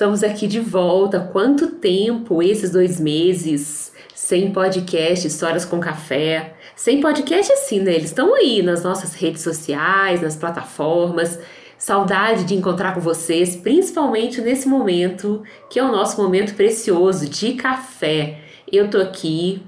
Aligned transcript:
Estamos 0.00 0.24
aqui 0.24 0.46
de 0.46 0.60
volta. 0.60 1.28
Quanto 1.30 1.72
tempo 1.72 2.42
esses 2.42 2.70
dois 2.70 2.98
meses 2.98 3.92
sem 4.14 4.50
podcast, 4.50 5.26
histórias 5.26 5.66
com 5.66 5.78
café? 5.78 6.54
Sem 6.74 7.02
podcast, 7.02 7.52
assim, 7.52 7.80
né? 7.80 7.96
Eles 7.96 8.06
estão 8.06 8.34
aí 8.34 8.62
nas 8.62 8.82
nossas 8.82 9.12
redes 9.12 9.42
sociais, 9.42 10.22
nas 10.22 10.36
plataformas. 10.36 11.38
Saudade 11.76 12.44
de 12.44 12.54
encontrar 12.54 12.94
com 12.94 13.00
vocês, 13.02 13.54
principalmente 13.56 14.40
nesse 14.40 14.66
momento 14.66 15.42
que 15.68 15.78
é 15.78 15.84
o 15.84 15.92
nosso 15.92 16.18
momento 16.18 16.54
precioso 16.54 17.28
de 17.28 17.52
café. 17.52 18.38
Eu 18.72 18.88
tô 18.88 18.96
aqui, 18.96 19.62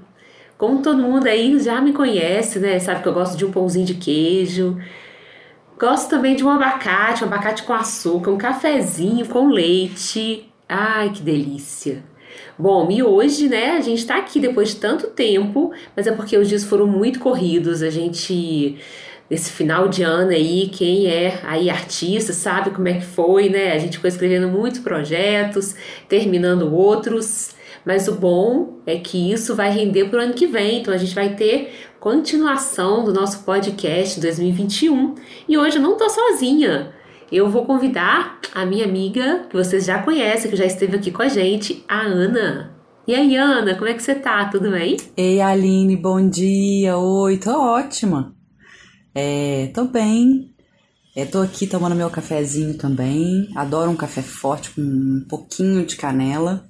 como 0.57 0.81
todo 0.81 0.97
mundo 0.97 1.27
aí 1.27 1.59
já 1.59 1.79
me 1.79 1.93
conhece, 1.93 2.57
né? 2.57 2.79
Sabe 2.79 3.03
que 3.03 3.07
eu 3.07 3.13
gosto 3.13 3.37
de 3.37 3.45
um 3.45 3.51
pãozinho 3.51 3.85
de 3.85 3.93
queijo 3.93 4.79
Gosto 5.79 6.09
também 6.09 6.35
de 6.35 6.43
um 6.43 6.49
abacate, 6.49 7.23
um 7.23 7.27
abacate 7.27 7.63
com 7.63 7.73
açúcar, 7.73 8.31
um 8.31 8.37
cafezinho 8.37 9.27
com 9.27 9.47
leite. 9.47 10.49
Ai, 10.69 11.09
que 11.09 11.21
delícia! 11.21 12.03
Bom, 12.57 12.89
e 12.91 13.01
hoje, 13.01 13.49
né, 13.49 13.71
a 13.71 13.81
gente 13.81 14.05
tá 14.05 14.17
aqui 14.17 14.39
depois 14.39 14.69
de 14.69 14.75
tanto 14.75 15.07
tempo, 15.07 15.71
mas 15.95 16.05
é 16.05 16.11
porque 16.11 16.37
os 16.37 16.47
dias 16.47 16.63
foram 16.63 16.85
muito 16.85 17.19
corridos. 17.19 17.81
A 17.81 17.89
gente, 17.89 18.77
nesse 19.29 19.51
final 19.51 19.87
de 19.87 20.03
ano 20.03 20.31
aí, 20.31 20.69
quem 20.71 21.07
é 21.07 21.39
aí 21.43 21.69
artista 21.69 22.31
sabe 22.31 22.69
como 22.69 22.87
é 22.87 22.93
que 22.93 23.05
foi, 23.05 23.49
né? 23.49 23.73
A 23.73 23.79
gente 23.79 23.97
foi 23.97 24.09
escrevendo 24.09 24.47
muitos 24.47 24.79
projetos, 24.79 25.75
terminando 26.07 26.73
outros. 26.73 27.55
Mas 27.85 28.07
o 28.07 28.13
bom 28.13 28.79
é 28.85 28.97
que 28.97 29.31
isso 29.31 29.55
vai 29.55 29.69
render 29.69 30.05
para 30.05 30.19
o 30.19 30.21
ano 30.21 30.33
que 30.33 30.47
vem, 30.47 30.79
então 30.79 30.93
a 30.93 30.97
gente 30.97 31.13
vai 31.13 31.35
ter 31.35 31.73
continuação 32.03 33.05
do 33.05 33.13
nosso 33.13 33.43
podcast 33.43 34.19
2021. 34.19 35.15
E 35.47 35.57
hoje 35.57 35.77
eu 35.77 35.81
não 35.81 35.93
estou 35.93 36.09
sozinha. 36.09 36.91
Eu 37.31 37.49
vou 37.49 37.63
convidar 37.63 38.41
a 38.53 38.65
minha 38.65 38.83
amiga, 38.83 39.45
que 39.49 39.55
vocês 39.55 39.85
já 39.85 40.03
conhecem, 40.03 40.51
que 40.51 40.57
já 40.57 40.65
esteve 40.65 40.97
aqui 40.97 41.11
com 41.11 41.21
a 41.21 41.29
gente, 41.29 41.81
a 41.87 42.01
Ana. 42.01 42.75
E 43.07 43.15
aí, 43.15 43.37
Ana, 43.37 43.75
como 43.75 43.87
é 43.87 43.93
que 43.93 44.03
você 44.03 44.15
tá? 44.15 44.43
Tudo 44.49 44.71
bem? 44.71 44.97
Ei, 45.15 45.39
Aline, 45.39 45.95
bom 45.95 46.27
dia. 46.27 46.97
Oi, 46.97 47.37
tô 47.37 47.57
ótima. 47.57 48.35
É, 49.15 49.71
tô 49.73 49.85
bem. 49.85 50.53
É, 51.15 51.23
tô 51.23 51.39
aqui 51.39 51.65
tomando 51.65 51.95
meu 51.95 52.09
cafezinho 52.09 52.77
também. 52.77 53.47
Adoro 53.55 53.89
um 53.89 53.95
café 53.95 54.21
forte 54.21 54.71
com 54.71 54.81
um 54.81 55.25
pouquinho 55.29 55.85
de 55.85 55.95
canela. 55.95 56.69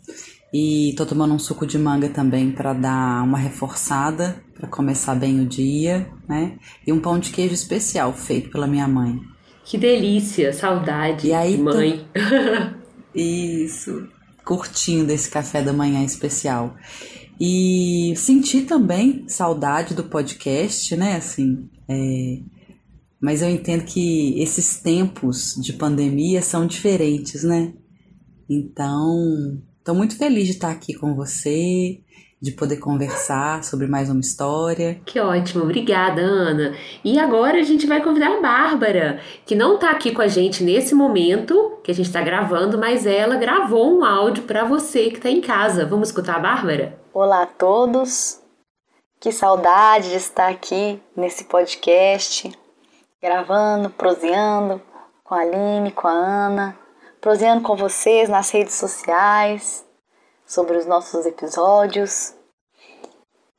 E 0.53 0.93
tô 0.95 1.07
tomando 1.07 1.33
um 1.33 1.39
suco 1.39 1.65
de 1.65 1.79
manga 1.79 2.07
também 2.09 2.51
para 2.51 2.73
dar 2.73 3.23
uma 3.23 3.39
reforçada, 3.39 4.42
para 4.63 4.69
começar 4.69 5.13
bem 5.13 5.41
o 5.41 5.45
dia, 5.45 6.07
né? 6.27 6.57
E 6.87 6.93
um 6.93 6.99
pão 7.01 7.19
de 7.19 7.31
queijo 7.31 7.53
especial 7.53 8.13
feito 8.13 8.49
pela 8.49 8.65
minha 8.65 8.87
mãe. 8.87 9.19
Que 9.65 9.77
delícia, 9.77 10.53
saudade 10.53 11.27
e 11.27 11.33
aí, 11.33 11.57
mãe. 11.57 12.07
Isso, 13.13 14.07
curtindo 14.45 15.11
esse 15.11 15.29
café 15.29 15.61
da 15.61 15.73
manhã 15.73 16.01
especial. 16.03 16.77
E 17.39 18.13
senti 18.15 18.61
também 18.61 19.27
saudade 19.27 19.93
do 19.93 20.05
podcast, 20.05 20.95
né? 20.95 21.17
Assim, 21.17 21.69
é... 21.89 22.39
mas 23.19 23.41
eu 23.41 23.49
entendo 23.49 23.83
que 23.83 24.41
esses 24.41 24.77
tempos 24.77 25.55
de 25.61 25.73
pandemia 25.73 26.41
são 26.41 26.65
diferentes, 26.65 27.43
né? 27.43 27.73
Então, 28.49 29.61
Estou 29.83 29.95
muito 29.95 30.15
feliz 30.15 30.45
de 30.45 30.51
estar 30.51 30.71
aqui 30.71 30.93
com 30.93 31.13
você, 31.13 31.99
de 32.43 32.51
poder 32.51 32.75
conversar 32.75 33.63
sobre 33.63 33.87
mais 33.87 34.09
uma 34.09 34.19
história. 34.19 34.99
Que 35.05 35.17
ótimo, 35.17 35.63
obrigada, 35.63 36.21
Ana. 36.21 36.75
E 37.01 37.17
agora 37.17 37.57
a 37.57 37.63
gente 37.63 37.87
vai 37.87 38.03
convidar 38.03 38.37
a 38.37 38.41
Bárbara, 38.41 39.21
que 39.45 39.55
não 39.55 39.75
está 39.75 39.91
aqui 39.91 40.11
com 40.11 40.21
a 40.21 40.27
gente 40.27 40.61
nesse 40.61 40.93
momento 40.93 41.79
que 41.81 41.89
a 41.89 41.95
gente 41.95 42.07
está 42.07 42.21
gravando, 42.21 42.77
mas 42.77 43.05
ela 43.05 43.37
gravou 43.37 43.97
um 43.97 44.03
áudio 44.03 44.43
para 44.43 44.65
você 44.65 45.09
que 45.09 45.15
está 45.15 45.29
em 45.29 45.39
casa. 45.39 45.85
Vamos 45.85 46.09
escutar 46.09 46.35
a 46.35 46.39
Bárbara? 46.39 46.99
Olá 47.13 47.43
a 47.43 47.47
todos. 47.47 48.41
Que 49.21 49.31
saudade 49.31 50.09
de 50.09 50.17
estar 50.17 50.49
aqui 50.49 51.01
nesse 51.15 51.45
podcast, 51.45 52.51
gravando, 53.21 53.89
proseando 53.89 54.81
com 55.23 55.33
a 55.33 55.39
Aline, 55.39 55.93
com 55.93 56.09
a 56.09 56.11
Ana 56.11 56.83
proseando 57.21 57.61
com 57.61 57.77
vocês 57.77 58.27
nas 58.27 58.49
redes 58.49 58.73
sociais 58.73 59.85
sobre 60.45 60.77
os 60.77 60.85
nossos 60.85 61.25
episódios. 61.25 62.33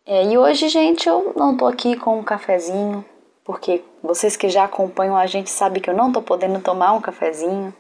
É, 0.07 0.25
e 0.25 0.37
hoje, 0.37 0.69
gente, 0.69 1.09
eu 1.09 1.33
não 1.37 1.57
tô 1.57 1.67
aqui 1.67 1.97
com 1.97 2.19
um 2.19 2.23
cafezinho, 2.23 3.05
porque 3.45 3.83
vocês 4.03 4.37
que 4.37 4.49
já 4.49 4.65
acompanham 4.65 5.17
a 5.17 5.27
gente 5.27 5.51
sabem 5.51 5.81
que 5.81 5.89
eu 5.89 5.97
não 5.97 6.13
tô 6.13 6.21
podendo 6.21 6.61
tomar 6.61 6.93
um 6.93 7.01
cafezinho, 7.01 7.75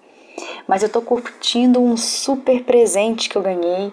mas 0.66 0.82
eu 0.82 0.88
tô 0.88 1.03
curtindo 1.03 1.81
um 1.81 1.97
super 1.97 2.65
presente 2.65 3.28
que 3.28 3.37
eu 3.37 3.42
ganhei 3.42 3.92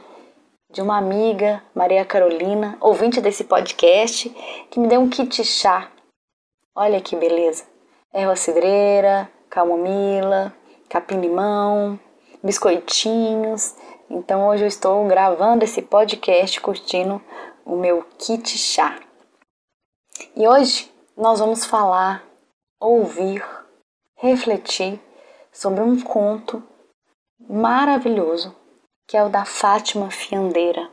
de 0.72 0.81
uma 0.81 0.97
amiga, 0.97 1.61
Maria 1.75 2.05
Carolina, 2.05 2.78
ouvinte 2.79 3.19
desse 3.19 3.43
podcast, 3.43 4.29
que 4.69 4.79
me 4.79 4.88
deu 4.88 5.01
um 5.01 5.09
kit 5.09 5.43
chá. 5.43 5.91
Olha 6.73 7.01
que 7.01 7.16
beleza! 7.16 7.66
Erva 8.13 8.35
cidreira, 8.38 9.29
camomila, 9.49 10.53
capim-limão, 10.88 11.99
biscoitinhos. 12.41 13.75
Então 14.13 14.49
hoje 14.49 14.66
eu 14.66 14.67
estou 14.67 15.07
gravando 15.07 15.63
esse 15.63 15.81
podcast 15.81 16.59
curtindo 16.59 17.22
o 17.63 17.77
meu 17.77 18.03
kit 18.17 18.57
chá. 18.57 18.99
E 20.35 20.45
hoje 20.45 20.91
nós 21.16 21.39
vamos 21.39 21.66
falar, 21.66 22.22
ouvir, 22.77 23.41
refletir 24.17 24.99
sobre 25.49 25.79
um 25.79 25.97
conto 26.01 26.61
maravilhoso 27.39 28.53
que 29.07 29.16
é 29.16 29.23
o 29.23 29.29
da 29.29 29.45
Fátima 29.45 30.11
Fiandeira. 30.11 30.91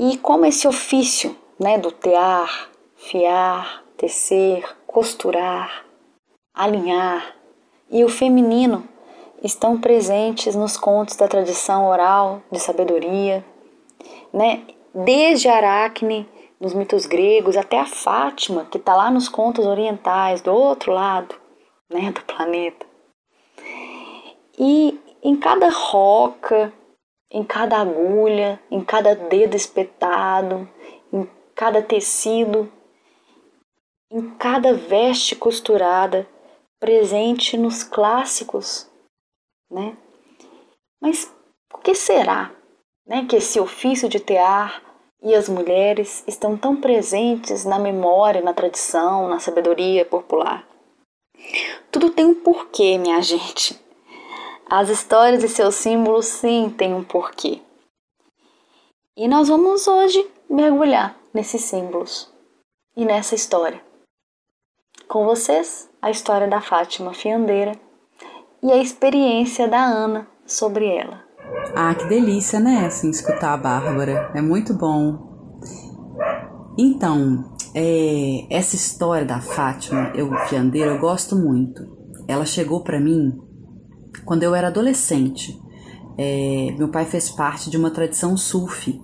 E 0.00 0.18
como 0.18 0.44
esse 0.44 0.66
ofício, 0.66 1.38
né, 1.56 1.78
do 1.78 1.92
tear, 1.92 2.68
fiar, 2.96 3.84
tecer, 3.96 4.76
costurar, 4.88 5.86
alinhar, 6.52 7.36
e 7.88 8.02
o 8.02 8.08
feminino 8.08 8.88
estão 9.42 9.80
presentes 9.80 10.54
nos 10.54 10.76
contos 10.76 11.16
da 11.16 11.26
tradição 11.26 11.86
oral 11.86 12.40
de 12.50 12.60
sabedoria, 12.60 13.44
né? 14.32 14.62
Desde 14.94 15.48
Aracne, 15.48 16.28
nos 16.60 16.74
mitos 16.74 17.06
gregos, 17.06 17.56
até 17.56 17.80
a 17.80 17.86
Fátima, 17.86 18.66
que 18.66 18.78
está 18.78 18.94
lá 18.94 19.10
nos 19.10 19.28
contos 19.28 19.66
orientais, 19.66 20.40
do 20.40 20.52
outro 20.52 20.92
lado 20.92 21.34
né, 21.90 22.10
do 22.12 22.22
planeta. 22.22 22.86
E 24.58 25.00
em 25.22 25.36
cada 25.36 25.68
roca, 25.70 26.72
em 27.30 27.42
cada 27.42 27.78
agulha, 27.78 28.60
em 28.70 28.82
cada 28.84 29.14
dedo 29.14 29.56
espetado, 29.56 30.68
em 31.12 31.28
cada 31.54 31.82
tecido, 31.82 32.70
em 34.10 34.30
cada 34.36 34.74
veste 34.74 35.34
costurada, 35.34 36.28
presente 36.78 37.56
nos 37.56 37.82
clássicos, 37.82 38.90
né? 39.72 39.96
Mas 41.00 41.34
por 41.68 41.80
que 41.80 41.94
será, 41.94 42.52
né, 43.06 43.26
que 43.28 43.36
esse 43.36 43.58
ofício 43.58 44.08
de 44.08 44.20
tear 44.20 44.82
e 45.22 45.34
as 45.34 45.48
mulheres 45.48 46.22
estão 46.26 46.56
tão 46.56 46.76
presentes 46.76 47.64
na 47.64 47.78
memória, 47.78 48.42
na 48.42 48.52
tradição, 48.52 49.28
na 49.28 49.40
sabedoria 49.40 50.04
popular? 50.04 50.68
Tudo 51.90 52.10
tem 52.10 52.24
um 52.24 52.34
porquê, 52.34 52.98
minha 52.98 53.20
gente. 53.22 53.80
As 54.66 54.88
histórias 54.88 55.42
e 55.42 55.48
seus 55.48 55.74
símbolos 55.74 56.26
sim 56.26 56.70
têm 56.70 56.94
um 56.94 57.02
porquê. 57.02 57.60
E 59.16 59.28
nós 59.28 59.48
vamos 59.48 59.86
hoje 59.86 60.26
mergulhar 60.48 61.16
nesses 61.34 61.62
símbolos 61.62 62.32
e 62.96 63.04
nessa 63.04 63.34
história. 63.34 63.82
Com 65.08 65.24
vocês, 65.24 65.90
a 66.00 66.10
história 66.10 66.48
da 66.48 66.60
Fátima 66.60 67.12
Fiandeira 67.12 67.78
e 68.62 68.70
a 68.70 68.76
experiência 68.76 69.68
da 69.68 69.82
Ana 69.82 70.26
sobre 70.46 70.86
ela. 70.86 71.22
Ah, 71.74 71.94
que 71.94 72.06
delícia, 72.06 72.60
né? 72.60 72.86
Assim, 72.86 73.10
escutar 73.10 73.54
a 73.54 73.56
Bárbara. 73.56 74.30
É 74.34 74.40
muito 74.40 74.72
bom. 74.74 75.30
Então, 76.78 77.56
é, 77.74 78.46
essa 78.50 78.76
história 78.76 79.26
da 79.26 79.40
Fátima, 79.40 80.12
eu 80.14 80.32
Fiandeira, 80.48 80.92
eu 80.92 80.98
gosto 80.98 81.36
muito. 81.36 81.82
Ela 82.28 82.46
chegou 82.46 82.82
para 82.82 83.00
mim 83.00 83.32
quando 84.24 84.42
eu 84.42 84.54
era 84.54 84.68
adolescente. 84.68 85.60
é, 86.18 86.74
meu 86.78 86.88
pai 86.88 87.06
fez 87.06 87.30
parte 87.30 87.70
de 87.70 87.76
uma 87.76 87.90
tradição 87.90 88.36
sufi. 88.36 89.00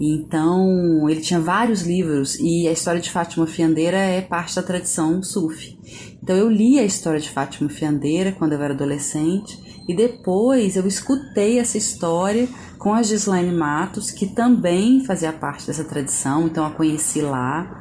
Então, 0.00 1.08
ele 1.08 1.20
tinha 1.20 1.40
vários 1.40 1.82
livros 1.82 2.38
e 2.38 2.66
a 2.66 2.72
história 2.72 3.00
de 3.00 3.10
Fátima 3.10 3.46
Fiandeira 3.46 3.96
é 3.96 4.20
parte 4.20 4.56
da 4.56 4.62
tradição 4.62 5.22
sufi. 5.22 5.78
Então, 6.22 6.36
eu 6.36 6.48
li 6.48 6.78
a 6.78 6.84
história 6.84 7.18
de 7.18 7.28
Fátima 7.28 7.68
Fiandeira 7.68 8.32
quando 8.32 8.52
eu 8.52 8.62
era 8.62 8.74
adolescente 8.74 9.58
e 9.88 9.94
depois 9.94 10.76
eu 10.76 10.86
escutei 10.86 11.58
essa 11.58 11.76
história 11.76 12.48
com 12.78 12.94
a 12.94 13.02
Gislaine 13.02 13.52
Matos, 13.52 14.10
que 14.10 14.26
também 14.26 15.04
fazia 15.04 15.32
parte 15.32 15.66
dessa 15.66 15.84
tradição, 15.84 16.46
então 16.46 16.64
a 16.64 16.70
conheci 16.70 17.20
lá. 17.20 17.80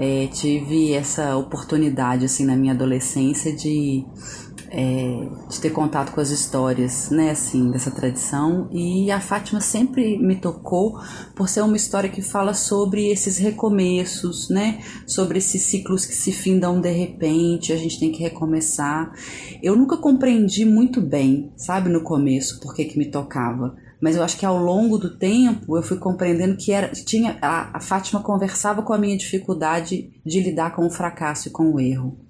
É, 0.00 0.28
tive 0.28 0.92
essa 0.92 1.36
oportunidade 1.36 2.24
assim 2.24 2.44
na 2.44 2.54
minha 2.54 2.72
adolescência 2.72 3.52
de 3.52 4.04
é, 4.70 5.28
de 5.48 5.60
ter 5.60 5.70
contato 5.70 6.12
com 6.12 6.20
as 6.20 6.30
histórias, 6.30 7.10
né, 7.10 7.30
assim, 7.30 7.70
dessa 7.70 7.90
tradição. 7.90 8.68
E 8.70 9.10
a 9.10 9.20
Fátima 9.20 9.60
sempre 9.60 10.18
me 10.18 10.36
tocou 10.36 11.00
por 11.34 11.48
ser 11.48 11.62
uma 11.62 11.76
história 11.76 12.10
que 12.10 12.22
fala 12.22 12.54
sobre 12.54 13.08
esses 13.10 13.38
recomeços, 13.38 14.48
né, 14.48 14.80
sobre 15.06 15.38
esses 15.38 15.62
ciclos 15.62 16.04
que 16.04 16.14
se 16.14 16.32
findam 16.32 16.80
de 16.80 16.90
repente, 16.90 17.72
a 17.72 17.76
gente 17.76 17.98
tem 17.98 18.12
que 18.12 18.22
recomeçar. 18.22 19.12
Eu 19.62 19.76
nunca 19.76 19.96
compreendi 19.96 20.64
muito 20.64 21.00
bem, 21.00 21.52
sabe, 21.56 21.88
no 21.88 22.02
começo, 22.02 22.60
por 22.60 22.74
que 22.74 22.84
que 22.84 22.98
me 22.98 23.10
tocava. 23.10 23.76
Mas 24.00 24.14
eu 24.14 24.22
acho 24.22 24.38
que 24.38 24.46
ao 24.46 24.62
longo 24.62 24.96
do 24.96 25.16
tempo 25.16 25.76
eu 25.76 25.82
fui 25.82 25.96
compreendendo 25.96 26.56
que 26.56 26.70
era 26.70 26.88
tinha 26.88 27.36
a, 27.42 27.76
a 27.76 27.80
Fátima 27.80 28.22
conversava 28.22 28.82
com 28.82 28.92
a 28.92 28.98
minha 28.98 29.16
dificuldade 29.16 30.10
de 30.24 30.40
lidar 30.40 30.74
com 30.74 30.86
o 30.86 30.90
fracasso 30.90 31.48
e 31.48 31.50
com 31.50 31.72
o 31.72 31.80
erro. 31.80 32.27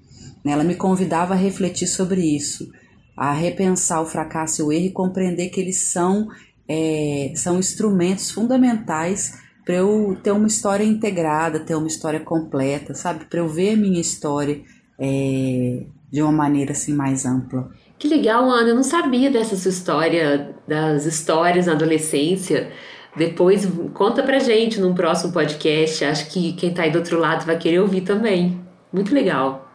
Ela 0.52 0.64
me 0.64 0.74
convidava 0.74 1.34
a 1.34 1.36
refletir 1.36 1.86
sobre 1.86 2.20
isso, 2.22 2.70
a 3.16 3.32
repensar 3.32 4.00
o 4.00 4.06
fracasso 4.06 4.62
e 4.62 4.64
o 4.64 4.72
erro 4.72 4.86
e 4.86 4.90
compreender 4.90 5.48
que 5.48 5.60
eles 5.60 5.78
são, 5.78 6.28
é, 6.68 7.32
são 7.34 7.58
instrumentos 7.58 8.30
fundamentais 8.30 9.38
para 9.64 9.76
eu 9.76 10.16
ter 10.22 10.30
uma 10.30 10.46
história 10.46 10.84
integrada, 10.84 11.60
ter 11.60 11.74
uma 11.74 11.86
história 11.86 12.20
completa, 12.20 12.94
sabe? 12.94 13.26
Para 13.26 13.40
eu 13.40 13.48
ver 13.48 13.74
a 13.74 13.76
minha 13.76 14.00
história 14.00 14.62
é, 14.98 15.82
de 16.10 16.22
uma 16.22 16.32
maneira 16.32 16.72
assim 16.72 16.94
mais 16.94 17.26
ampla. 17.26 17.70
Que 17.98 18.08
legal, 18.08 18.48
Ana. 18.48 18.70
Eu 18.70 18.74
não 18.76 18.82
sabia 18.82 19.30
dessa 19.30 19.56
sua 19.56 19.70
história, 19.70 20.54
das 20.66 21.04
histórias 21.04 21.66
na 21.66 21.72
adolescência. 21.72 22.72
Depois 23.14 23.68
conta 23.92 24.22
pra 24.22 24.38
gente 24.38 24.80
num 24.80 24.94
próximo 24.94 25.32
podcast. 25.32 26.04
Acho 26.04 26.30
que 26.30 26.52
quem 26.52 26.72
tá 26.72 26.84
aí 26.84 26.90
do 26.90 26.98
outro 26.98 27.18
lado 27.18 27.44
vai 27.44 27.58
querer 27.58 27.80
ouvir 27.80 28.02
também. 28.02 28.60
Muito 28.92 29.12
legal. 29.12 29.67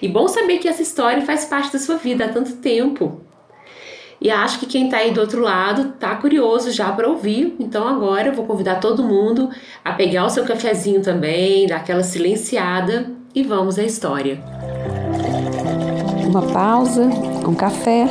E 0.00 0.08
bom 0.08 0.28
saber 0.28 0.58
que 0.58 0.68
essa 0.68 0.82
história 0.82 1.22
faz 1.22 1.44
parte 1.44 1.72
da 1.72 1.78
sua 1.78 1.96
vida 1.96 2.24
há 2.24 2.28
tanto 2.28 2.56
tempo. 2.56 3.20
E 4.20 4.30
acho 4.30 4.60
que 4.60 4.66
quem 4.66 4.84
está 4.84 4.98
aí 4.98 5.12
do 5.12 5.20
outro 5.20 5.40
lado 5.40 5.94
está 5.94 6.14
curioso 6.16 6.70
já 6.70 6.92
para 6.92 7.08
ouvir. 7.08 7.56
Então 7.58 7.88
agora 7.88 8.28
eu 8.28 8.34
vou 8.34 8.44
convidar 8.44 8.76
todo 8.76 9.02
mundo 9.02 9.48
a 9.82 9.92
pegar 9.92 10.26
o 10.26 10.30
seu 10.30 10.44
cafezinho 10.44 11.00
também, 11.00 11.66
dar 11.66 11.76
aquela 11.76 12.02
silenciada 12.02 13.10
e 13.34 13.42
vamos 13.42 13.78
à 13.78 13.82
história. 13.82 14.38
Uma 16.26 16.42
pausa, 16.52 17.04
um 17.48 17.54
café 17.54 18.06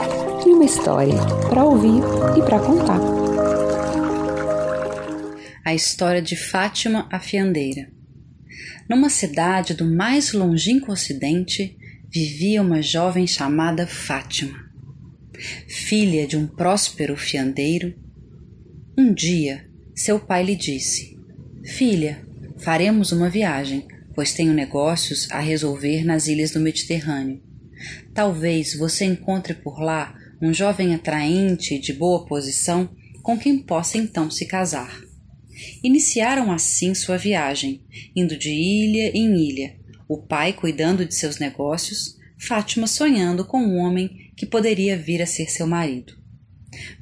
e 0.45 0.49
uma 0.49 0.65
história 0.65 1.15
para 1.47 1.63
ouvir 1.63 2.01
e 2.35 2.41
para 2.41 2.59
contar. 2.59 2.99
A 5.63 5.75
história 5.75 6.21
de 6.21 6.35
Fátima 6.35 7.05
a 7.11 7.19
Fiandeira. 7.19 7.98
Numa 8.89 9.09
cidade 9.09 9.73
do 9.73 9.85
mais 9.85 10.33
longínquo 10.33 10.91
ocidente 10.91 11.77
vivia 12.11 12.61
uma 12.61 12.81
jovem 12.81 13.27
chamada 13.27 13.85
Fátima, 13.85 14.69
filha 15.67 16.25
de 16.27 16.35
um 16.35 16.47
próspero 16.47 17.15
fiandeiro. 17.15 17.93
Um 18.97 19.13
dia, 19.13 19.69
seu 19.95 20.19
pai 20.19 20.43
lhe 20.43 20.55
disse: 20.55 21.17
Filha, 21.63 22.25
faremos 22.57 23.11
uma 23.11 23.29
viagem, 23.29 23.87
pois 24.15 24.33
tenho 24.33 24.53
negócios 24.53 25.29
a 25.31 25.39
resolver 25.39 26.03
nas 26.03 26.27
ilhas 26.27 26.51
do 26.51 26.59
Mediterrâneo. 26.59 27.41
Talvez 28.13 28.75
você 28.75 29.05
encontre 29.05 29.53
por 29.53 29.79
lá 29.79 30.15
um 30.41 30.53
jovem 30.53 30.95
atraente 30.95 31.75
e 31.75 31.79
de 31.79 31.93
boa 31.93 32.25
posição 32.25 32.89
com 33.21 33.37
quem 33.37 33.59
possa 33.59 33.97
então 33.97 34.31
se 34.31 34.45
casar. 34.45 35.08
Iniciaram 35.83 36.51
assim 36.51 36.93
sua 36.93 37.17
viagem, 37.17 37.83
indo 38.15 38.37
de 38.37 38.49
ilha 38.49 39.11
em 39.15 39.35
ilha, 39.35 39.77
o 40.07 40.17
pai 40.17 40.53
cuidando 40.53 41.05
de 41.05 41.13
seus 41.13 41.37
negócios, 41.37 42.17
Fátima 42.41 42.87
sonhando 42.87 43.43
com 43.43 43.61
um 43.61 43.77
homem 43.79 44.31
que 44.37 44.45
poderia 44.45 44.97
vir 44.97 45.21
a 45.21 45.25
ser 45.25 45.51
seu 45.51 45.67
marido. 45.67 46.17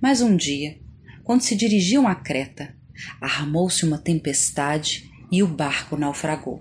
Mas 0.02 0.20
um 0.20 0.36
dia, 0.36 0.80
quando 1.24 1.42
se 1.42 1.56
dirigiam 1.56 2.08
a 2.08 2.16
Creta, 2.16 2.76
armou-se 3.22 3.86
uma 3.86 4.00
tempestade 4.00 5.08
e 5.32 5.44
o 5.44 5.48
barco 5.48 5.96
naufragou. 5.96 6.60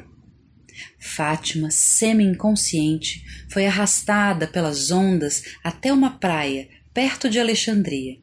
Fátima, 0.99 1.71
semi-inconsciente, 1.71 3.25
foi 3.49 3.65
arrastada 3.65 4.47
pelas 4.47 4.91
ondas 4.91 5.43
até 5.65 5.91
uma 5.91 6.19
praia 6.19 6.69
perto 6.93 7.31
de 7.31 7.41
Alexandria. 7.41 8.19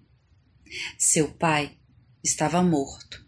Seu 1.00 1.30
pai 1.30 1.72
estava 2.24 2.62
morto 2.62 3.23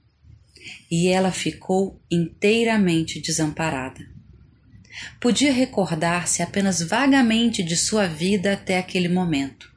e 0.89 1.07
ela 1.07 1.31
ficou 1.31 2.01
inteiramente 2.09 3.19
desamparada. 3.19 4.05
Podia 5.19 5.51
recordar-se 5.51 6.41
apenas 6.41 6.81
vagamente 6.81 7.63
de 7.63 7.75
sua 7.75 8.07
vida 8.07 8.53
até 8.53 8.77
aquele 8.77 9.09
momento, 9.09 9.73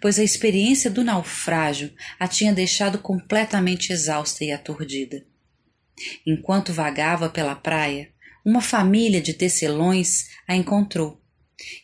pois 0.00 0.18
a 0.18 0.24
experiência 0.24 0.90
do 0.90 1.02
naufrágio 1.02 1.92
a 2.18 2.28
tinha 2.28 2.52
deixado 2.52 2.98
completamente 2.98 3.92
exausta 3.92 4.44
e 4.44 4.52
aturdida. 4.52 5.24
Enquanto 6.26 6.72
vagava 6.72 7.30
pela 7.30 7.54
praia, 7.54 8.10
uma 8.44 8.60
família 8.60 9.20
de 9.20 9.32
tecelões 9.32 10.28
a 10.46 10.54
encontrou. 10.54 11.20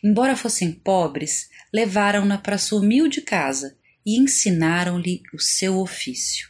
Embora 0.03 0.37
fossem 0.37 0.71
pobres, 0.71 1.49
levaram-na 1.73 2.37
para 2.37 2.57
sua 2.57 2.79
humilde 2.79 3.21
casa 3.21 3.77
e 4.05 4.19
ensinaram-lhe 4.19 5.21
o 5.33 5.39
seu 5.39 5.77
ofício. 5.77 6.49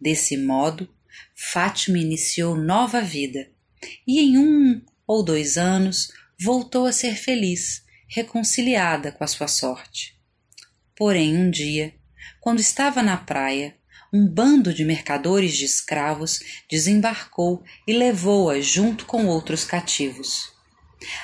Desse 0.00 0.36
modo, 0.36 0.92
Fátima 1.50 1.98
iniciou 1.98 2.54
nova 2.54 3.00
vida 3.02 3.50
e 4.06 4.20
em 4.20 4.38
um 4.38 4.80
ou 5.04 5.24
dois 5.24 5.58
anos 5.58 6.12
voltou 6.40 6.86
a 6.86 6.92
ser 6.92 7.16
feliz, 7.16 7.82
reconciliada 8.06 9.10
com 9.10 9.24
a 9.24 9.26
sua 9.26 9.48
sorte. 9.48 10.16
Porém, 10.96 11.36
um 11.36 11.50
dia, 11.50 11.94
quando 12.40 12.60
estava 12.60 13.02
na 13.02 13.16
praia, 13.16 13.76
um 14.12 14.26
bando 14.26 14.72
de 14.72 14.84
mercadores 14.84 15.56
de 15.56 15.64
escravos 15.64 16.40
desembarcou 16.70 17.64
e 17.86 17.92
levou-a 17.92 18.60
junto 18.60 19.04
com 19.04 19.26
outros 19.26 19.64
cativos. 19.64 20.52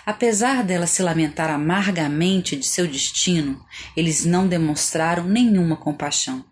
Apesar 0.04 0.64
dela 0.64 0.88
se 0.88 1.00
lamentar 1.00 1.48
amargamente 1.48 2.56
de 2.56 2.66
seu 2.66 2.88
destino, 2.88 3.64
eles 3.96 4.24
não 4.24 4.48
demonstraram 4.48 5.24
nenhuma 5.24 5.76
compaixão. 5.76 6.44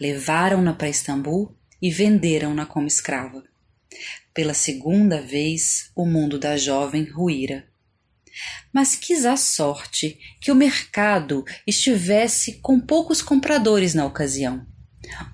Levaram-na 0.00 0.72
para 0.72 0.88
Istambul 0.88 1.54
e 1.82 1.90
venderam-na 1.90 2.64
como 2.64 2.86
escrava. 2.86 3.42
Pela 4.32 4.54
segunda 4.54 5.20
vez, 5.20 5.90
o 5.96 6.06
mundo 6.06 6.38
da 6.38 6.56
jovem 6.56 7.04
ruíra. 7.04 7.66
Mas 8.72 8.94
quis 8.94 9.26
a 9.26 9.36
sorte 9.36 10.18
que 10.40 10.50
o 10.50 10.54
mercado 10.54 11.44
estivesse 11.66 12.60
com 12.62 12.80
poucos 12.80 13.20
compradores 13.20 13.92
na 13.92 14.06
ocasião. 14.06 14.64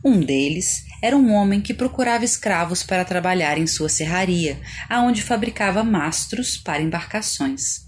Um 0.05 0.19
deles 0.19 0.83
era 1.01 1.17
um 1.17 1.33
homem 1.33 1.61
que 1.61 1.75
procurava 1.75 2.25
escravos 2.25 2.83
para 2.83 3.05
trabalhar 3.05 3.59
em 3.59 3.67
sua 3.67 3.89
serraria, 3.89 4.61
aonde 4.89 5.23
fabricava 5.23 5.85
mastros 5.85 6.57
para 6.57 6.83
embarcações. 6.83 7.87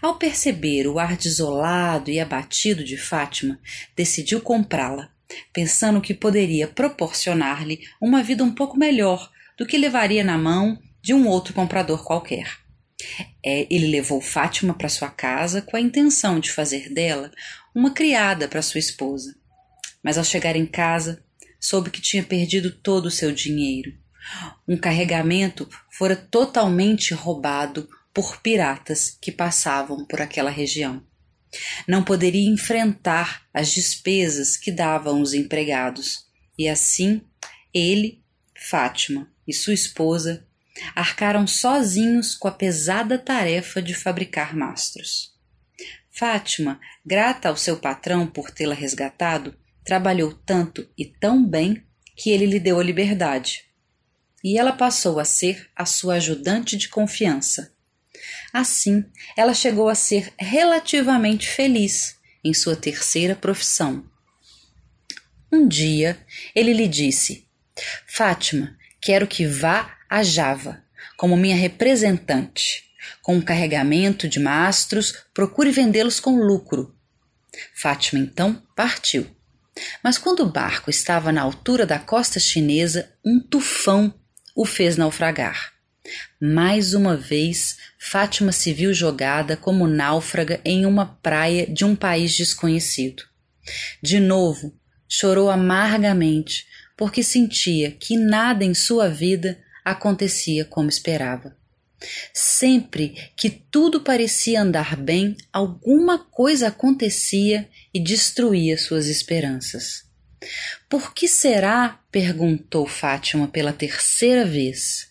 Ao 0.00 0.16
perceber 0.16 0.86
o 0.86 0.98
ar 0.98 1.14
desolado 1.14 2.10
e 2.10 2.18
abatido 2.18 2.82
de 2.82 2.96
Fátima, 2.96 3.60
decidiu 3.94 4.40
comprá-la 4.40 5.10
pensando 5.52 6.00
que 6.00 6.14
poderia 6.14 6.66
proporcionar-lhe 6.66 7.80
uma 8.00 8.22
vida 8.22 8.42
um 8.42 8.54
pouco 8.54 8.76
melhor 8.78 9.30
do 9.56 9.66
que 9.66 9.76
levaria 9.76 10.24
na 10.24 10.38
mão 10.38 10.78
de 11.02 11.12
um 11.12 11.26
outro 11.26 11.52
comprador 11.52 12.04
qualquer. 12.04 12.58
É, 13.44 13.66
ele 13.70 13.86
levou 13.88 14.20
Fátima 14.20 14.74
para 14.74 14.88
sua 14.88 15.08
casa 15.08 15.62
com 15.62 15.76
a 15.76 15.80
intenção 15.80 16.40
de 16.40 16.52
fazer 16.52 16.92
dela 16.92 17.30
uma 17.74 17.92
criada 17.92 18.48
para 18.48 18.62
sua 18.62 18.78
esposa. 18.78 19.36
Mas 20.02 20.18
ao 20.18 20.24
chegar 20.24 20.56
em 20.56 20.66
casa, 20.66 21.22
soube 21.60 21.90
que 21.90 22.00
tinha 22.00 22.22
perdido 22.22 22.70
todo 22.70 23.06
o 23.06 23.10
seu 23.10 23.32
dinheiro. 23.32 23.92
Um 24.66 24.76
carregamento 24.76 25.68
fora 25.90 26.14
totalmente 26.14 27.14
roubado 27.14 27.88
por 28.12 28.40
piratas 28.40 29.16
que 29.20 29.30
passavam 29.30 30.04
por 30.04 30.20
aquela 30.20 30.50
região. 30.50 31.02
Não 31.86 32.02
poderia 32.02 32.48
enfrentar 32.48 33.46
as 33.52 33.70
despesas 33.72 34.56
que 34.56 34.70
davam 34.70 35.20
os 35.22 35.32
empregados, 35.32 36.26
e 36.58 36.68
assim 36.68 37.22
ele, 37.72 38.22
Fátima 38.54 39.30
e 39.46 39.52
sua 39.52 39.72
esposa 39.72 40.46
arcaram 40.94 41.46
sozinhos 41.46 42.34
com 42.34 42.48
a 42.48 42.52
pesada 42.52 43.18
tarefa 43.18 43.80
de 43.80 43.94
fabricar 43.94 44.54
mastros. 44.54 45.32
Fátima, 46.10 46.80
grata 47.04 47.48
ao 47.48 47.56
seu 47.56 47.76
patrão 47.76 48.26
por 48.26 48.50
tê-la 48.50 48.74
resgatado, 48.74 49.56
trabalhou 49.84 50.32
tanto 50.32 50.88
e 50.98 51.04
tão 51.04 51.44
bem 51.44 51.84
que 52.16 52.30
ele 52.30 52.46
lhe 52.46 52.58
deu 52.58 52.80
a 52.80 52.84
liberdade. 52.84 53.64
E 54.42 54.58
ela 54.58 54.72
passou 54.72 55.20
a 55.20 55.24
ser 55.24 55.70
a 55.74 55.86
sua 55.86 56.14
ajudante 56.14 56.76
de 56.76 56.88
confiança. 56.88 57.72
Assim, 58.52 59.04
ela 59.36 59.54
chegou 59.54 59.88
a 59.88 59.94
ser 59.94 60.32
relativamente 60.38 61.48
feliz 61.48 62.16
em 62.44 62.54
sua 62.54 62.76
terceira 62.76 63.34
profissão. 63.34 64.04
Um 65.52 65.66
dia, 65.66 66.18
ele 66.54 66.72
lhe 66.72 66.88
disse: 66.88 67.46
Fátima, 68.06 68.76
quero 69.00 69.26
que 69.26 69.46
vá 69.46 69.96
a 70.08 70.22
Java 70.22 70.82
como 71.16 71.36
minha 71.36 71.56
representante. 71.56 72.84
Com 73.22 73.36
um 73.36 73.40
carregamento 73.40 74.28
de 74.28 74.38
mastros, 74.38 75.24
procure 75.34 75.70
vendê-los 75.70 76.20
com 76.20 76.36
lucro. 76.36 76.94
Fátima 77.74 78.20
então 78.20 78.62
partiu. 78.76 79.28
Mas 80.02 80.18
quando 80.18 80.40
o 80.40 80.50
barco 80.50 80.90
estava 80.90 81.32
na 81.32 81.42
altura 81.42 81.84
da 81.84 81.98
costa 81.98 82.38
chinesa, 82.38 83.12
um 83.24 83.40
tufão 83.40 84.14
o 84.54 84.64
fez 84.64 84.96
naufragar. 84.96 85.72
Mais 86.40 86.94
uma 86.94 87.16
vez, 87.16 87.76
Fátima 87.98 88.52
se 88.52 88.72
viu 88.72 88.92
jogada 88.94 89.56
como 89.56 89.86
náufraga 89.86 90.60
em 90.64 90.86
uma 90.86 91.06
praia 91.06 91.66
de 91.66 91.84
um 91.84 91.94
país 91.94 92.36
desconhecido. 92.36 93.24
De 94.02 94.18
novo, 94.20 94.74
chorou 95.08 95.50
amargamente, 95.50 96.66
porque 96.96 97.22
sentia 97.22 97.90
que 97.90 98.16
nada 98.16 98.64
em 98.64 98.74
sua 98.74 99.08
vida 99.08 99.58
acontecia 99.84 100.64
como 100.64 100.88
esperava. 100.88 101.56
Sempre 102.32 103.30
que 103.36 103.50
tudo 103.50 104.00
parecia 104.00 104.62
andar 104.62 104.96
bem, 104.96 105.36
alguma 105.52 106.18
coisa 106.18 106.68
acontecia 106.68 107.68
e 107.92 107.98
destruía 107.98 108.78
suas 108.78 109.06
esperanças. 109.06 110.04
Por 110.88 111.12
que 111.12 111.26
será, 111.26 112.00
perguntou 112.12 112.86
Fátima 112.86 113.48
pela 113.48 113.72
terceira 113.72 114.44
vez, 114.44 115.08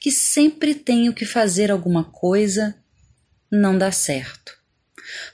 que 0.00 0.10
sempre 0.10 0.74
tenho 0.74 1.12
que 1.12 1.24
fazer 1.24 1.70
alguma 1.70 2.04
coisa 2.04 2.74
não 3.50 3.76
dá 3.76 3.90
certo? 3.90 4.56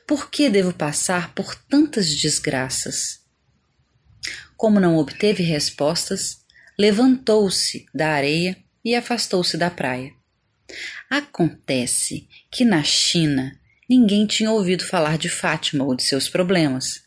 Por 0.07 0.31
que 0.31 0.49
devo 0.49 0.73
passar 0.73 1.35
por 1.35 1.55
tantas 1.55 2.15
desgraças? 2.15 3.21
Como 4.57 4.79
não 4.81 4.97
obteve 4.97 5.43
respostas, 5.43 6.39
levantou-se 6.79 7.87
da 7.95 8.11
areia 8.11 8.57
e 8.85 8.95
afastou-se 8.95 9.57
da 9.57 9.71
praia. 9.71 10.13
Acontece 11.11 12.29
que 12.51 12.65
na 12.65 12.83
China 12.83 13.59
ninguém 13.89 14.27
tinha 14.27 14.51
ouvido 14.51 14.85
falar 14.85 15.19
de 15.19 15.29
Fátima 15.29 15.85
ou 15.85 15.95
de 15.95 16.03
seus 16.03 16.29
problemas. 16.29 17.04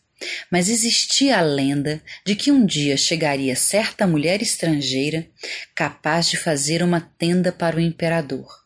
Mas 0.52 0.70
existia 0.70 1.38
a 1.38 1.42
lenda 1.42 2.02
de 2.26 2.36
que 2.36 2.52
um 2.52 2.66
dia 2.66 2.98
chegaria 2.98 3.56
certa 3.56 4.08
mulher 4.08 4.42
estrangeira 4.42 5.28
capaz 5.76 6.30
de 6.30 6.38
fazer 6.38 6.82
uma 6.82 7.02
tenda 7.02 7.52
para 7.52 7.78
o 7.78 7.82
imperador. 7.82 8.66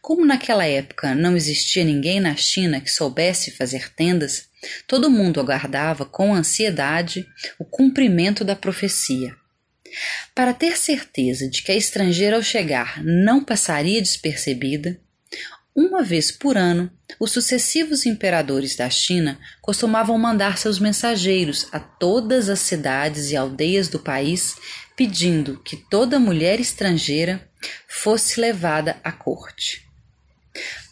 Como 0.00 0.26
naquela 0.26 0.66
época 0.66 1.14
não 1.14 1.36
existia 1.36 1.84
ninguém 1.84 2.18
na 2.18 2.34
China 2.34 2.80
que 2.80 2.90
soubesse 2.90 3.50
fazer 3.52 3.94
tendas, 3.94 4.48
todo 4.86 5.10
mundo 5.10 5.40
aguardava 5.40 6.04
com 6.04 6.34
ansiedade 6.34 7.26
o 7.58 7.64
cumprimento 7.64 8.44
da 8.44 8.56
profecia. 8.56 9.34
Para 10.34 10.54
ter 10.54 10.76
certeza 10.76 11.48
de 11.48 11.62
que 11.62 11.72
a 11.72 11.76
estrangeira 11.76 12.36
ao 12.36 12.42
chegar 12.42 13.02
não 13.04 13.44
passaria 13.44 14.00
despercebida, 14.00 15.00
uma 15.86 16.02
vez 16.02 16.30
por 16.30 16.58
ano, 16.58 16.90
os 17.18 17.32
sucessivos 17.32 18.04
imperadores 18.04 18.76
da 18.76 18.90
China 18.90 19.38
costumavam 19.62 20.18
mandar 20.18 20.58
seus 20.58 20.78
mensageiros 20.78 21.68
a 21.72 21.80
todas 21.80 22.48
as 22.48 22.60
cidades 22.60 23.30
e 23.30 23.36
aldeias 23.36 23.88
do 23.88 23.98
país 23.98 24.56
pedindo 24.94 25.58
que 25.64 25.76
toda 25.76 26.20
mulher 26.20 26.60
estrangeira 26.60 27.48
fosse 27.88 28.38
levada 28.38 29.00
à 29.02 29.10
corte. 29.10 29.86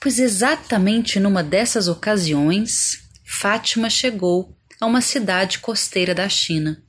Pois 0.00 0.18
exatamente 0.18 1.20
numa 1.20 1.42
dessas 1.42 1.88
ocasiões, 1.88 3.02
Fátima 3.24 3.90
chegou 3.90 4.56
a 4.80 4.86
uma 4.86 5.02
cidade 5.02 5.58
costeira 5.58 6.14
da 6.14 6.28
China. 6.28 6.82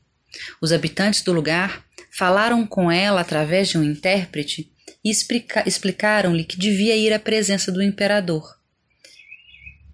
Os 0.62 0.72
habitantes 0.72 1.22
do 1.22 1.34
lugar 1.34 1.84
falaram 2.12 2.66
com 2.66 2.90
ela 2.90 3.20
através 3.20 3.70
de 3.70 3.78
um 3.78 3.84
intérprete 3.84 4.72
e 5.04 5.10
explica 5.10 5.64
explicaram-lhe 5.68 6.44
que 6.44 6.58
devia 6.58 6.96
ir 6.96 7.14
à 7.14 7.20
presença 7.20 7.72
do 7.72 7.82
imperador. 7.82 8.60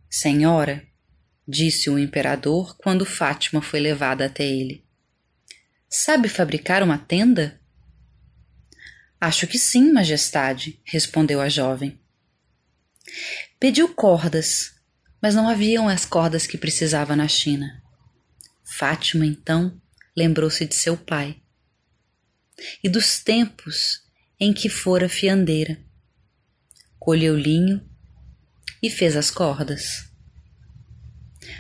Senhora, 0.10 0.86
disse 1.48 1.90
o 1.90 2.00
imperador 2.00 2.76
quando 2.78 3.06
Fátima 3.06 3.62
foi 3.62 3.80
levada 3.80 4.26
até 4.26 4.46
ele. 4.46 4.84
Sabe 5.90 6.28
fabricar 6.28 6.82
uma 6.82 6.98
tenda? 6.98 7.60
Acho 9.20 9.48
que 9.48 9.58
sim, 9.58 9.92
majestade, 9.92 10.80
respondeu 10.84 11.40
a 11.40 11.50
jovem. 11.50 12.00
Pediu 13.60 13.94
cordas, 13.94 14.76
mas 15.22 15.36
não 15.36 15.48
haviam 15.48 15.88
as 15.88 16.06
cordas 16.06 16.46
que 16.46 16.58
precisava 16.58 17.16
na 17.16 17.28
China. 17.28 17.82
Fátima, 18.64 19.26
então, 19.26 19.80
lembrou-se 20.16 20.66
de 20.66 20.76
seu 20.76 20.98
pai 20.98 21.42
e 22.84 22.90
dos 22.90 23.20
tempos 23.20 24.05
em 24.40 24.54
que 24.54 24.70
fora 24.70 25.08
fiandeira. 25.08 25.78
Colheu 27.00 27.38
linho 27.38 27.82
e 28.82 28.90
fez 28.90 29.16
as 29.16 29.32
cordas. 29.32 30.10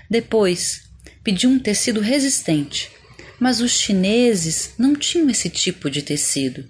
Depois 0.09 0.89
pediu 1.23 1.49
um 1.49 1.59
tecido 1.59 1.99
resistente, 1.99 2.91
mas 3.39 3.61
os 3.61 3.71
chineses 3.71 4.73
não 4.77 4.95
tinham 4.95 5.29
esse 5.29 5.49
tipo 5.49 5.89
de 5.89 6.01
tecido. 6.01 6.69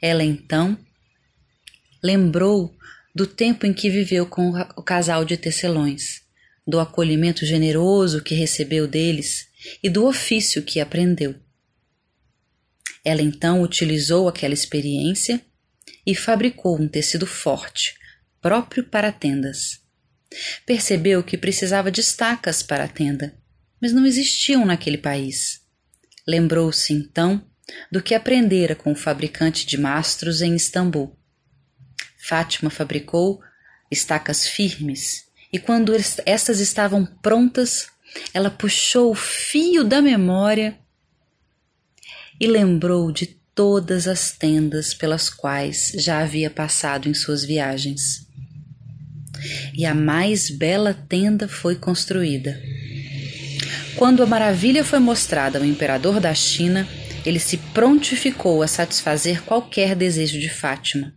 Ela 0.00 0.22
então 0.22 0.78
lembrou 2.02 2.74
do 3.14 3.26
tempo 3.26 3.66
em 3.66 3.72
que 3.72 3.90
viveu 3.90 4.26
com 4.26 4.50
o 4.76 4.82
casal 4.82 5.24
de 5.24 5.36
tecelões, 5.36 6.22
do 6.66 6.78
acolhimento 6.78 7.44
generoso 7.44 8.22
que 8.22 8.34
recebeu 8.34 8.86
deles 8.86 9.48
e 9.82 9.90
do 9.90 10.06
ofício 10.06 10.62
que 10.62 10.80
aprendeu. 10.80 11.34
Ela 13.04 13.22
então 13.22 13.62
utilizou 13.62 14.28
aquela 14.28 14.54
experiência 14.54 15.40
e 16.06 16.14
fabricou 16.14 16.80
um 16.80 16.88
tecido 16.88 17.26
forte, 17.26 17.94
próprio 18.40 18.84
para 18.84 19.12
tendas. 19.12 19.80
Percebeu 20.64 21.22
que 21.22 21.36
precisava 21.36 21.90
de 21.90 22.00
estacas 22.00 22.62
para 22.62 22.84
a 22.84 22.88
tenda, 22.88 23.36
mas 23.80 23.92
não 23.92 24.06
existiam 24.06 24.64
naquele 24.64 24.98
país. 24.98 25.60
Lembrou-se 26.26 26.92
então 26.92 27.44
do 27.90 28.02
que 28.02 28.14
aprendera 28.14 28.74
com 28.74 28.92
o 28.92 28.96
fabricante 28.96 29.66
de 29.66 29.78
mastros 29.78 30.42
em 30.42 30.54
Istambul. 30.54 31.16
Fátima 32.18 32.70
fabricou 32.70 33.40
estacas 33.90 34.46
firmes 34.46 35.30
e 35.52 35.58
quando 35.58 35.92
estas 36.26 36.60
estavam 36.60 37.04
prontas, 37.04 37.88
ela 38.32 38.50
puxou 38.50 39.10
o 39.10 39.14
fio 39.14 39.82
da 39.82 40.00
memória 40.00 40.78
e 42.40 42.46
lembrou 42.46 43.12
de 43.12 43.26
todas 43.54 44.08
as 44.08 44.32
tendas 44.32 44.94
pelas 44.94 45.28
quais 45.28 45.92
já 45.96 46.20
havia 46.20 46.48
passado 46.48 47.08
em 47.08 47.12
suas 47.12 47.44
viagens. 47.44 48.26
E 49.74 49.84
a 49.84 49.94
mais 49.94 50.48
bela 50.50 50.94
tenda 50.94 51.46
foi 51.46 51.76
construída. 51.76 52.58
Quando 53.96 54.22
a 54.22 54.26
maravilha 54.26 54.82
foi 54.82 54.98
mostrada 54.98 55.58
ao 55.58 55.64
imperador 55.64 56.18
da 56.18 56.34
China, 56.34 56.88
ele 57.26 57.38
se 57.38 57.58
prontificou 57.58 58.62
a 58.62 58.66
satisfazer 58.66 59.42
qualquer 59.42 59.94
desejo 59.94 60.40
de 60.40 60.48
Fátima. 60.48 61.14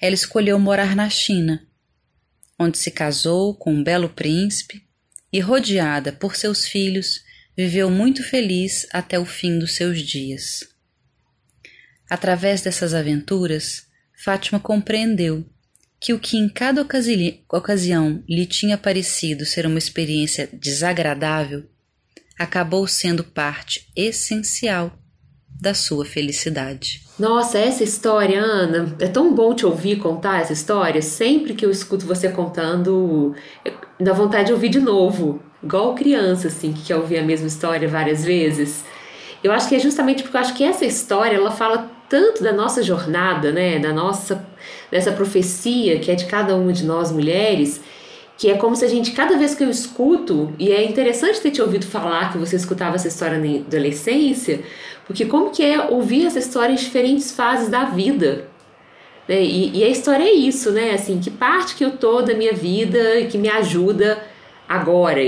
Ela 0.00 0.14
escolheu 0.14 0.58
morar 0.58 0.96
na 0.96 1.08
China, 1.08 1.62
onde 2.58 2.76
se 2.78 2.90
casou 2.90 3.54
com 3.54 3.72
um 3.72 3.84
belo 3.84 4.08
príncipe 4.08 4.82
e, 5.32 5.38
rodeada 5.38 6.12
por 6.12 6.34
seus 6.34 6.66
filhos, 6.66 7.20
viveu 7.58 7.90
muito 7.90 8.22
feliz 8.22 8.86
até 8.92 9.18
o 9.18 9.24
fim 9.24 9.58
dos 9.58 9.74
seus 9.74 10.00
dias. 10.00 10.60
Através 12.08 12.62
dessas 12.62 12.94
aventuras, 12.94 13.88
Fátima 14.16 14.60
compreendeu 14.60 15.44
que 16.00 16.12
o 16.12 16.20
que 16.20 16.36
em 16.36 16.48
cada 16.48 16.82
ocasi 16.82 17.44
ocasião 17.52 18.22
lhe 18.28 18.46
tinha 18.46 18.78
parecido 18.78 19.44
ser 19.44 19.66
uma 19.66 19.76
experiência 19.78 20.48
desagradável 20.52 21.68
acabou 22.38 22.86
sendo 22.86 23.24
parte 23.24 23.90
essencial 23.96 24.96
da 25.60 25.74
sua 25.74 26.04
felicidade. 26.04 27.02
Nossa, 27.18 27.58
essa 27.58 27.82
história, 27.82 28.40
Ana, 28.40 28.94
é 29.00 29.08
tão 29.08 29.34
bom 29.34 29.54
te 29.54 29.66
ouvir 29.66 29.96
contar 29.96 30.40
essa 30.40 30.52
história. 30.52 31.02
Sempre 31.02 31.54
que 31.54 31.66
eu 31.66 31.70
escuto 31.70 32.06
você 32.06 32.28
contando, 32.28 33.34
dá 33.98 34.12
vontade 34.12 34.46
de 34.46 34.52
ouvir 34.52 34.68
de 34.68 34.80
novo 34.80 35.42
igual 35.62 35.94
criança, 35.94 36.48
assim, 36.48 36.72
que 36.72 36.82
quer 36.82 36.96
ouvir 36.96 37.18
a 37.18 37.22
mesma 37.22 37.48
história 37.48 37.88
várias 37.88 38.24
vezes. 38.24 38.84
Eu 39.42 39.52
acho 39.52 39.68
que 39.68 39.74
é 39.74 39.78
justamente 39.78 40.22
porque 40.22 40.36
eu 40.36 40.40
acho 40.40 40.54
que 40.54 40.64
essa 40.64 40.84
história, 40.84 41.36
ela 41.36 41.50
fala 41.50 41.90
tanto 42.08 42.42
da 42.42 42.52
nossa 42.52 42.82
jornada, 42.82 43.52
né, 43.52 43.78
da 43.78 43.92
nossa, 43.92 44.46
dessa 44.90 45.12
profecia 45.12 45.98
que 45.98 46.10
é 46.10 46.14
de 46.14 46.26
cada 46.26 46.54
uma 46.54 46.72
de 46.72 46.84
nós 46.84 47.12
mulheres, 47.12 47.80
que 48.36 48.48
é 48.48 48.54
como 48.56 48.76
se 48.76 48.84
a 48.84 48.88
gente, 48.88 49.10
cada 49.10 49.36
vez 49.36 49.54
que 49.54 49.64
eu 49.64 49.70
escuto, 49.70 50.52
e 50.58 50.70
é 50.70 50.84
interessante 50.84 51.40
ter 51.40 51.50
te 51.50 51.60
ouvido 51.60 51.84
falar 51.84 52.32
que 52.32 52.38
você 52.38 52.54
escutava 52.54 52.94
essa 52.94 53.08
história 53.08 53.36
na 53.36 53.58
adolescência, 53.58 54.60
porque 55.08 55.24
como 55.24 55.50
que 55.50 55.64
é 55.64 55.80
ouvir 55.90 56.26
essa 56.26 56.38
história 56.38 56.70
em 56.70 56.76
diferentes 56.76 57.32
fases 57.32 57.70
da 57.70 57.86
vida. 57.86 58.46
Né? 59.26 59.42
E, 59.42 59.78
e, 59.78 59.82
a 59.82 59.88
história 59.88 60.22
é 60.22 60.32
isso, 60.32 60.70
né? 60.70 60.92
Assim, 60.92 61.18
que 61.18 61.30
parte 61.30 61.74
que 61.74 61.84
eu 61.84 61.96
tô 61.96 62.20
da 62.20 62.34
minha 62.34 62.52
vida 62.52 63.24
que 63.30 63.38
me 63.38 63.48
ajuda 63.48 64.22
agora. 64.68 65.22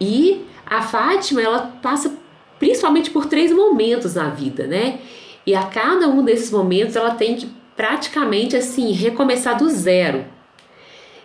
E 0.00 0.44
a 0.66 0.82
Fátima, 0.82 1.40
ela 1.40 1.78
passa 1.80 2.12
principalmente 2.58 3.10
por 3.10 3.26
três 3.26 3.52
momentos 3.52 4.16
na 4.16 4.30
vida, 4.30 4.66
né? 4.66 4.98
E 5.46 5.54
a 5.54 5.62
cada 5.62 6.08
um 6.08 6.24
desses 6.24 6.50
momentos 6.50 6.96
ela 6.96 7.14
tem 7.14 7.36
que 7.36 7.48
praticamente 7.76 8.56
assim 8.56 8.90
recomeçar 8.90 9.56
do 9.56 9.68
zero. 9.68 10.24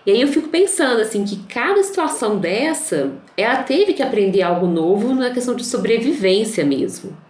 E 0.06 0.12
aí 0.12 0.22
eu 0.22 0.28
fico 0.28 0.50
pensando 0.50 1.02
assim 1.02 1.26
que 1.26 1.38
cada 1.52 1.82
situação 1.82 2.38
dessa, 2.38 3.12
ela 3.36 3.64
teve 3.64 3.94
que 3.94 4.04
aprender 4.04 4.44
algo 4.44 4.68
novo 4.68 5.16
na 5.16 5.32
questão 5.32 5.56
de 5.56 5.66
sobrevivência 5.66 6.64
mesmo. 6.64 7.25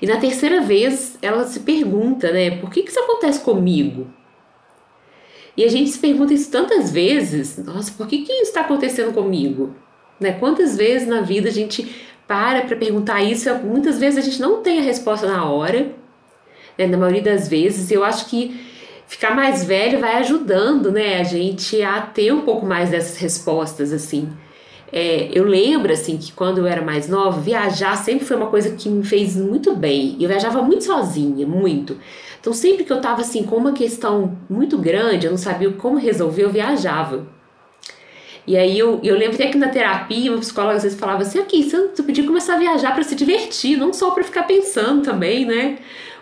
E 0.00 0.06
na 0.06 0.18
terceira 0.18 0.60
vez 0.60 1.18
ela 1.22 1.44
se 1.44 1.60
pergunta, 1.60 2.30
né, 2.32 2.58
por 2.58 2.70
que, 2.70 2.82
que 2.82 2.90
isso 2.90 3.00
acontece 3.00 3.40
comigo? 3.40 4.08
E 5.56 5.64
a 5.64 5.68
gente 5.68 5.90
se 5.90 5.98
pergunta 5.98 6.34
isso 6.34 6.50
tantas 6.50 6.90
vezes, 6.90 7.56
nossa, 7.64 7.90
por 7.92 8.06
que, 8.06 8.18
que 8.18 8.32
isso 8.32 8.42
está 8.50 8.60
acontecendo 8.60 9.12
comigo? 9.12 9.74
Né? 10.20 10.32
Quantas 10.32 10.76
vezes 10.76 11.08
na 11.08 11.22
vida 11.22 11.48
a 11.48 11.52
gente 11.52 12.06
para 12.26 12.62
para 12.62 12.76
perguntar 12.76 13.22
isso, 13.22 13.52
muitas 13.64 13.98
vezes 13.98 14.18
a 14.18 14.22
gente 14.22 14.40
não 14.40 14.60
tem 14.62 14.80
a 14.80 14.82
resposta 14.82 15.26
na 15.26 15.48
hora, 15.48 15.92
né? 16.76 16.86
na 16.86 16.98
maioria 16.98 17.22
das 17.22 17.48
vezes, 17.48 17.90
eu 17.90 18.04
acho 18.04 18.26
que 18.26 18.60
ficar 19.06 19.34
mais 19.34 19.64
velho 19.64 20.00
vai 20.00 20.16
ajudando, 20.16 20.90
né, 20.90 21.20
a 21.20 21.22
gente 21.22 21.80
a 21.82 22.00
ter 22.00 22.32
um 22.32 22.40
pouco 22.40 22.66
mais 22.66 22.90
dessas 22.90 23.16
respostas, 23.16 23.92
assim. 23.92 24.28
É, 24.92 25.28
eu 25.32 25.44
lembro, 25.44 25.92
assim, 25.92 26.16
que 26.16 26.32
quando 26.32 26.58
eu 26.58 26.66
era 26.66 26.80
mais 26.80 27.08
nova, 27.08 27.40
viajar 27.40 27.96
sempre 27.96 28.24
foi 28.24 28.36
uma 28.36 28.46
coisa 28.46 28.70
que 28.76 28.88
me 28.88 29.04
fez 29.04 29.36
muito 29.36 29.74
bem. 29.74 30.16
Eu 30.20 30.28
viajava 30.28 30.62
muito 30.62 30.84
sozinha, 30.84 31.46
muito. 31.46 31.98
Então, 32.40 32.52
sempre 32.52 32.84
que 32.84 32.92
eu 32.92 33.00
tava, 33.00 33.22
assim, 33.22 33.42
com 33.42 33.56
uma 33.56 33.72
questão 33.72 34.38
muito 34.48 34.78
grande, 34.78 35.26
eu 35.26 35.30
não 35.30 35.38
sabia 35.38 35.70
como 35.72 35.98
resolver, 35.98 36.44
eu 36.44 36.50
viajava. 36.50 37.26
E 38.46 38.56
aí 38.56 38.78
eu, 38.78 39.00
eu 39.02 39.16
lembro 39.16 39.34
até 39.34 39.48
que 39.48 39.58
na 39.58 39.68
terapia, 39.68 40.30
uma 40.30 40.38
psicóloga 40.38 40.76
às 40.76 40.84
vezes 40.84 40.98
falava 40.98 41.22
assim, 41.22 41.40
aqui, 41.40 41.64
você 41.64 42.02
podia 42.02 42.24
começar 42.24 42.54
a 42.54 42.58
viajar 42.58 42.94
para 42.94 43.02
se 43.02 43.16
divertir, 43.16 43.76
não 43.76 43.92
só 43.92 44.12
para 44.12 44.22
ficar 44.22 44.44
pensando 44.44 45.02
também, 45.02 45.44
né? 45.44 45.78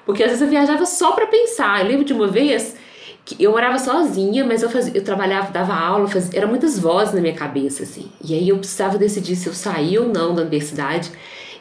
Porque 0.07 0.23
às 0.23 0.31
vezes 0.31 0.43
eu 0.43 0.49
viajava 0.49 0.87
só 0.87 1.13
para 1.13 1.27
pensar. 1.27 1.83
Eu 1.83 1.89
lembro 1.89 2.05
de 2.05 2.15
uma 2.15 2.27
vez 2.27 2.77
que 3.25 3.43
eu 3.43 3.53
morava 3.53 3.79
sozinha, 3.79 4.45
mas 4.45 4.63
eu 4.63 4.69
fazia, 4.69 4.93
eu 4.95 5.03
trabalhava, 5.03 5.51
dava 5.51 5.75
aula, 5.75 6.07
fazia, 6.07 6.39
eram 6.39 6.49
muitas 6.49 6.79
vozes 6.79 7.15
na 7.15 7.21
minha 7.21 7.35
cabeça 7.35 7.83
assim. 7.83 8.11
E 8.23 8.35
aí 8.35 8.49
eu 8.49 8.59
precisava 8.59 8.99
decidir 8.99 9.35
se 9.35 9.47
eu 9.49 9.55
saía 9.55 10.03
ou 10.03 10.09
não 10.09 10.35
da 10.35 10.43
universidade. 10.43 11.11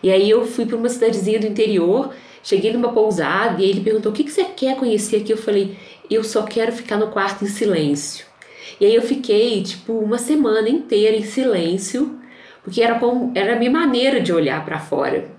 E 0.01 0.11
aí 0.11 0.29
eu 0.29 0.45
fui 0.45 0.65
para 0.65 0.75
uma 0.75 0.89
cidadezinha 0.89 1.39
do 1.39 1.47
interior, 1.47 2.13
cheguei 2.43 2.73
numa 2.73 2.91
pousada 2.91 3.61
e 3.61 3.69
ele 3.69 3.79
perguntou: 3.79 4.11
"O 4.11 4.15
que 4.15 4.25
que 4.25 4.31
você 4.31 4.43
quer 4.43 4.75
conhecer 4.75 5.17
aqui?" 5.17 5.31
Eu 5.31 5.37
falei: 5.37 5.77
"Eu 6.09 6.23
só 6.23 6.43
quero 6.43 6.73
ficar 6.73 6.97
no 6.97 7.07
quarto 7.07 7.45
em 7.45 7.47
silêncio". 7.47 8.25
E 8.79 8.85
aí 8.85 8.95
eu 8.95 9.01
fiquei 9.01 9.63
tipo 9.63 9.93
uma 9.93 10.17
semana 10.17 10.67
inteira 10.67 11.15
em 11.15 11.23
silêncio, 11.23 12.19
porque 12.61 12.81
era 12.81 12.99
como 12.99 13.31
era 13.35 13.55
a 13.55 13.59
minha 13.59 13.71
maneira 13.71 14.19
de 14.19 14.33
olhar 14.33 14.65
para 14.65 14.79
fora. 14.79 15.31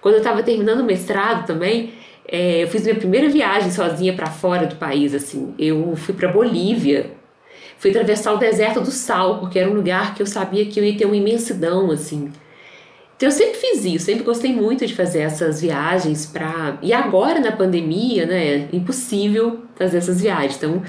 Quando 0.00 0.14
eu 0.14 0.20
estava 0.20 0.42
terminando 0.42 0.80
o 0.80 0.84
mestrado 0.84 1.44
também, 1.44 1.92
é, 2.28 2.62
eu 2.62 2.68
fiz 2.68 2.82
minha 2.82 2.94
primeira 2.94 3.28
viagem 3.28 3.70
sozinha 3.70 4.12
para 4.12 4.26
fora 4.26 4.66
do 4.66 4.76
país, 4.76 5.14
assim. 5.14 5.54
Eu 5.58 5.94
fui 5.96 6.14
para 6.14 6.28
Bolívia, 6.28 7.12
fui 7.78 7.90
atravessar 7.90 8.32
o 8.32 8.38
deserto 8.38 8.80
do 8.80 8.90
sal, 8.90 9.38
porque 9.38 9.58
era 9.58 9.70
um 9.70 9.74
lugar 9.74 10.14
que 10.14 10.22
eu 10.22 10.26
sabia 10.26 10.66
que 10.66 10.78
eu 10.78 10.84
ia 10.84 10.96
ter 10.96 11.04
uma 11.04 11.16
imensidão, 11.16 11.90
assim. 11.90 12.32
Então 13.16 13.28
eu 13.28 13.32
sempre 13.32 13.54
fiz 13.54 13.84
isso, 13.84 14.04
sempre 14.04 14.24
gostei 14.24 14.52
muito 14.52 14.86
de 14.86 14.94
fazer 14.94 15.20
essas 15.20 15.62
viagens 15.62 16.26
para 16.26 16.78
e 16.82 16.92
agora 16.92 17.40
na 17.40 17.50
pandemia, 17.50 18.26
né, 18.26 18.46
é 18.46 18.68
impossível 18.74 19.60
fazer 19.74 19.98
essas 19.98 20.20
viagens. 20.20 20.56
Então 20.56 20.82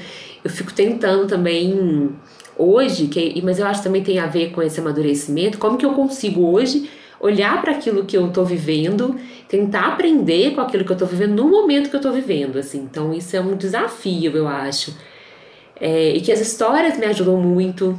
eu 0.44 0.50
fico 0.50 0.74
tentando 0.74 1.26
também 1.26 2.10
hoje, 2.58 3.08
que 3.08 3.42
mas 3.42 3.60
eu 3.60 3.66
acho 3.66 3.80
que 3.80 3.86
também 3.86 4.04
tem 4.04 4.20
a 4.20 4.26
ver 4.26 4.52
com 4.52 4.62
esse 4.62 4.78
amadurecimento, 4.78 5.58
como 5.58 5.78
que 5.78 5.86
eu 5.86 5.94
consigo 5.94 6.52
hoje 6.52 6.90
olhar 7.20 7.62
para 7.62 7.72
aquilo 7.72 8.06
que 8.06 8.16
eu 8.16 8.28
estou 8.28 8.46
vivendo, 8.46 9.16
tentar 9.48 9.88
aprender 9.88 10.54
com 10.54 10.62
aquilo 10.62 10.84
que 10.84 10.92
eu 10.92 10.96
estou 10.96 11.08
vivendo 11.08 11.36
no 11.36 11.50
momento 11.50 11.90
que 11.90 11.96
eu 11.96 12.00
estou 12.00 12.12
vivendo, 12.12 12.58
assim. 12.58 12.80
Então 12.80 13.14
isso 13.14 13.36
é 13.36 13.42
um 13.42 13.56
desafio, 13.56 14.36
eu 14.36 14.48
acho. 14.48 14.96
É, 15.80 16.12
e 16.12 16.22
que 16.22 16.32
as 16.32 16.40
histórias 16.40 16.98
me 16.98 17.06
ajudam 17.06 17.38
muito. 17.38 17.98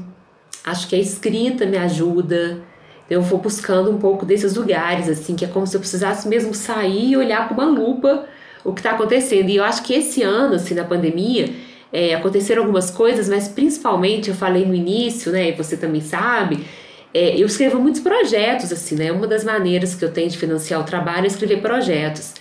Acho 0.65 0.89
que 0.89 0.97
a 0.97 0.99
escrita 0.99 1.67
me 1.67 1.77
ajuda. 1.77 2.61
Eu 3.09 3.23
vou 3.23 3.39
buscando 3.39 3.91
um 3.91 3.99
pouco 3.99 4.27
desses 4.27 4.55
lugares, 4.55 5.09
assim, 5.09 5.35
que 5.35 5.45
é 5.45 5.49
como 5.49 5.67
se 5.67 5.77
eu 5.77 5.81
precisasse 5.81 6.29
mesmo 6.29 6.53
sair 6.53 7.13
e 7.13 7.17
olhar 7.17 7.49
com 7.49 7.55
uma 7.55 7.65
lupa 7.65 8.27
o 8.65 8.73
que 8.73 8.81
está 8.81 8.91
acontecendo. 8.91 9.49
E 9.49 9.57
eu 9.57 9.65
acho 9.65 9.83
que 9.83 9.95
esse 9.95 10.23
ano, 10.23 10.57
assim, 10.57 10.75
na 10.75 10.85
pandemia, 10.85 11.49
é, 11.93 12.15
aconteceram 12.15 12.63
algumas 12.63 12.91
coisas, 12.91 13.29
mas 13.29 13.49
principalmente, 13.49 14.29
eu 14.29 14.35
falei 14.35 14.67
no 14.67 14.75
início, 14.75 15.33
né, 15.33 15.49
e 15.49 15.53
você 15.53 15.77
também 15.77 16.01
sabe, 16.01 16.65
é, 17.13 17.41
eu 17.41 17.47
escrevo 17.47 17.79
muitos 17.79 18.01
projetos, 18.01 18.73
assim, 18.73 18.95
né? 18.95 19.11
Uma 19.11 19.27
das 19.27 19.45
maneiras 19.45 19.95
que 19.95 20.05
eu 20.05 20.13
tenho 20.13 20.29
de 20.29 20.39
financiar 20.39 20.81
o 20.81 20.85
trabalho 20.85 21.25
é 21.25 21.27
escrever 21.27 21.61
projetos. 21.61 22.35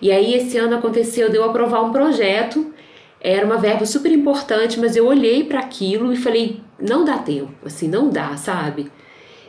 E 0.00 0.10
aí, 0.10 0.34
esse 0.34 0.56
ano 0.58 0.76
aconteceu 0.76 1.30
de 1.30 1.36
eu 1.36 1.44
aprovar 1.44 1.82
um 1.82 1.92
projeto, 1.92 2.72
era 3.20 3.46
uma 3.46 3.56
verba 3.56 3.86
super 3.86 4.10
importante, 4.10 4.80
mas 4.80 4.96
eu 4.96 5.06
olhei 5.06 5.44
para 5.44 5.60
aquilo 5.60 6.12
e 6.12 6.16
falei: 6.16 6.60
não 6.80 7.04
dá 7.04 7.18
tempo, 7.18 7.52
assim, 7.64 7.88
não 7.88 8.10
dá, 8.10 8.36
sabe? 8.36 8.90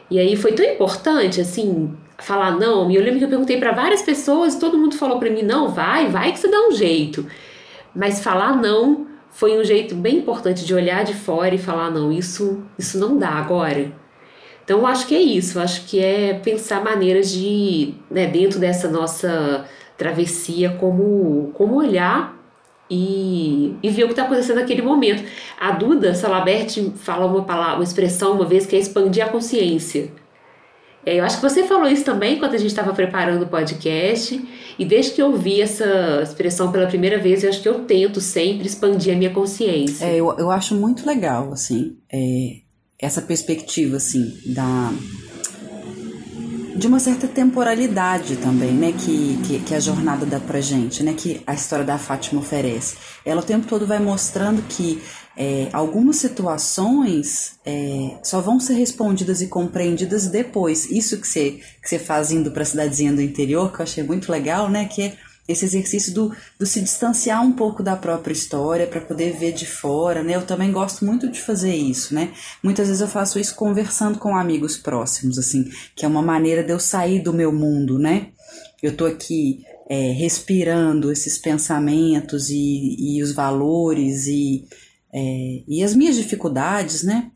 E 0.09 0.19
aí 0.19 0.35
foi 0.35 0.53
tão 0.53 0.65
importante, 0.65 1.41
assim, 1.41 1.91
falar 2.19 2.51
não. 2.51 2.89
E 2.91 2.95
eu 2.95 3.01
lembro 3.01 3.19
que 3.19 3.25
eu 3.25 3.29
perguntei 3.29 3.57
para 3.57 3.71
várias 3.71 4.01
pessoas, 4.01 4.55
todo 4.55 4.77
mundo 4.77 4.95
falou 4.95 5.19
para 5.19 5.29
mim: 5.29 5.41
não, 5.41 5.69
vai, 5.69 6.07
vai 6.07 6.31
que 6.31 6.39
você 6.39 6.47
dá 6.47 6.67
um 6.67 6.71
jeito. 6.71 7.25
Mas 7.95 8.23
falar 8.23 8.55
não 8.55 9.07
foi 9.29 9.59
um 9.59 9.63
jeito 9.63 9.95
bem 9.95 10.17
importante 10.17 10.65
de 10.65 10.73
olhar 10.73 11.03
de 11.03 11.13
fora 11.13 11.55
e 11.55 11.57
falar: 11.59 11.89
não, 11.89 12.11
isso, 12.11 12.63
isso 12.77 12.99
não 12.99 13.17
dá 13.17 13.29
agora. 13.29 14.02
Então, 14.63 14.79
eu 14.79 14.87
acho 14.87 15.07
que 15.07 15.15
é 15.15 15.21
isso, 15.21 15.57
eu 15.57 15.61
acho 15.61 15.85
que 15.85 15.99
é 15.99 16.33
pensar 16.35 16.83
maneiras 16.83 17.29
de, 17.31 17.93
né, 18.09 18.27
dentro 18.27 18.59
dessa 18.59 18.89
nossa 18.89 19.65
travessia, 19.97 20.69
como, 20.79 21.51
como 21.53 21.75
olhar 21.75 22.37
e, 22.89 23.75
e 23.81 23.89
ver 23.89 24.03
o 24.03 24.07
que 24.07 24.13
está 24.13 24.23
acontecendo 24.23 24.59
naquele 24.59 24.81
momento. 24.81 25.23
A 25.59 25.71
Duda 25.71 26.13
Salabert 26.13 26.75
fala 26.95 27.25
uma 27.25 27.43
palavra, 27.43 27.75
uma 27.75 27.83
expressão 27.83 28.33
uma 28.33 28.45
vez 28.45 28.65
que 28.65 28.75
é 28.75 28.79
expandir 28.79 29.25
a 29.25 29.29
consciência. 29.29 30.11
É, 31.05 31.19
eu 31.19 31.25
acho 31.25 31.35
que 31.35 31.41
você 31.41 31.63
falou 31.63 31.87
isso 31.87 32.05
também 32.05 32.39
quando 32.39 32.53
a 32.53 32.57
gente 32.57 32.69
estava 32.69 32.93
preparando 32.93 33.43
o 33.43 33.47
podcast, 33.47 34.39
e 34.79 34.85
desde 34.85 35.11
que 35.11 35.21
eu 35.21 35.33
vi 35.33 35.61
essa 35.61 36.21
expressão 36.23 36.71
pela 36.71 36.87
primeira 36.87 37.17
vez, 37.17 37.43
eu 37.43 37.49
acho 37.49 37.61
que 37.61 37.67
eu 37.67 37.79
tento 37.79 38.21
sempre 38.21 38.67
expandir 38.67 39.13
a 39.13 39.17
minha 39.17 39.29
consciência. 39.29 40.05
É, 40.05 40.15
eu, 40.15 40.33
eu 40.37 40.49
acho 40.49 40.75
muito 40.75 41.05
legal, 41.05 41.51
assim. 41.51 41.97
É, 42.11 42.62
essa 43.03 43.21
perspectiva 43.21 43.97
assim 43.97 44.39
da 44.45 44.91
de 46.75 46.87
uma 46.87 46.99
certa 46.99 47.27
temporalidade 47.27 48.35
também, 48.37 48.71
né, 48.71 48.91
que, 48.93 49.39
que, 49.45 49.59
que, 49.59 49.75
a 49.75 49.79
jornada 49.79 50.25
dá 50.25 50.39
pra 50.39 50.59
gente, 50.59 51.03
né, 51.03 51.13
que 51.13 51.39
a 51.45 51.53
história 51.53 51.85
da 51.85 51.99
Fátima 51.99 52.41
oferece. 52.41 52.97
Ela 53.23 53.41
o 53.41 53.45
tempo 53.45 53.67
todo 53.67 53.85
vai 53.85 53.99
mostrando 53.99 54.61
que 54.63 54.99
é, 55.37 55.69
algumas 55.71 56.15
situações 56.15 57.59
é, 57.63 58.17
só 58.23 58.41
vão 58.41 58.59
ser 58.59 58.73
respondidas 58.73 59.39
e 59.39 59.47
compreendidas 59.47 60.27
depois. 60.27 60.89
Isso 60.89 61.19
que 61.21 61.27
você, 61.27 61.59
que 61.79 61.87
você 61.87 61.99
faz 61.99 62.31
indo 62.31 62.49
pra 62.49 62.65
cidadezinha 62.65 63.13
do 63.13 63.21
interior, 63.21 63.71
que 63.71 63.79
eu 63.79 63.83
achei 63.83 64.03
muito 64.03 64.31
legal, 64.31 64.67
né, 64.67 64.85
que 64.85 65.03
é 65.03 65.17
esse 65.47 65.65
exercício 65.65 66.13
do, 66.13 66.35
do 66.57 66.65
se 66.65 66.81
distanciar 66.81 67.43
um 67.43 67.51
pouco 67.51 67.83
da 67.83 67.95
própria 67.95 68.33
história 68.33 68.87
para 68.87 69.01
poder 69.01 69.37
ver 69.37 69.51
de 69.51 69.65
fora, 69.65 70.23
né? 70.23 70.35
Eu 70.35 70.45
também 70.45 70.71
gosto 70.71 71.05
muito 71.05 71.29
de 71.29 71.41
fazer 71.41 71.75
isso, 71.75 72.13
né? 72.13 72.33
Muitas 72.61 72.87
vezes 72.87 73.01
eu 73.01 73.07
faço 73.07 73.37
isso 73.37 73.55
conversando 73.55 74.17
com 74.19 74.35
amigos 74.35 74.77
próximos, 74.77 75.37
assim, 75.37 75.69
que 75.95 76.05
é 76.05 76.07
uma 76.07 76.21
maneira 76.21 76.63
de 76.63 76.71
eu 76.71 76.79
sair 76.79 77.21
do 77.21 77.33
meu 77.33 77.51
mundo, 77.51 77.99
né? 77.99 78.27
Eu 78.81 78.95
tô 78.95 79.05
aqui 79.05 79.65
é, 79.89 80.11
respirando 80.11 81.11
esses 81.11 81.37
pensamentos 81.37 82.49
e, 82.49 82.95
e 82.97 83.21
os 83.21 83.33
valores 83.33 84.27
e, 84.27 84.65
é, 85.13 85.63
e 85.67 85.83
as 85.83 85.93
minhas 85.93 86.15
dificuldades, 86.15 87.03
né? 87.03 87.31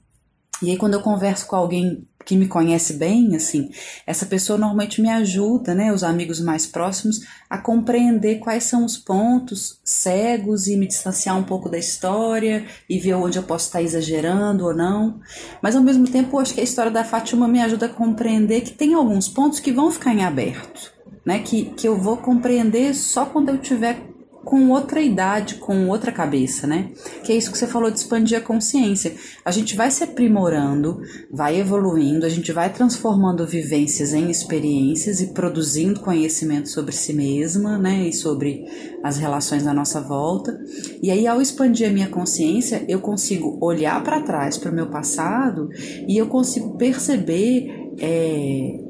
E 0.62 0.72
aí 0.72 0.78
quando 0.78 0.93
eu 0.93 1.02
converso 1.02 1.46
com 1.46 1.58
alguém 1.58 2.08
que 2.28 2.36
me 2.36 2.46
conhece 2.46 2.96
bem, 2.96 3.38
assim, 3.38 3.72
essa 4.06 4.26
pessoa 4.26 4.60
normalmente 4.60 5.02
me 5.02 5.10
ajuda, 5.10 5.74
né, 5.74 5.94
os 5.94 6.04
amigos 6.04 6.42
mais 6.42 6.68
próximos, 6.68 7.22
a 7.50 7.58
compreender 7.58 8.40
quais 8.40 8.66
são 8.66 8.84
os 8.84 8.98
pontos 8.98 9.80
cegos 9.82 10.68
e 10.68 10.76
me 10.76 10.86
distanciar 10.86 11.38
um 11.38 11.44
pouco 11.44 11.70
da 11.70 11.78
história 11.78 12.66
e 12.90 13.00
ver 13.00 13.13
onde 13.13 13.40
eu 13.40 13.44
posso 13.44 13.68
estar 13.68 13.82
exagerando 13.82 14.66
ou 14.66 14.76
não. 14.76 15.22
Mas 15.62 15.78
ao 15.78 15.82
mesmo 15.82 16.06
tempo, 16.06 16.38
acho 16.38 16.54
que 16.54 16.60
a 16.60 16.66
história 16.66 16.92
da 16.92 17.06
Fátima 17.06 17.48
me 17.48 17.62
ajuda 17.62 17.86
a 17.86 17.90
compreender 17.90 18.60
que 18.60 18.72
tem 18.74 18.94
alguns 18.94 19.30
pontos 19.30 19.62
que 19.62 19.72
vão 19.72 19.90
ficar 19.90 20.13
em 20.13 20.26
aberto, 20.26 20.92
né, 21.26 21.40
que, 21.40 21.68
que 21.78 21.88
eu 21.88 21.98
vou 21.98 22.18
compreender 22.18 22.94
só 22.94 23.26
quando 23.26 23.48
eu 23.50 23.58
tiver 23.58 24.07
com 24.47 24.69
outra 24.69 25.01
idade, 25.01 25.55
com 25.55 25.89
outra 25.89 26.10
cabeça, 26.10 26.65
né? 26.65 26.91
Que 27.21 27.33
é 27.33 27.36
isso 27.36 27.51
que 27.51 27.57
você 27.57 27.67
falou 27.67 27.91
de 27.91 27.99
expandir 27.99 28.38
a 28.38 28.41
consciência. 28.41 29.13
A 29.43 29.51
gente 29.51 29.75
vai 29.75 29.91
se 29.91 30.05
aprimorando, 30.05 31.01
vai 31.29 31.60
evoluindo, 31.60 32.25
a 32.25 32.29
gente 32.29 32.53
vai 32.53 32.71
transformando 32.71 33.45
vivências 33.45 34.13
em 34.13 34.31
experiências 34.31 35.19
e 35.19 35.33
produzindo 35.33 35.99
conhecimento 35.99 36.69
sobre 36.69 36.95
si 36.95 37.12
mesma, 37.12 37.77
né? 37.77 38.07
E 38.07 38.13
sobre 38.13 38.63
as 39.03 39.17
relações 39.17 39.67
à 39.67 39.73
nossa 39.73 39.99
volta. 39.99 40.57
E 41.03 41.12
aí, 41.12 41.27
ao 41.27 41.41
expandir 41.41 41.89
a 41.89 41.91
minha 41.91 42.07
consciência, 42.07 42.86
eu 42.88 43.01
consigo 43.01 43.57
olhar 43.60 44.01
para 44.01 44.21
trás, 44.21 44.57
para 44.57 44.71
o 44.71 44.73
meu 44.73 44.88
passado, 44.89 45.67
e 46.07 46.17
eu 46.17 46.27
consigo 46.27 46.77
perceber. 46.77 47.67
É, 47.99 48.87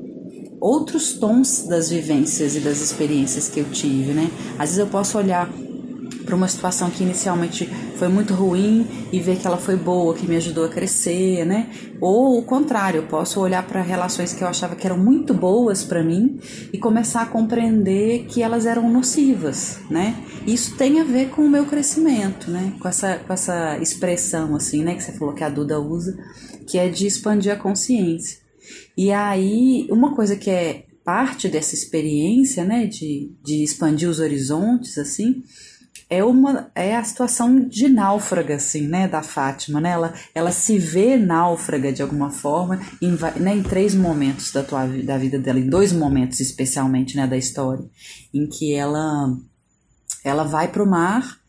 outros 0.59 1.13
tons 1.13 1.67
das 1.67 1.89
vivências 1.89 2.55
e 2.55 2.59
das 2.59 2.81
experiências 2.81 3.47
que 3.47 3.59
eu 3.59 3.65
tive, 3.65 4.13
né? 4.13 4.29
Às 4.53 4.69
vezes 4.69 4.77
eu 4.79 4.87
posso 4.87 5.17
olhar 5.17 5.49
para 6.27 6.35
uma 6.35 6.47
situação 6.47 6.89
que 6.89 7.03
inicialmente 7.03 7.65
foi 7.95 8.09
muito 8.09 8.33
ruim 8.33 8.85
e 9.13 9.19
ver 9.19 9.37
que 9.37 9.47
ela 9.47 9.57
foi 9.57 9.77
boa, 9.77 10.13
que 10.13 10.27
me 10.27 10.35
ajudou 10.35 10.65
a 10.65 10.69
crescer, 10.69 11.45
né? 11.45 11.69
Ou 12.01 12.37
o 12.37 12.43
contrário, 12.43 12.99
eu 12.99 13.07
posso 13.07 13.39
olhar 13.39 13.65
para 13.65 13.81
relações 13.81 14.33
que 14.33 14.43
eu 14.43 14.47
achava 14.47 14.75
que 14.75 14.85
eram 14.85 14.97
muito 14.97 15.33
boas 15.33 15.85
para 15.85 16.03
mim 16.03 16.37
e 16.71 16.77
começar 16.77 17.21
a 17.21 17.25
compreender 17.25 18.25
que 18.25 18.43
elas 18.43 18.65
eram 18.65 18.91
nocivas, 18.91 19.79
né? 19.89 20.15
Isso 20.45 20.75
tem 20.75 20.99
a 20.99 21.03
ver 21.05 21.29
com 21.29 21.43
o 21.43 21.49
meu 21.49 21.65
crescimento, 21.65 22.51
né? 22.51 22.73
Com 22.77 22.89
essa, 22.89 23.15
com 23.15 23.31
essa 23.31 23.77
expressão 23.77 24.53
assim, 24.53 24.83
né, 24.83 24.95
que 24.95 25.03
você 25.03 25.13
falou 25.13 25.33
que 25.33 25.43
a 25.43 25.49
Duda 25.49 25.79
usa, 25.79 26.17
que 26.67 26.77
é 26.77 26.89
de 26.89 27.07
expandir 27.07 27.53
a 27.53 27.55
consciência. 27.55 28.46
E 28.97 29.11
aí, 29.11 29.87
uma 29.89 30.15
coisa 30.15 30.35
que 30.35 30.49
é 30.49 30.85
parte 31.03 31.47
dessa 31.47 31.73
experiência, 31.73 32.65
né, 32.65 32.85
de, 32.85 33.31
de 33.43 33.63
expandir 33.63 34.09
os 34.09 34.19
horizontes, 34.19 34.97
assim, 34.97 35.43
é 36.09 36.23
uma 36.23 36.71
é 36.73 36.95
a 36.95 37.03
situação 37.03 37.67
de 37.67 37.89
náufraga 37.89 38.55
assim 38.55 38.87
né 38.87 39.07
da 39.07 39.21
Fátima 39.21 39.81
né? 39.81 39.91
Ela, 39.91 40.13
ela 40.33 40.51
se 40.51 40.77
vê 40.77 41.17
náufraga 41.17 41.91
de 41.91 42.01
alguma 42.01 42.29
forma 42.29 42.79
em, 43.01 43.11
né, 43.41 43.55
em 43.55 43.63
três 43.63 43.93
momentos 43.93 44.51
da 44.51 44.63
tua 44.63 44.87
da 44.87 45.17
vida 45.17 45.37
dela 45.37 45.59
em 45.59 45.69
dois 45.69 45.91
momentos 45.91 46.39
especialmente 46.39 47.15
né 47.15 47.27
da 47.27 47.37
história 47.37 47.85
em 48.33 48.47
que 48.47 48.73
ela 48.73 49.35
ela 50.23 50.43
vai 50.43 50.69
para 50.69 50.83
o 50.83 50.89
mar 50.89 51.39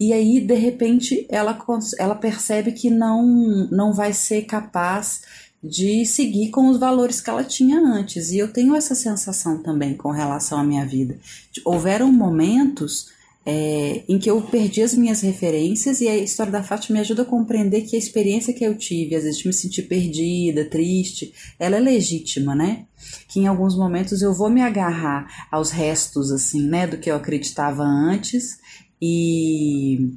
e 0.00 0.12
aí 0.12 0.40
de 0.40 0.54
repente 0.54 1.26
ela 1.30 1.56
ela 1.98 2.14
percebe 2.14 2.72
que 2.72 2.90
não 2.90 3.24
não 3.70 3.92
vai 3.92 4.12
ser 4.12 4.42
capaz 4.42 5.20
de 5.62 6.04
seguir 6.06 6.50
com 6.50 6.68
os 6.68 6.78
valores 6.78 7.20
que 7.20 7.30
ela 7.30 7.44
tinha 7.44 7.78
antes. 7.78 8.30
E 8.30 8.38
eu 8.38 8.52
tenho 8.52 8.74
essa 8.74 8.94
sensação 8.94 9.62
também 9.62 9.94
com 9.94 10.10
relação 10.10 10.58
à 10.58 10.64
minha 10.64 10.86
vida. 10.86 11.18
Houveram 11.64 12.12
momentos 12.12 13.08
é, 13.50 14.02
em 14.06 14.18
que 14.18 14.30
eu 14.30 14.42
perdi 14.42 14.82
as 14.82 14.94
minhas 14.94 15.22
referências 15.22 16.02
e 16.02 16.08
a 16.08 16.16
história 16.16 16.52
da 16.52 16.62
Fátima 16.62 16.96
me 16.96 17.00
ajuda 17.00 17.22
a 17.22 17.24
compreender 17.24 17.82
que 17.82 17.96
a 17.96 17.98
experiência 17.98 18.52
que 18.52 18.62
eu 18.62 18.76
tive, 18.76 19.16
às 19.16 19.24
vezes 19.24 19.38
de 19.38 19.46
me 19.46 19.54
sentir 19.54 19.82
perdida, 19.82 20.66
triste, 20.66 21.32
ela 21.58 21.76
é 21.76 21.80
legítima, 21.80 22.54
né? 22.54 22.84
Que 23.26 23.40
em 23.40 23.46
alguns 23.46 23.74
momentos 23.74 24.20
eu 24.20 24.34
vou 24.34 24.50
me 24.50 24.60
agarrar 24.60 25.48
aos 25.50 25.70
restos, 25.70 26.30
assim, 26.30 26.62
né, 26.68 26.86
do 26.86 26.98
que 26.98 27.10
eu 27.10 27.16
acreditava 27.16 27.82
antes 27.82 28.58
e 29.00 30.12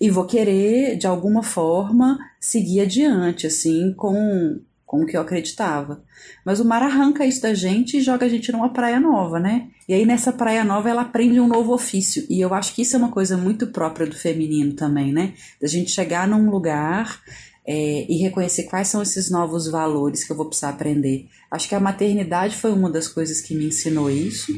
e 0.00 0.10
vou 0.10 0.24
querer, 0.26 0.96
de 0.96 1.06
alguma 1.06 1.42
forma, 1.42 2.18
seguir 2.40 2.80
adiante, 2.80 3.46
assim, 3.46 3.92
com, 3.96 4.60
com 4.86 5.02
o 5.02 5.06
que 5.06 5.16
eu 5.16 5.20
acreditava. 5.20 6.02
Mas 6.44 6.60
o 6.60 6.64
mar 6.64 6.82
arranca 6.82 7.26
isso 7.26 7.42
da 7.42 7.54
gente 7.54 7.96
e 7.96 8.00
joga 8.00 8.26
a 8.26 8.28
gente 8.28 8.50
numa 8.52 8.72
praia 8.72 9.00
nova, 9.00 9.38
né? 9.38 9.68
E 9.88 9.94
aí 9.94 10.04
nessa 10.04 10.32
praia 10.32 10.64
nova 10.64 10.88
ela 10.88 11.02
aprende 11.02 11.40
um 11.40 11.48
novo 11.48 11.72
ofício. 11.72 12.26
E 12.28 12.40
eu 12.40 12.52
acho 12.54 12.74
que 12.74 12.82
isso 12.82 12.96
é 12.96 12.98
uma 12.98 13.10
coisa 13.10 13.36
muito 13.36 13.68
própria 13.68 14.06
do 14.06 14.16
feminino 14.16 14.72
também, 14.72 15.12
né? 15.12 15.34
Da 15.60 15.68
gente 15.68 15.90
chegar 15.90 16.26
num 16.28 16.50
lugar 16.50 17.20
é, 17.66 18.06
e 18.08 18.16
reconhecer 18.16 18.64
quais 18.64 18.88
são 18.88 19.02
esses 19.02 19.30
novos 19.30 19.68
valores 19.68 20.24
que 20.24 20.32
eu 20.32 20.36
vou 20.36 20.46
precisar 20.46 20.70
aprender. 20.70 21.28
Acho 21.50 21.68
que 21.68 21.74
a 21.74 21.80
maternidade 21.80 22.56
foi 22.56 22.72
uma 22.72 22.90
das 22.90 23.08
coisas 23.08 23.40
que 23.40 23.54
me 23.54 23.66
ensinou 23.66 24.10
isso. 24.10 24.52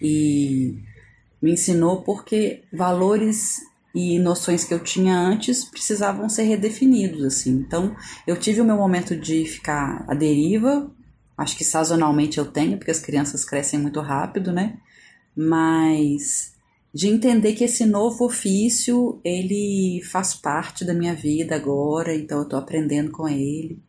E 0.00 0.76
me 1.40 1.52
ensinou 1.52 2.02
porque 2.02 2.62
valores 2.72 3.60
e 3.94 4.18
noções 4.18 4.64
que 4.64 4.74
eu 4.74 4.80
tinha 4.80 5.18
antes 5.18 5.64
precisavam 5.64 6.28
ser 6.28 6.42
redefinidos 6.44 7.24
assim. 7.24 7.50
Então, 7.50 7.96
eu 8.26 8.36
tive 8.36 8.60
o 8.60 8.64
meu 8.64 8.76
momento 8.76 9.16
de 9.16 9.44
ficar 9.44 10.04
à 10.08 10.14
deriva, 10.14 10.90
acho 11.36 11.56
que 11.56 11.64
sazonalmente 11.64 12.38
eu 12.38 12.46
tenho, 12.46 12.76
porque 12.76 12.90
as 12.90 13.00
crianças 13.00 13.44
crescem 13.44 13.78
muito 13.78 14.00
rápido, 14.00 14.52
né? 14.52 14.78
Mas 15.34 16.52
de 16.92 17.08
entender 17.08 17.52
que 17.54 17.64
esse 17.64 17.84
novo 17.84 18.24
ofício, 18.24 19.20
ele 19.24 20.02
faz 20.10 20.34
parte 20.34 20.84
da 20.84 20.94
minha 20.94 21.14
vida 21.14 21.54
agora, 21.54 22.14
então 22.14 22.40
eu 22.40 22.48
tô 22.48 22.56
aprendendo 22.56 23.10
com 23.10 23.28
ele. 23.28 23.80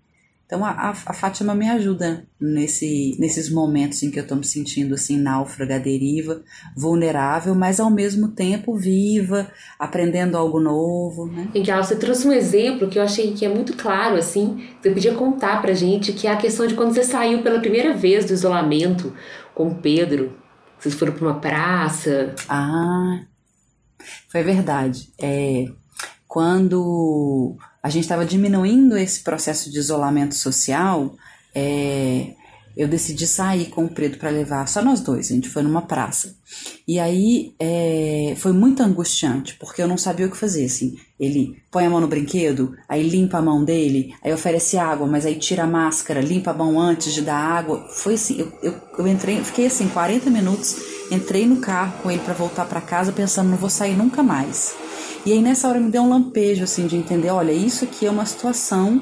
Então 0.50 0.66
a, 0.66 0.72
a, 0.72 1.14
Fátima 1.14 1.54
me 1.54 1.70
ajuda 1.70 2.26
nesse, 2.42 3.16
nesses 3.20 3.52
momentos 3.52 4.02
em 4.02 4.10
que 4.10 4.18
eu 4.18 4.24
estou 4.24 4.36
me 4.36 4.44
sentindo 4.44 4.96
assim 4.96 5.16
náufraga, 5.16 5.80
deriva, 5.80 6.42
vulnerável, 6.76 7.54
mas 7.54 7.80
ao 7.80 7.92
mesmo 7.92 8.30
tempo 8.30 8.76
viva, 8.76 9.48
aprendendo 9.78 10.36
algo 10.36 10.60
novo. 10.60 11.28
Né? 11.28 11.50
Legal, 11.54 11.84
você 11.84 11.96
trouxe 11.96 12.28
um 12.28 12.34
exemplo 12.34 12.90
que 12.90 12.98
eu 12.98 13.04
achei 13.04 13.32
que 13.34 13.46
é 13.46 13.48
muito 13.48 13.78
claro, 13.78 14.16
assim, 14.16 14.68
você 14.82 14.90
podia 14.90 15.14
contar 15.14 15.62
pra 15.62 15.72
gente, 15.74 16.14
que 16.14 16.26
é 16.26 16.32
a 16.32 16.38
questão 16.38 16.66
de 16.66 16.74
quando 16.74 16.96
você 16.96 17.04
saiu 17.04 17.44
pela 17.44 17.60
primeira 17.60 17.94
vez 17.94 18.26
do 18.26 18.34
isolamento 18.34 19.14
com 19.54 19.68
o 19.68 19.76
Pedro. 19.76 20.36
Vocês 20.80 20.96
foram 20.96 21.14
para 21.14 21.28
uma 21.28 21.40
praça. 21.40 22.34
Ah, 22.50 23.20
foi 24.30 24.42
verdade. 24.42 25.10
É, 25.22 25.68
quando 26.28 27.56
a 27.82 27.90
gente 27.90 28.04
estava 28.04 28.26
diminuindo 28.26 28.98
esse 28.98 29.22
processo 29.22 29.72
de 29.72 29.80
isolamento 29.80 30.36
social, 30.36 31.16
é, 31.56 32.34
eu 32.80 32.88
decidi 32.88 33.28
sair 33.28 33.66
com 33.66 33.86
o 33.86 33.90
Preto 33.90 34.18
para 34.18 34.30
levar 34.30 34.66
só 34.68 34.82
nós 34.82 35.02
dois. 35.02 35.30
A 35.30 35.36
gente 35.36 35.50
foi 35.50 35.62
numa 35.64 35.82
praça. 35.82 36.36
E 36.88 36.98
aí 36.98 37.54
é, 37.60 38.34
foi 38.38 38.54
muito 38.54 38.82
angustiante, 38.82 39.56
porque 39.60 39.82
eu 39.82 39.88
não 39.88 39.98
sabia 39.98 40.26
o 40.26 40.32
que 40.32 40.38
fazer. 40.38 40.66
Assim, 40.66 40.98
ele 41.20 41.62
põe 41.70 41.86
a 41.86 41.90
mão 41.90 42.00
no 42.00 42.08
brinquedo, 42.08 42.74
aí 42.88 43.04
limpa 43.08 43.40
a 43.40 43.42
mão 43.42 43.66
dele, 43.66 44.14
aí 44.24 44.32
oferece 44.32 44.78
água, 44.78 45.06
mas 45.06 45.26
aí 45.26 45.36
tira 45.36 45.64
a 45.64 45.68
máscara, 45.68 46.22
limpa 46.22 46.52
a 46.52 46.54
mão 46.54 46.80
antes 46.80 47.14
de 47.14 47.22
dar 47.22 47.38
água. 47.38 47.86
Foi 47.90 48.14
assim, 48.14 48.40
eu, 48.40 48.54
eu, 48.64 48.82
eu 48.98 49.08
entrei, 49.08 49.44
fiquei 49.44 49.66
assim 49.66 49.90
40 49.90 50.30
minutos, 50.30 50.78
entrei 51.12 51.46
no 51.46 51.58
carro 51.58 52.02
com 52.02 52.10
ele 52.10 52.22
para 52.22 52.34
voltar 52.34 52.66
para 52.66 52.80
casa, 52.80 53.12
pensando, 53.12 53.50
não 53.50 53.58
vou 53.58 53.70
sair 53.70 53.98
nunca 53.98 54.24
mais. 54.24 54.74
E 55.30 55.34
aí 55.34 55.44
nessa 55.44 55.68
hora 55.68 55.80
me 55.80 55.92
deu 55.92 56.02
um 56.02 56.10
lampejo 56.10 56.64
assim 56.64 56.88
de 56.88 56.96
entender, 56.96 57.30
olha, 57.30 57.52
isso 57.52 57.86
aqui 57.86 58.08
é 58.08 58.10
uma 58.10 58.26
situação 58.26 59.00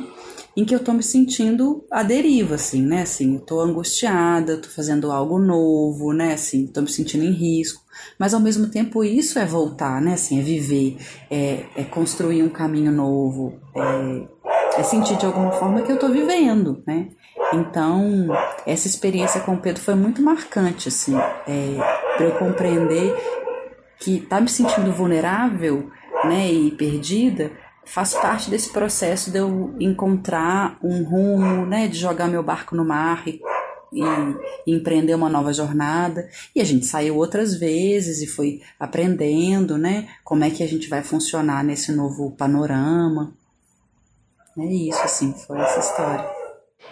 em 0.58 0.66
que 0.66 0.76
eu 0.76 0.84
tô 0.84 0.92
me 0.92 1.02
sentindo 1.02 1.86
à 1.90 2.04
deriva, 2.04 2.56
assim, 2.56 2.82
né? 2.82 3.04
Assim, 3.04 3.36
eu 3.36 3.40
tô 3.40 3.62
angustiada, 3.62 4.58
tô 4.58 4.68
fazendo 4.68 5.10
algo 5.10 5.40
novo, 5.40 6.12
né? 6.12 6.34
Assim, 6.34 6.68
tô 6.68 6.82
me 6.82 6.90
sentindo 6.90 7.24
em 7.24 7.32
risco. 7.32 7.82
Mas 8.20 8.34
ao 8.34 8.42
mesmo 8.42 8.68
tempo 8.68 9.06
isso 9.06 9.40
é 9.40 9.46
voltar, 9.46 10.02
né? 10.02 10.16
Assim, 10.16 10.38
é 10.38 10.42
viver, 10.42 10.98
é, 11.32 11.64
é 11.78 11.84
construir 11.86 12.44
um 12.44 12.50
caminho 12.50 12.92
novo, 12.92 13.54
é, 13.74 14.82
é 14.82 14.84
sentir 14.84 15.16
de 15.16 15.26
alguma 15.26 15.54
forma 15.54 15.82
que 15.82 15.94
eu 15.94 15.98
tô 15.98 16.10
vivendo, 16.10 16.84
né? 16.86 17.08
Então, 17.54 18.28
essa 18.66 18.86
experiência 18.86 19.40
com 19.40 19.54
o 19.54 19.62
Pedro 19.62 19.82
foi 19.82 19.96
muito 19.96 20.22
marcante, 20.22 20.90
assim, 20.90 21.16
é, 21.48 21.78
para 22.18 22.26
eu 22.26 22.32
compreender 22.38 23.16
que 23.98 24.20
tá 24.20 24.42
me 24.42 24.50
sentindo 24.50 24.92
vulnerável 24.92 25.90
né, 26.26 26.52
e 26.52 26.72
perdida, 26.72 27.52
faz 27.86 28.14
parte 28.14 28.50
desse 28.50 28.72
processo 28.72 29.32
de 29.32 29.38
eu 29.38 29.74
encontrar 29.80 30.78
um 30.84 31.04
rumo, 31.04 31.66
né, 31.66 31.88
de 31.88 31.98
jogar 31.98 32.28
meu 32.28 32.44
barco 32.44 32.76
no 32.76 32.84
mar 32.84 33.24
e, 33.28 33.42
e, 33.94 34.74
empreender 34.74 35.16
uma 35.16 35.30
nova 35.30 35.54
jornada. 35.54 36.28
E 36.54 36.62
a 36.62 36.66
gente 36.66 36.86
saiu 36.86 37.16
outras 37.16 37.56
vezes 37.56 38.22
e 38.22 38.28
foi 38.28 38.62
aprendendo, 38.80 39.78
né, 39.78 40.10
como 40.24 40.44
é 40.44 40.50
que 40.50 40.64
a 40.64 40.68
gente 40.68 40.90
vai 40.90 41.02
funcionar 41.02 41.64
nesse 41.64 41.92
novo 41.92 42.32
panorama. 42.32 43.34
É 44.58 44.66
isso, 44.66 45.02
assim, 45.04 45.34
foi 45.34 45.60
essa 45.60 45.80
história. 45.80 46.38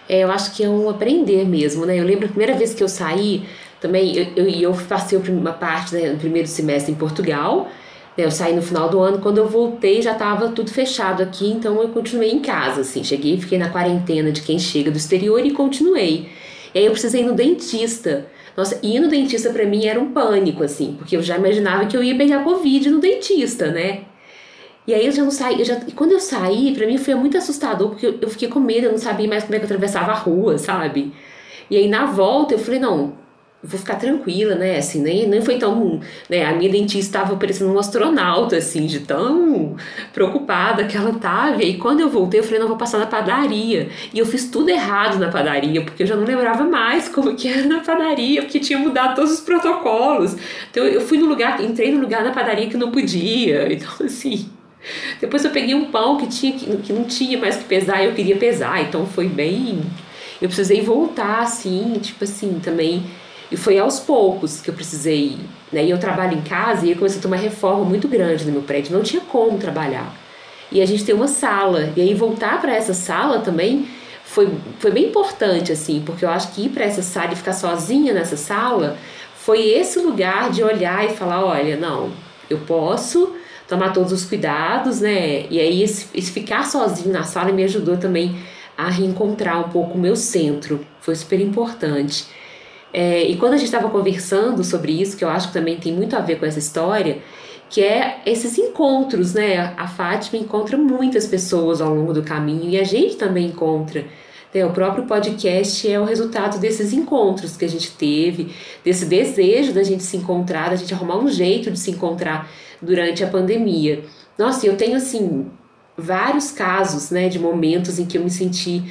É, 0.07 0.23
eu 0.23 0.31
acho 0.31 0.53
que 0.55 0.63
é 0.63 0.69
um 0.69 0.89
aprender 0.89 1.45
mesmo, 1.45 1.85
né? 1.85 1.99
Eu 1.99 2.03
lembro 2.03 2.25
a 2.25 2.29
primeira 2.29 2.55
vez 2.55 2.73
que 2.75 2.83
eu 2.83 2.87
saí, 2.87 3.47
também, 3.81 4.15
eu, 4.15 4.45
eu, 4.45 4.49
eu 4.49 4.73
passei 4.87 5.17
uma 5.17 5.53
parte 5.53 5.95
né, 5.95 6.11
do 6.11 6.17
primeiro 6.17 6.47
semestre 6.47 6.91
em 6.91 6.95
Portugal, 6.95 7.67
eu 8.17 8.31
saí 8.31 8.55
no 8.55 8.61
final 8.61 8.89
do 8.89 8.99
ano, 8.99 9.19
quando 9.19 9.39
eu 9.39 9.47
voltei 9.47 10.01
já 10.01 10.13
estava 10.13 10.49
tudo 10.49 10.71
fechado 10.71 11.21
aqui, 11.21 11.47
então 11.47 11.81
eu 11.81 11.89
continuei 11.89 12.31
em 12.31 12.39
casa, 12.39 12.81
assim. 12.81 13.03
Cheguei, 13.03 13.37
fiquei 13.37 13.57
na 13.57 13.69
quarentena 13.69 14.31
de 14.31 14.41
quem 14.41 14.57
chega 14.57 14.89
do 14.89 14.97
exterior 14.97 15.45
e 15.45 15.51
continuei. 15.51 16.29
E 16.73 16.79
aí 16.79 16.85
eu 16.85 16.91
precisei 16.91 17.21
ir 17.21 17.25
no 17.25 17.33
dentista. 17.33 18.27
Nossa, 18.55 18.79
ir 18.81 18.99
no 18.99 19.09
dentista 19.09 19.49
para 19.49 19.65
mim 19.65 19.85
era 19.85 19.99
um 19.99 20.11
pânico, 20.13 20.63
assim, 20.63 20.95
porque 20.97 21.17
eu 21.17 21.21
já 21.21 21.37
imaginava 21.37 21.85
que 21.85 21.97
eu 21.97 22.01
ia 22.01 22.15
pegar 22.15 22.43
Covid 22.43 22.89
no 22.89 22.99
dentista, 23.01 23.67
né? 23.69 24.03
E 24.87 24.93
aí 24.93 25.05
eu 25.05 25.11
já 25.11 25.23
não 25.23 25.31
saí, 25.31 25.59
eu 25.59 25.65
já, 25.65 25.81
e 25.87 25.91
quando 25.91 26.11
eu 26.11 26.19
saí, 26.19 26.73
para 26.73 26.85
mim 26.85 26.97
foi 26.97 27.15
muito 27.15 27.37
assustador, 27.37 27.89
porque 27.89 28.05
eu, 28.05 28.17
eu 28.21 28.29
fiquei 28.29 28.47
com 28.47 28.59
medo, 28.59 28.85
eu 28.85 28.91
não 28.91 28.99
sabia 28.99 29.27
mais 29.27 29.43
como 29.43 29.55
é 29.55 29.57
que 29.57 29.63
eu 29.63 29.67
atravessava 29.67 30.11
a 30.11 30.15
rua, 30.15 30.57
sabe? 30.57 31.11
E 31.69 31.75
aí 31.75 31.87
na 31.87 32.05
volta 32.05 32.53
eu 32.53 32.59
falei, 32.59 32.79
não, 32.79 33.13
vou 33.65 33.79
ficar 33.79 33.95
tranquila, 33.95 34.55
né? 34.55 34.77
Assim, 34.77 35.01
nem, 35.01 35.27
nem 35.27 35.41
foi 35.41 35.57
tão. 35.57 35.99
Né? 36.29 36.45
A 36.45 36.53
minha 36.53 36.69
dentista 36.69 37.19
estava 37.19 37.35
parecendo 37.35 37.73
um 37.73 37.79
astronauta, 37.79 38.57
assim, 38.57 38.85
de 38.85 38.99
tão 38.99 39.75
preocupada 40.13 40.85
que 40.85 40.95
ela 40.95 41.09
estava. 41.09 41.61
E 41.61 41.65
aí, 41.65 41.77
quando 41.77 41.99
eu 41.99 42.09
voltei, 42.09 42.39
eu 42.39 42.43
falei, 42.43 42.59
não, 42.59 42.67
vou 42.67 42.77
passar 42.77 42.99
na 42.99 43.07
padaria. 43.07 43.89
E 44.13 44.19
eu 44.19 44.25
fiz 44.25 44.49
tudo 44.49 44.69
errado 44.69 45.17
na 45.17 45.29
padaria, 45.29 45.81
porque 45.81 46.03
eu 46.03 46.07
já 46.07 46.15
não 46.15 46.25
lembrava 46.25 46.63
mais 46.63 47.09
como 47.09 47.35
que 47.35 47.47
era 47.47 47.65
na 47.65 47.79
padaria, 47.79 48.43
porque 48.43 48.59
tinha 48.59 48.77
mudado 48.77 49.15
todos 49.15 49.31
os 49.31 49.41
protocolos. 49.41 50.35
Então, 50.69 50.85
eu 50.85 51.01
fui 51.01 51.17
no 51.17 51.25
lugar, 51.25 51.61
entrei 51.63 51.91
no 51.91 51.99
lugar 51.99 52.23
na 52.23 52.31
padaria 52.31 52.69
que 52.69 52.77
não 52.77 52.91
podia. 52.91 53.71
Então, 53.73 54.05
assim. 54.05 54.49
Depois 55.19 55.43
eu 55.43 55.49
peguei 55.49 55.73
um 55.73 55.85
pão 55.85 56.17
que, 56.17 56.27
tinha, 56.27 56.53
que 56.53 56.93
não 56.93 57.05
tinha 57.05 57.39
mais 57.39 57.55
que 57.55 57.63
pesar 57.63 58.03
e 58.03 58.05
eu 58.05 58.13
queria 58.13 58.35
pesar. 58.35 58.81
Então, 58.81 59.05
foi 59.05 59.27
bem. 59.27 59.81
Eu 60.41 60.47
precisei 60.47 60.81
voltar, 60.81 61.39
assim, 61.39 61.97
tipo 62.01 62.23
assim, 62.23 62.59
também 62.61 63.03
e 63.51 63.57
foi 63.57 63.77
aos 63.77 63.99
poucos 63.99 64.61
que 64.61 64.69
eu 64.69 64.73
precisei. 64.73 65.37
Né? 65.71 65.85
E 65.85 65.89
eu 65.89 65.97
trabalho 65.97 66.37
em 66.37 66.41
casa 66.41 66.85
e 66.85 66.91
eu 66.91 66.95
comecei 66.95 67.19
a 67.19 67.21
ter 67.21 67.27
uma 67.27 67.35
reforma 67.35 67.85
muito 67.85 68.07
grande 68.07 68.45
no 68.45 68.51
meu 68.51 68.61
prédio. 68.61 68.95
Não 68.95 69.03
tinha 69.03 69.21
como 69.21 69.57
trabalhar. 69.57 70.13
E 70.71 70.81
a 70.81 70.85
gente 70.85 71.05
tem 71.05 71.13
uma 71.13 71.27
sala. 71.27 71.91
E 71.95 72.01
aí 72.01 72.13
voltar 72.13 72.59
para 72.59 72.73
essa 72.73 72.93
sala 72.93 73.39
também 73.39 73.87
foi, 74.23 74.51
foi 74.79 74.91
bem 74.91 75.05
importante, 75.05 75.71
assim, 75.71 76.01
porque 76.05 76.25
eu 76.25 76.29
acho 76.29 76.51
que 76.51 76.65
ir 76.65 76.69
para 76.69 76.83
essa 76.83 77.01
sala 77.01 77.33
e 77.33 77.35
ficar 77.35 77.53
sozinha 77.53 78.13
nessa 78.13 78.35
sala 78.35 78.97
foi 79.35 79.69
esse 79.69 79.99
lugar 79.99 80.49
de 80.49 80.63
olhar 80.63 81.05
e 81.05 81.13
falar: 81.13 81.45
olha, 81.45 81.77
não, 81.77 82.11
eu 82.49 82.57
posso 82.59 83.35
tomar 83.67 83.93
todos 83.93 84.11
os 84.11 84.25
cuidados, 84.25 85.01
né? 85.01 85.45
E 85.49 85.59
aí 85.59 85.83
esse, 85.83 86.07
esse 86.13 86.31
ficar 86.31 86.65
sozinho 86.65 87.13
na 87.13 87.23
sala 87.23 87.51
me 87.51 87.63
ajudou 87.63 87.97
também 87.97 88.35
a 88.77 88.89
reencontrar 88.89 89.59
um 89.59 89.69
pouco 89.69 89.97
o 89.97 90.01
meu 90.01 90.15
centro. 90.15 90.85
Foi 90.99 91.15
super 91.15 91.39
importante. 91.39 92.25
É, 92.97 93.23
e 93.29 93.35
quando 93.35 93.55
a 93.55 93.57
gente 93.57 93.65
estava 93.65 93.89
conversando 93.89 94.63
sobre 94.63 94.93
isso, 94.93 95.17
que 95.17 95.25
eu 95.25 95.27
acho 95.27 95.49
que 95.49 95.53
também 95.53 95.75
tem 95.75 95.91
muito 95.91 96.15
a 96.15 96.21
ver 96.21 96.39
com 96.39 96.45
essa 96.45 96.59
história, 96.59 97.17
que 97.69 97.81
é 97.83 98.21
esses 98.25 98.57
encontros, 98.57 99.33
né? 99.33 99.73
A 99.75 99.85
Fátima 99.85 100.41
encontra 100.41 100.77
muitas 100.77 101.27
pessoas 101.27 101.81
ao 101.81 101.93
longo 101.93 102.13
do 102.13 102.23
caminho 102.23 102.69
e 102.69 102.79
a 102.79 102.85
gente 102.85 103.17
também 103.17 103.47
encontra. 103.47 104.05
Né? 104.53 104.65
O 104.65 104.71
próprio 104.71 105.03
podcast 105.03 105.91
é 105.91 105.99
o 105.99 106.05
resultado 106.05 106.57
desses 106.57 106.93
encontros 106.93 107.57
que 107.57 107.65
a 107.65 107.67
gente 107.67 107.91
teve, 107.91 108.55
desse 108.81 109.05
desejo 109.05 109.73
da 109.73 109.83
gente 109.83 110.01
se 110.01 110.15
encontrar, 110.15 110.69
da 110.69 110.77
gente 110.77 110.93
arrumar 110.93 111.17
um 111.17 111.27
jeito 111.27 111.69
de 111.69 111.77
se 111.77 111.91
encontrar 111.91 112.49
durante 112.81 113.25
a 113.25 113.27
pandemia. 113.27 114.05
Nossa, 114.37 114.65
eu 114.65 114.77
tenho 114.77 114.95
assim 114.95 115.47
vários 115.97 116.49
casos, 116.49 117.11
né, 117.11 117.27
de 117.27 117.39
momentos 117.39 117.99
em 117.99 118.05
que 118.05 118.17
eu 118.17 118.23
me 118.23 118.31
senti 118.31 118.83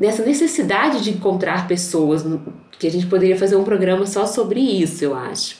nessa 0.00 0.24
necessidade 0.24 1.02
de 1.02 1.10
encontrar 1.10 1.68
pessoas, 1.68 2.24
que 2.78 2.86
a 2.86 2.90
gente 2.90 3.06
poderia 3.06 3.36
fazer 3.36 3.56
um 3.56 3.64
programa 3.64 4.06
só 4.06 4.26
sobre 4.26 4.60
isso, 4.60 5.04
eu 5.04 5.14
acho. 5.14 5.58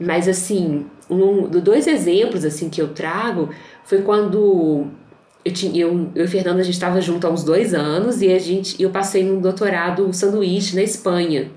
Mas 0.00 0.28
assim, 0.28 0.86
um, 1.10 1.48
dois 1.48 1.86
exemplos 1.86 2.44
assim 2.44 2.68
que 2.68 2.80
eu 2.80 2.88
trago 2.88 3.50
foi 3.84 4.02
quando 4.02 4.86
eu, 5.44 5.52
tinha, 5.52 5.82
eu, 5.82 6.10
eu 6.14 6.24
e 6.24 6.28
Fernanda 6.28 6.60
a 6.60 6.64
gente 6.64 6.74
estava 6.74 7.00
junto 7.00 7.26
há 7.26 7.30
uns 7.30 7.42
dois 7.42 7.74
anos 7.74 8.22
e 8.22 8.32
a 8.32 8.38
gente 8.38 8.80
eu 8.80 8.90
passei 8.90 9.24
num 9.24 9.40
doutorado 9.40 10.12
sanduíche 10.12 10.76
na 10.76 10.82
Espanha. 10.82 11.50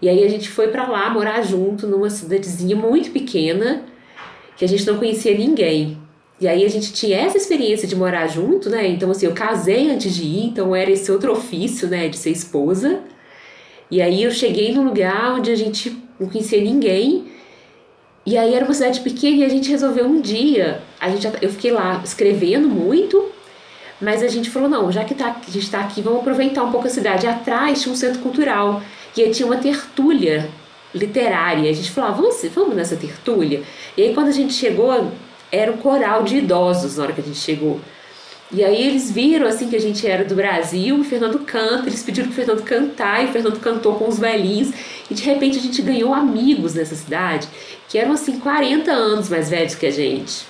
E 0.00 0.08
aí 0.08 0.24
a 0.24 0.28
gente 0.28 0.48
foi 0.48 0.68
para 0.68 0.86
lá 0.86 1.08
morar 1.10 1.42
junto 1.42 1.86
numa 1.86 2.10
cidadezinha 2.10 2.76
muito 2.76 3.10
pequena 3.10 3.84
que 4.56 4.64
a 4.64 4.68
gente 4.68 4.86
não 4.86 4.98
conhecia 4.98 5.36
ninguém. 5.36 5.98
E 6.38 6.46
aí 6.46 6.64
a 6.64 6.68
gente 6.68 6.92
tinha 6.92 7.16
essa 7.16 7.38
experiência 7.38 7.88
de 7.88 7.96
morar 7.96 8.26
junto, 8.26 8.68
né? 8.68 8.86
Então, 8.86 9.10
assim, 9.10 9.26
eu 9.26 9.32
casei 9.32 9.90
antes 9.90 10.14
de 10.14 10.24
ir, 10.24 10.46
então 10.46 10.76
era 10.76 10.90
esse 10.90 11.10
outro 11.10 11.32
ofício, 11.36 11.88
né, 11.88 12.08
de 12.08 12.16
ser 12.16 12.30
esposa. 12.30 13.00
E 13.90 14.02
aí 14.02 14.22
eu 14.22 14.30
cheguei 14.30 14.72
num 14.74 14.84
lugar 14.84 15.34
onde 15.34 15.50
a 15.50 15.54
gente 15.56 15.96
não 16.18 16.28
conhecia 16.28 16.60
ninguém. 16.60 17.26
E 18.24 18.36
aí 18.36 18.54
era 18.54 18.64
uma 18.64 18.74
cidade 18.74 19.00
pequena 19.00 19.36
e 19.36 19.44
a 19.44 19.48
gente 19.48 19.70
resolveu 19.70 20.04
um 20.04 20.20
dia, 20.20 20.82
a 20.98 21.08
gente, 21.08 21.28
eu 21.40 21.48
fiquei 21.48 21.70
lá 21.70 22.02
escrevendo 22.04 22.68
muito, 22.68 23.24
mas 24.00 24.20
a 24.20 24.26
gente 24.26 24.50
falou, 24.50 24.68
não, 24.68 24.90
já 24.90 25.04
que 25.04 25.14
tá, 25.14 25.40
a 25.46 25.50
gente 25.50 25.62
está 25.62 25.78
aqui, 25.78 26.02
vamos 26.02 26.20
aproveitar 26.22 26.64
um 26.64 26.72
pouco 26.72 26.88
a 26.88 26.90
cidade. 26.90 27.24
Atrás 27.28 27.80
tinha 27.80 27.92
um 27.92 27.96
centro 27.96 28.20
cultural, 28.20 28.82
e 29.16 29.22
aí 29.22 29.30
tinha 29.30 29.46
uma 29.46 29.56
tertúlia 29.56 30.50
literária. 30.92 31.70
A 31.70 31.72
gente 31.72 31.90
falou, 31.92 32.10
ah, 32.10 32.12
vamos, 32.14 32.44
vamos 32.52 32.74
nessa 32.74 32.96
tertúlia? 32.96 33.62
E 33.96 34.02
aí 34.02 34.12
quando 34.12 34.26
a 34.26 34.32
gente 34.32 34.52
chegou, 34.52 35.12
era 35.50 35.70
um 35.70 35.76
coral 35.76 36.22
de 36.22 36.38
idosos 36.38 36.96
na 36.96 37.04
hora 37.04 37.12
que 37.12 37.20
a 37.20 37.24
gente 37.24 37.38
chegou. 37.38 37.80
E 38.52 38.64
aí 38.64 38.86
eles 38.86 39.10
viram 39.10 39.46
assim 39.46 39.68
que 39.68 39.74
a 39.74 39.80
gente 39.80 40.06
era 40.06 40.24
do 40.24 40.34
Brasil, 40.34 41.00
o 41.00 41.04
Fernando 41.04 41.40
canta, 41.40 41.88
eles 41.88 42.02
pediram 42.04 42.28
pro 42.28 42.36
Fernando 42.36 42.62
cantar 42.62 43.24
e 43.24 43.28
o 43.28 43.32
Fernando 43.32 43.58
cantou 43.58 43.96
com 43.96 44.08
os 44.08 44.20
velhinhos 44.20 44.70
e 45.10 45.14
de 45.14 45.24
repente 45.24 45.58
a 45.58 45.60
gente 45.60 45.82
ganhou 45.82 46.14
amigos 46.14 46.74
nessa 46.74 46.94
cidade 46.94 47.48
que 47.88 47.98
eram 47.98 48.12
assim 48.12 48.38
40 48.38 48.92
anos 48.92 49.28
mais 49.28 49.50
velhos 49.50 49.74
que 49.74 49.86
a 49.86 49.90
gente. 49.90 50.46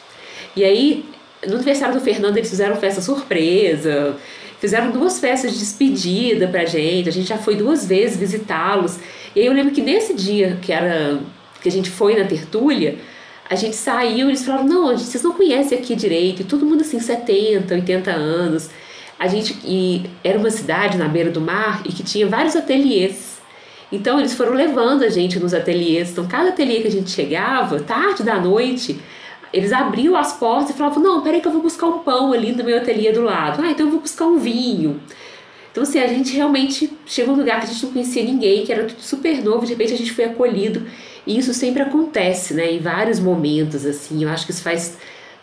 E 0.54 0.62
aí 0.62 1.06
no 1.46 1.54
aniversário 1.54 1.94
do 1.94 2.00
Fernando 2.02 2.36
eles 2.36 2.50
fizeram 2.50 2.76
festa 2.76 3.00
surpresa, 3.00 4.16
fizeram 4.60 4.90
duas 4.90 5.18
festas 5.18 5.52
de 5.52 5.58
despedida 5.58 6.48
pra 6.48 6.66
gente, 6.66 7.08
a 7.08 7.12
gente 7.12 7.28
já 7.28 7.38
foi 7.38 7.56
duas 7.56 7.86
vezes 7.86 8.18
visitá-los. 8.18 8.98
E 9.34 9.40
aí 9.40 9.46
eu 9.46 9.54
lembro 9.54 9.72
que 9.72 9.80
nesse 9.80 10.12
dia 10.12 10.58
que 10.60 10.70
era 10.70 11.18
que 11.62 11.68
a 11.68 11.72
gente 11.72 11.88
foi 11.88 12.14
na 12.14 12.26
tertúlia, 12.26 12.98
a 13.48 13.54
gente 13.54 13.76
saiu 13.76 14.28
eles 14.28 14.44
falaram: 14.44 14.66
não, 14.66 14.96
vocês 14.96 15.22
não 15.22 15.32
conhecem 15.32 15.78
aqui 15.78 15.94
direito. 15.94 16.42
E 16.42 16.44
todo 16.44 16.66
mundo 16.66 16.80
assim, 16.80 17.00
70, 17.00 17.74
80 17.74 18.10
anos. 18.10 18.70
A 19.18 19.28
gente 19.28 19.56
e 19.64 20.04
era 20.22 20.38
uma 20.38 20.50
cidade 20.50 20.98
na 20.98 21.08
beira 21.08 21.30
do 21.30 21.40
mar 21.40 21.82
e 21.86 21.92
que 21.92 22.02
tinha 22.02 22.26
vários 22.26 22.54
ateliês. 22.54 23.40
Então 23.90 24.18
eles 24.18 24.34
foram 24.34 24.52
levando 24.52 25.04
a 25.04 25.08
gente 25.08 25.38
nos 25.38 25.54
ateliês. 25.54 26.10
Então 26.10 26.26
cada 26.26 26.50
ateliê 26.50 26.80
que 26.80 26.88
a 26.88 26.90
gente 26.90 27.10
chegava, 27.10 27.80
tarde 27.80 28.22
da 28.22 28.38
noite, 28.38 29.00
eles 29.52 29.72
abriam 29.72 30.16
as 30.16 30.34
portas 30.34 30.70
e 30.70 30.72
falavam: 30.74 31.02
Não, 31.02 31.22
peraí 31.22 31.40
que 31.40 31.48
eu 31.48 31.52
vou 31.52 31.62
buscar 31.62 31.86
um 31.86 32.00
pão 32.00 32.32
ali 32.32 32.52
no 32.52 32.64
meu 32.64 32.76
ateliê 32.76 33.12
do 33.12 33.22
lado. 33.22 33.62
Ah, 33.62 33.70
então 33.70 33.86
eu 33.86 33.92
vou 33.92 34.00
buscar 34.00 34.26
um 34.26 34.38
vinho. 34.38 35.00
Então, 35.76 35.82
assim, 35.82 35.98
a 35.98 36.06
gente 36.06 36.34
realmente 36.34 36.90
chegou 37.04 37.34
num 37.34 37.42
lugar 37.42 37.60
que 37.60 37.66
a 37.66 37.68
gente 37.68 37.84
não 37.84 37.92
conhecia 37.92 38.24
ninguém, 38.24 38.64
que 38.64 38.72
era 38.72 38.84
tudo 38.84 39.02
super 39.02 39.44
novo, 39.44 39.66
de 39.66 39.72
repente 39.72 39.92
a 39.92 39.96
gente 39.98 40.10
foi 40.10 40.24
acolhido 40.24 40.86
e 41.26 41.36
isso 41.36 41.52
sempre 41.52 41.82
acontece, 41.82 42.54
né? 42.54 42.72
Em 42.72 42.78
vários 42.78 43.20
momentos, 43.20 43.84
assim. 43.84 44.22
Eu 44.22 44.30
acho 44.30 44.46
que 44.46 44.52
isso 44.52 44.62
faz 44.62 44.96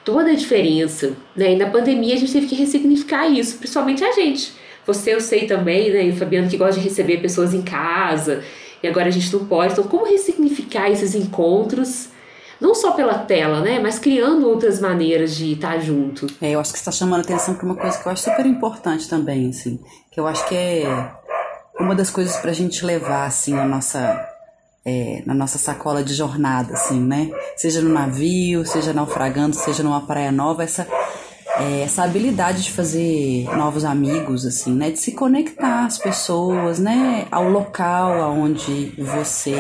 toda 0.03 0.31
a 0.31 0.33
diferença, 0.33 1.15
né? 1.35 1.53
E 1.53 1.55
na 1.55 1.69
pandemia 1.69 2.15
a 2.15 2.17
gente 2.17 2.33
teve 2.33 2.47
que 2.47 2.55
ressignificar 2.55 3.27
isso, 3.27 3.59
principalmente 3.59 4.03
a 4.03 4.11
gente. 4.11 4.53
Você 4.87 5.13
eu 5.13 5.21
sei 5.21 5.45
também, 5.45 5.91
né? 5.91 6.07
E 6.07 6.09
o 6.09 6.15
Fabiano 6.15 6.49
que 6.49 6.57
gosta 6.57 6.81
de 6.81 6.89
receber 6.89 7.17
pessoas 7.21 7.53
em 7.53 7.61
casa. 7.61 8.43
E 8.81 8.87
agora 8.87 9.09
a 9.09 9.11
gente 9.11 9.31
não 9.31 9.45
pode. 9.45 9.73
Então, 9.73 9.83
como 9.83 10.03
ressignificar 10.03 10.89
esses 10.89 11.13
encontros? 11.13 12.09
Não 12.63 12.73
só 12.73 12.91
pela 12.91 13.19
tela, 13.19 13.59
né? 13.59 13.77
Mas 13.77 13.99
criando 13.99 14.47
outras 14.47 14.79
maneiras 14.79 15.35
de 15.35 15.51
estar 15.51 15.77
junto. 15.79 16.27
É, 16.41 16.51
eu 16.51 16.61
acho 16.61 16.71
que 16.71 16.79
está 16.79 16.93
chamando 16.93 17.19
atenção 17.19 17.55
para 17.55 17.65
uma 17.65 17.75
coisa 17.75 17.97
que 18.01 18.07
eu 18.07 18.11
acho 18.13 18.23
super 18.23 18.45
importante 18.45 19.09
também, 19.09 19.49
assim. 19.49 19.81
Que 20.09 20.17
eu 20.17 20.25
acho 20.25 20.47
que 20.47 20.55
é 20.55 21.11
uma 21.77 21.93
das 21.93 22.09
coisas 22.09 22.37
para 22.37 22.51
a 22.51 22.53
gente 22.53 22.85
levar, 22.85 23.25
assim, 23.25 23.59
a 23.59 23.65
nossa 23.65 24.29
é, 24.85 25.21
na 25.25 25.33
nossa 25.33 25.57
sacola 25.57 26.01
de 26.01 26.13
jornada, 26.13 26.71
assim, 26.71 27.01
né? 27.01 27.31
Seja 27.57 27.81
no 27.81 27.89
navio, 27.89 28.65
seja 28.65 28.93
naufragando, 28.93 29.57
seja 29.57 29.83
numa 29.83 29.99
praia 29.99 30.31
nova, 30.31 30.63
essa, 30.63 30.87
é, 31.57 31.81
essa 31.81 32.03
habilidade 32.03 32.63
de 32.63 32.71
fazer 32.71 33.45
novos 33.55 33.85
amigos, 33.85 34.45
assim, 34.45 34.73
né? 34.73 34.89
De 34.89 34.99
se 34.99 35.11
conectar 35.11 35.85
às 35.85 35.97
pessoas, 35.97 36.79
né? 36.79 37.27
Ao 37.31 37.47
local 37.47 38.21
aonde 38.21 38.93
você 38.97 39.55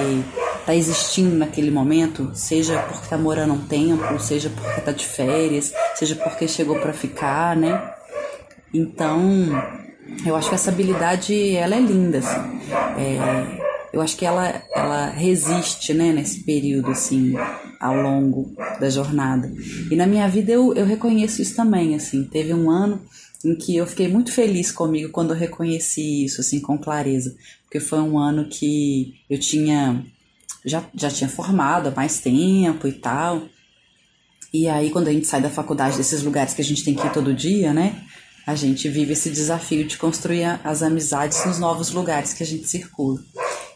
está 0.59 0.73
existindo 0.73 1.35
naquele 1.35 1.69
momento, 1.69 2.31
seja 2.33 2.79
porque 2.79 3.03
está 3.03 3.17
morando 3.17 3.53
um 3.53 3.67
tempo, 3.67 4.19
seja 4.19 4.49
porque 4.49 4.79
está 4.79 4.91
de 4.91 5.05
férias, 5.05 5.73
seja 5.95 6.15
porque 6.15 6.47
chegou 6.47 6.79
para 6.79 6.93
ficar, 6.93 7.55
né? 7.55 7.93
Então, 8.73 9.19
eu 10.25 10.35
acho 10.35 10.49
que 10.49 10.55
essa 10.55 10.71
habilidade, 10.71 11.55
ela 11.55 11.75
é 11.75 11.79
linda, 11.79 12.19
assim. 12.19 12.59
É, 12.97 13.63
eu 13.93 14.01
acho 14.01 14.17
que 14.17 14.25
ela, 14.25 14.63
ela 14.73 15.09
resiste, 15.09 15.93
né, 15.93 16.11
nesse 16.11 16.43
período, 16.43 16.89
assim, 16.91 17.35
ao 17.83 18.01
longo 18.01 18.55
da 18.79 18.89
jornada. 18.89 19.51
E 19.91 19.95
na 19.95 20.07
minha 20.07 20.25
vida 20.29 20.53
eu, 20.53 20.73
eu 20.73 20.85
reconheço 20.85 21.41
isso 21.41 21.53
também, 21.53 21.93
assim, 21.95 22.23
teve 22.23 22.53
um 22.53 22.71
ano 22.71 23.01
em 23.43 23.53
que 23.53 23.75
eu 23.75 23.85
fiquei 23.85 24.07
muito 24.07 24.31
feliz 24.31 24.71
comigo 24.71 25.11
quando 25.11 25.31
eu 25.31 25.37
reconheci 25.37 26.23
isso, 26.23 26.39
assim, 26.39 26.61
com 26.61 26.77
clareza, 26.77 27.35
porque 27.65 27.81
foi 27.81 27.99
um 27.99 28.17
ano 28.17 28.45
que 28.45 29.15
eu 29.29 29.37
tinha, 29.37 30.01
já, 30.63 30.81
já 30.95 31.09
tinha 31.09 31.29
formado 31.29 31.89
há 31.89 31.91
mais 31.91 32.21
tempo 32.21 32.87
e 32.87 32.93
tal, 32.93 33.41
e 34.53 34.69
aí 34.69 34.89
quando 34.89 35.09
a 35.09 35.11
gente 35.11 35.27
sai 35.27 35.41
da 35.41 35.49
faculdade, 35.49 35.97
desses 35.97 36.23
lugares 36.23 36.53
que 36.53 36.61
a 36.61 36.65
gente 36.65 36.85
tem 36.85 36.95
que 36.95 37.05
ir 37.05 37.11
todo 37.11 37.33
dia, 37.33 37.73
né, 37.73 38.01
a 38.47 38.55
gente 38.55 38.87
vive 38.87 39.11
esse 39.11 39.29
desafio 39.29 39.85
de 39.85 39.97
construir 39.97 40.57
as 40.63 40.81
amizades 40.81 41.45
nos 41.45 41.59
novos 41.59 41.91
lugares 41.91 42.33
que 42.33 42.43
a 42.43 42.45
gente 42.45 42.65
circula. 42.65 43.19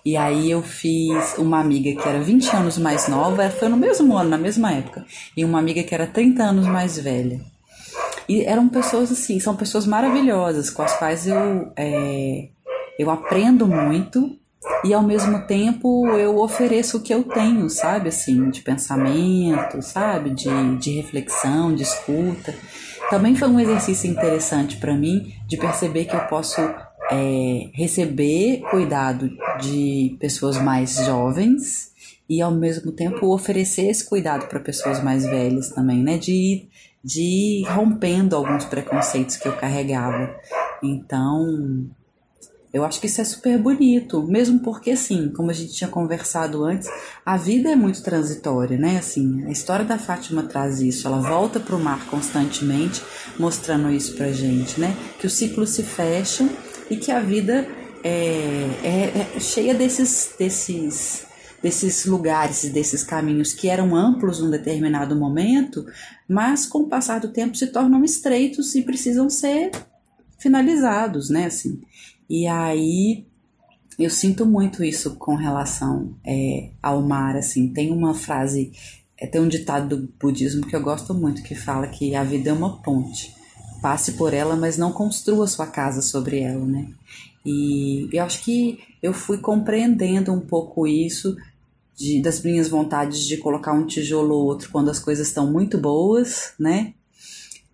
E 0.08 0.16
aí 0.16 0.50
eu 0.50 0.64
fiz 0.64 1.38
uma 1.38 1.60
amiga 1.60 2.02
que 2.02 2.08
era 2.08 2.22
20 2.22 2.56
anos 2.56 2.78
mais 2.78 3.10
nova, 3.10 3.50
foi 3.50 3.68
no 3.68 3.76
mesmo 3.76 4.16
ano, 4.16 4.30
na 4.30 4.38
mesma 4.38 4.72
época, 4.72 5.06
e 5.36 5.44
uma 5.44 5.60
amiga 5.60 5.84
que 5.84 5.94
era 5.94 6.08
30 6.08 6.44
anos 6.44 6.66
mais 6.66 6.98
velha. 6.98 7.42
E 8.30 8.42
eram 8.46 8.70
pessoas 8.70 9.12
assim, 9.12 9.38
são 9.42 9.54
pessoas 9.54 9.86
maravilhosas, 9.86 10.70
com 10.70 10.82
as 10.82 10.96
quais 10.96 11.28
eu, 11.28 11.74
é, 11.76 12.48
eu 12.98 13.12
aprendo 13.12 13.68
muito, 13.68 14.40
e 14.82 14.94
ao 14.94 15.04
mesmo 15.04 15.46
tempo 15.46 16.08
eu 16.12 16.38
ofereço 16.40 17.00
o 17.00 17.02
que 17.02 17.14
eu 17.14 17.24
tenho, 17.26 17.70
sabe? 17.70 18.08
Assim, 18.08 18.50
de 18.50 18.62
pensamento, 18.62 19.82
sabe? 19.82 20.30
De, 20.30 20.78
de 20.78 20.92
reflexão, 20.92 21.76
de 21.76 21.84
escuta. 21.84 22.56
Também 23.10 23.36
foi 23.36 23.50
um 23.50 23.60
exercício 23.60 24.10
interessante 24.10 24.78
para 24.78 24.94
mim 24.94 25.34
de 25.46 25.58
perceber 25.58 26.06
que 26.06 26.16
eu 26.16 26.22
posso 26.28 26.62
é, 27.12 27.70
receber 27.74 28.62
cuidado 28.70 29.30
de 29.62 30.16
pessoas 30.20 30.58
mais 30.58 30.96
jovens 30.96 31.92
e 32.30 32.42
ao 32.42 32.52
mesmo 32.52 32.92
tempo 32.92 33.34
oferecer 33.34 33.88
esse 33.88 34.08
cuidado 34.08 34.48
para 34.48 34.60
pessoas 34.60 35.02
mais 35.04 35.24
velhas 35.24 35.70
também, 35.70 36.04
né? 36.04 36.18
De 36.18 36.68
de 37.08 37.64
rompendo 37.70 38.36
alguns 38.36 38.66
preconceitos 38.66 39.38
que 39.38 39.48
eu 39.48 39.56
carregava. 39.56 40.36
Então, 40.84 41.88
eu 42.74 42.84
acho 42.84 43.00
que 43.00 43.08
isso 43.08 43.22
é 43.22 43.24
super 43.24 43.58
bonito, 43.58 44.22
mesmo 44.24 44.60
porque, 44.60 44.92
assim, 44.92 45.30
como 45.30 45.50
a 45.50 45.54
gente 45.54 45.74
tinha 45.74 45.90
conversado 45.90 46.66
antes, 46.66 46.90
a 47.26 47.38
vida 47.38 47.72
é 47.72 47.76
muito 47.78 48.04
transitória, 48.04 48.78
né? 48.78 48.98
Assim, 48.98 49.46
a 49.46 49.52
história 49.52 49.86
da 49.86 49.98
Fátima 49.98 50.44
traz 50.44 50.82
isso, 50.82 51.08
ela 51.08 51.22
volta 51.22 51.62
para 51.62 51.78
o 51.78 51.80
mar 51.80 52.06
constantemente, 52.08 53.02
mostrando 53.40 53.90
isso 53.90 54.14
pra 54.16 54.32
gente, 54.34 54.78
né? 54.78 54.94
Que 55.18 55.28
os 55.28 55.34
ciclos 55.34 55.70
se 55.70 55.84
fecham 55.84 56.50
e 56.90 56.98
que 56.98 57.12
a 57.12 57.20
vida 57.20 57.68
é, 58.04 58.70
é, 58.84 59.36
é 59.36 59.40
cheia 59.40 59.74
desses, 59.74 60.34
desses, 60.38 61.26
desses 61.62 62.06
lugares, 62.06 62.70
desses 62.72 63.04
caminhos 63.04 63.54
que 63.54 63.68
eram 63.68 63.96
amplos 63.96 64.40
num 64.40 64.50
determinado 64.50 65.16
momento, 65.16 65.86
mas 66.28 66.66
com 66.66 66.80
o 66.80 66.88
passar 66.88 67.20
do 67.20 67.32
tempo 67.32 67.58
se 67.58 67.68
tornam 67.68 68.04
estreitos 68.04 68.76
e 68.76 68.82
precisam 68.82 69.30
ser 69.30 69.72
finalizados, 70.38 71.30
né? 71.30 71.46
Assim. 71.46 71.82
E 72.30 72.48
aí 72.48 73.26
eu 73.98 74.10
sinto 74.10 74.46
muito 74.46 74.84
isso 74.84 75.16
com 75.16 75.36
relação 75.36 76.16
é, 76.26 76.70
ao 76.82 77.02
mar, 77.02 77.36
assim. 77.36 77.70
Tem 77.70 77.92
uma 77.92 78.14
frase, 78.14 78.72
é, 79.18 79.26
tem 79.26 79.42
um 79.42 79.48
ditado 79.48 79.98
do 79.98 80.14
budismo 80.20 80.66
que 80.66 80.76
eu 80.76 80.82
gosto 80.82 81.14
muito 81.14 81.42
que 81.42 81.56
fala 81.56 81.88
que 81.88 82.16
a 82.16 82.24
vida 82.24 82.52
é 82.52 82.54
uma 82.54 82.82
ponte. 82.82 83.37
Passe 83.82 84.14
por 84.14 84.34
ela, 84.34 84.56
mas 84.56 84.78
não 84.78 84.92
construa 84.92 85.48
sua 85.48 85.68
casa 85.68 86.02
sobre 86.02 86.40
ela, 86.40 86.66
né? 86.66 86.90
E 87.46 88.10
eu 88.12 88.24
acho 88.24 88.44
que 88.44 88.80
eu 89.02 89.14
fui 89.14 89.38
compreendendo 89.38 90.34
um 90.34 90.40
pouco 90.40 90.86
isso 90.86 91.36
de, 91.96 92.22
das 92.22 92.42
minhas 92.42 92.68
vontades 92.68 93.22
de 93.22 93.38
colocar 93.38 93.74
um 93.74 93.86
tijolo 93.86 94.36
ou 94.36 94.46
outro 94.46 94.70
quando 94.70 94.90
as 94.90 95.00
coisas 95.00 95.28
estão 95.28 95.52
muito 95.52 95.78
boas, 95.78 96.54
né? 96.60 96.94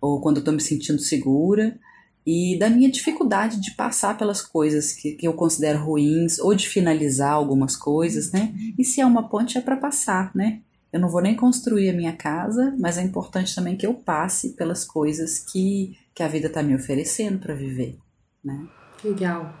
Ou 0.00 0.20
quando 0.20 0.38
eu 0.38 0.44
tô 0.44 0.52
me 0.52 0.60
sentindo 0.60 1.00
segura 1.00 1.78
e 2.26 2.56
da 2.58 2.70
minha 2.70 2.90
dificuldade 2.90 3.60
de 3.60 3.72
passar 3.72 4.16
pelas 4.16 4.40
coisas 4.40 4.92
que, 4.92 5.12
que 5.12 5.28
eu 5.28 5.34
considero 5.34 5.84
ruins 5.84 6.38
ou 6.38 6.54
de 6.54 6.66
finalizar 6.68 7.32
algumas 7.32 7.76
coisas, 7.76 8.32
né? 8.32 8.54
E 8.78 8.84
se 8.84 9.00
é 9.00 9.06
uma 9.06 9.28
ponte 9.28 9.58
é 9.58 9.60
para 9.60 9.76
passar, 9.76 10.30
né? 10.34 10.60
Eu 10.94 11.00
não 11.00 11.08
vou 11.08 11.20
nem 11.20 11.34
construir 11.34 11.90
a 11.90 11.92
minha 11.92 12.12
casa, 12.12 12.72
mas 12.78 12.96
é 12.96 13.02
importante 13.02 13.52
também 13.52 13.76
que 13.76 13.84
eu 13.84 13.94
passe 13.94 14.50
pelas 14.50 14.84
coisas 14.84 15.40
que, 15.40 15.98
que 16.14 16.22
a 16.22 16.28
vida 16.28 16.46
está 16.46 16.62
me 16.62 16.72
oferecendo 16.72 17.40
para 17.40 17.52
viver, 17.52 17.98
né? 18.44 18.64
Legal. 19.02 19.52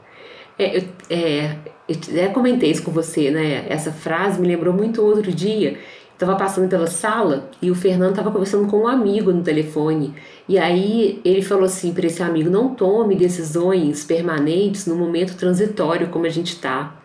É, 0.56 0.78
eu, 0.78 0.84
é, 1.10 1.56
eu 1.88 1.96
até 1.96 2.28
comentei 2.28 2.70
isso 2.70 2.84
com 2.84 2.92
você, 2.92 3.32
né? 3.32 3.66
Essa 3.68 3.90
frase 3.90 4.40
me 4.40 4.46
lembrou 4.46 4.72
muito 4.72 5.02
outro 5.02 5.32
dia. 5.32 5.76
Estava 6.12 6.36
passando 6.36 6.68
pela 6.68 6.86
sala 6.86 7.50
e 7.60 7.68
o 7.68 7.74
Fernando 7.74 8.10
estava 8.10 8.30
conversando 8.30 8.68
com 8.68 8.82
um 8.82 8.86
amigo 8.86 9.32
no 9.32 9.42
telefone. 9.42 10.14
E 10.48 10.56
aí 10.56 11.20
ele 11.24 11.42
falou 11.42 11.64
assim 11.64 11.92
para 11.92 12.06
esse 12.06 12.22
amigo: 12.22 12.48
não 12.48 12.76
tome 12.76 13.16
decisões 13.16 14.04
permanentes 14.04 14.86
no 14.86 14.94
momento 14.94 15.36
transitório 15.36 16.10
como 16.10 16.26
a 16.26 16.30
gente 16.30 16.60
tá. 16.60 16.96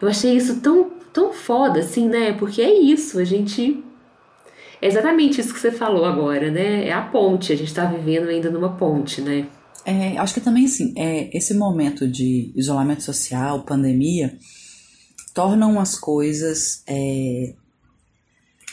Eu 0.00 0.06
achei 0.06 0.36
isso 0.36 0.60
tão, 0.60 0.92
tão 1.12 1.32
foda, 1.32 1.80
assim, 1.80 2.08
né? 2.08 2.32
Porque 2.32 2.62
é 2.62 2.72
isso, 2.72 3.18
a 3.18 3.24
gente. 3.24 3.82
É 4.80 4.88
exatamente 4.88 5.40
isso 5.40 5.54
que 5.54 5.60
você 5.60 5.70
falou 5.70 6.04
agora, 6.04 6.50
né? 6.50 6.86
É 6.88 6.92
a 6.92 7.02
ponte, 7.02 7.52
a 7.52 7.56
gente 7.56 7.72
tá 7.72 7.84
vivendo 7.84 8.28
ainda 8.28 8.50
numa 8.50 8.76
ponte, 8.76 9.20
né? 9.20 9.46
É, 9.84 10.16
acho 10.18 10.34
que 10.34 10.40
também, 10.40 10.64
assim, 10.64 10.92
é, 10.96 11.36
esse 11.36 11.54
momento 11.54 12.06
de 12.06 12.52
isolamento 12.56 13.02
social, 13.02 13.64
pandemia, 13.64 14.36
tornam 15.34 15.78
as 15.78 15.98
coisas 15.98 16.82
é, 16.86 17.54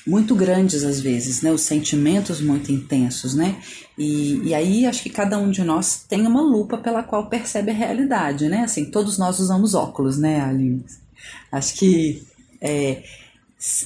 muito 0.06 0.36
grandes 0.36 0.84
às 0.84 1.00
vezes, 1.00 1.42
né? 1.42 1.52
Os 1.52 1.62
sentimentos 1.62 2.42
muito 2.42 2.72
intensos, 2.72 3.36
né? 3.36 3.62
E, 3.98 4.42
e 4.48 4.54
aí 4.54 4.86
acho 4.86 5.04
que 5.04 5.10
cada 5.10 5.38
um 5.38 5.50
de 5.50 5.64
nós 5.64 6.06
tem 6.08 6.26
uma 6.26 6.42
lupa 6.42 6.78
pela 6.78 7.04
qual 7.04 7.30
percebe 7.30 7.72
a 7.72 7.74
realidade, 7.74 8.50
né? 8.50 8.62
Assim, 8.62 8.86
todos 8.86 9.18
nós 9.18 9.40
usamos 9.40 9.74
óculos, 9.74 10.18
né, 10.18 10.42
Aline? 10.42 10.84
Acho 11.52 11.76
que 11.76 12.24
é, 12.62 13.04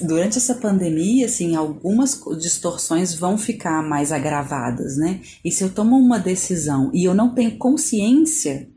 durante 0.02 0.38
essa 0.38 0.54
pandemia, 0.54 1.26
assim, 1.26 1.56
algumas 1.56 2.20
distorções 2.38 3.14
vão 3.14 3.36
ficar 3.36 3.82
mais 3.82 4.12
agravadas, 4.12 4.96
né? 4.96 5.20
E 5.44 5.50
se 5.50 5.64
eu 5.64 5.70
tomo 5.70 5.96
uma 5.96 6.18
decisão 6.18 6.90
e 6.94 7.04
eu 7.04 7.14
não 7.14 7.34
tenho 7.34 7.56
consciência 7.56 8.68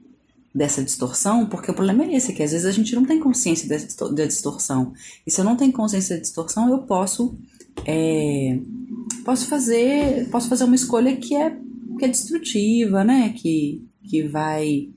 dessa 0.54 0.84
distorção, 0.84 1.46
porque 1.46 1.70
o 1.70 1.74
problema 1.74 2.04
é 2.04 2.16
esse, 2.16 2.34
que 2.34 2.42
às 2.42 2.52
vezes 2.52 2.66
a 2.66 2.72
gente 2.72 2.96
não 2.96 3.06
tem 3.06 3.20
consciência 3.20 3.70
da 4.12 4.26
distorção. 4.26 4.92
E 5.26 5.30
se 5.30 5.40
eu 5.40 5.46
não 5.46 5.56
tenho 5.56 5.72
consciência 5.72 6.16
da 6.16 6.22
distorção, 6.22 6.68
eu 6.70 6.80
posso 6.80 7.38
é, 7.86 8.60
posso 9.24 9.48
fazer 9.48 10.28
posso 10.32 10.50
fazer 10.50 10.64
uma 10.64 10.76
escolha 10.76 11.16
que 11.16 11.36
é 11.36 11.56
que 12.00 12.06
é 12.06 12.08
destrutiva, 12.08 13.04
né? 13.04 13.34
Que 13.38 13.86
que 14.04 14.24
vai 14.24 14.90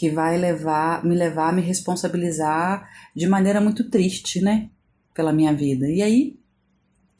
que 0.00 0.08
vai 0.08 0.38
levar 0.38 1.04
me 1.04 1.14
levar 1.14 1.50
a 1.50 1.52
me 1.52 1.60
responsabilizar 1.60 2.88
de 3.14 3.26
maneira 3.28 3.60
muito 3.60 3.90
triste, 3.90 4.40
né? 4.40 4.70
Pela 5.14 5.30
minha 5.30 5.52
vida. 5.52 5.86
E 5.86 6.00
aí 6.00 6.40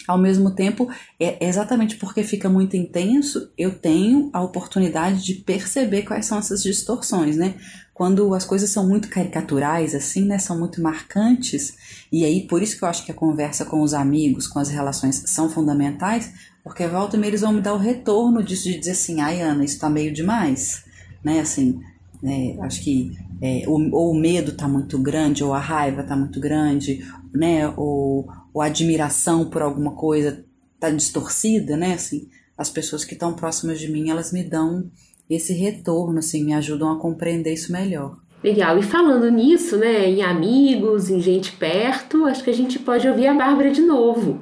ao 0.08 0.16
mesmo 0.16 0.50
tempo, 0.54 0.88
é 1.20 1.46
exatamente 1.46 1.96
porque 1.96 2.22
fica 2.24 2.48
muito 2.48 2.74
intenso, 2.74 3.52
eu 3.56 3.78
tenho 3.78 4.30
a 4.32 4.40
oportunidade 4.42 5.22
de 5.22 5.34
perceber 5.34 6.04
quais 6.04 6.24
são 6.24 6.38
essas 6.38 6.62
distorções, 6.62 7.36
né? 7.36 7.54
Quando 7.92 8.34
as 8.34 8.46
coisas 8.46 8.70
são 8.70 8.88
muito 8.88 9.10
caricaturais, 9.10 9.94
assim, 9.94 10.24
né? 10.24 10.38
São 10.38 10.58
muito 10.58 10.80
marcantes, 10.80 11.76
e 12.10 12.24
aí 12.24 12.46
por 12.46 12.62
isso 12.62 12.78
que 12.78 12.82
eu 12.82 12.88
acho 12.88 13.04
que 13.04 13.12
a 13.12 13.14
conversa 13.14 13.66
com 13.66 13.82
os 13.82 13.92
amigos, 13.92 14.46
com 14.46 14.58
as 14.58 14.70
relações 14.70 15.22
são 15.26 15.50
fundamentais, 15.50 16.32
porque 16.64 16.86
volta 16.86 17.16
e 17.16 17.20
meia 17.20 17.30
eles 17.30 17.42
vão 17.42 17.52
me 17.52 17.60
dar 17.60 17.74
o 17.74 17.78
retorno 17.78 18.42
disso, 18.42 18.64
de 18.64 18.78
dizer 18.78 18.92
assim, 18.92 19.20
ai 19.20 19.42
Ana, 19.42 19.66
isso 19.66 19.78
tá 19.78 19.90
meio 19.90 20.14
demais, 20.14 20.82
né? 21.22 21.40
Assim, 21.40 21.78
é, 22.24 22.56
acho 22.62 22.82
que 22.82 23.12
é, 23.40 23.64
ou, 23.66 23.80
ou, 23.92 24.12
o 24.12 24.18
medo 24.18 24.52
tá 24.52 24.68
muito 24.68 24.98
grande, 24.98 25.42
ou 25.42 25.54
a 25.54 25.58
raiva 25.58 26.02
tá 26.02 26.14
muito 26.14 26.38
grande, 26.38 27.04
né? 27.32 27.72
Ou 27.76 28.26
ou 28.52 28.60
admiração 28.60 29.48
por 29.48 29.62
alguma 29.62 29.92
coisa 29.92 30.44
tá 30.78 30.90
distorcida, 30.90 31.76
né? 31.76 31.94
Assim, 31.94 32.28
as 32.56 32.70
pessoas 32.70 33.04
que 33.04 33.14
estão 33.14 33.34
próximas 33.34 33.78
de 33.78 33.90
mim, 33.90 34.10
elas 34.10 34.32
me 34.32 34.42
dão 34.42 34.90
esse 35.28 35.52
retorno, 35.52 36.18
assim, 36.18 36.44
me 36.44 36.54
ajudam 36.54 36.90
a 36.90 36.98
compreender 36.98 37.52
isso 37.52 37.72
melhor. 37.72 38.16
Legal. 38.42 38.78
E 38.78 38.82
falando 38.82 39.30
nisso, 39.30 39.76
né, 39.76 40.08
em 40.08 40.22
amigos, 40.22 41.10
em 41.10 41.20
gente 41.20 41.52
perto, 41.52 42.24
acho 42.24 42.42
que 42.42 42.50
a 42.50 42.54
gente 42.54 42.78
pode 42.78 43.06
ouvir 43.06 43.26
a 43.26 43.34
Bárbara 43.34 43.70
de 43.70 43.82
novo. 43.82 44.40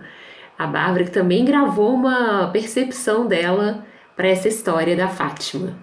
A 0.56 0.66
Bárbara 0.66 1.04
que 1.04 1.10
também 1.10 1.44
gravou 1.44 1.92
uma 1.92 2.48
percepção 2.52 3.26
dela 3.26 3.84
para 4.16 4.28
essa 4.28 4.48
história 4.48 4.96
da 4.96 5.08
Fátima. 5.08 5.76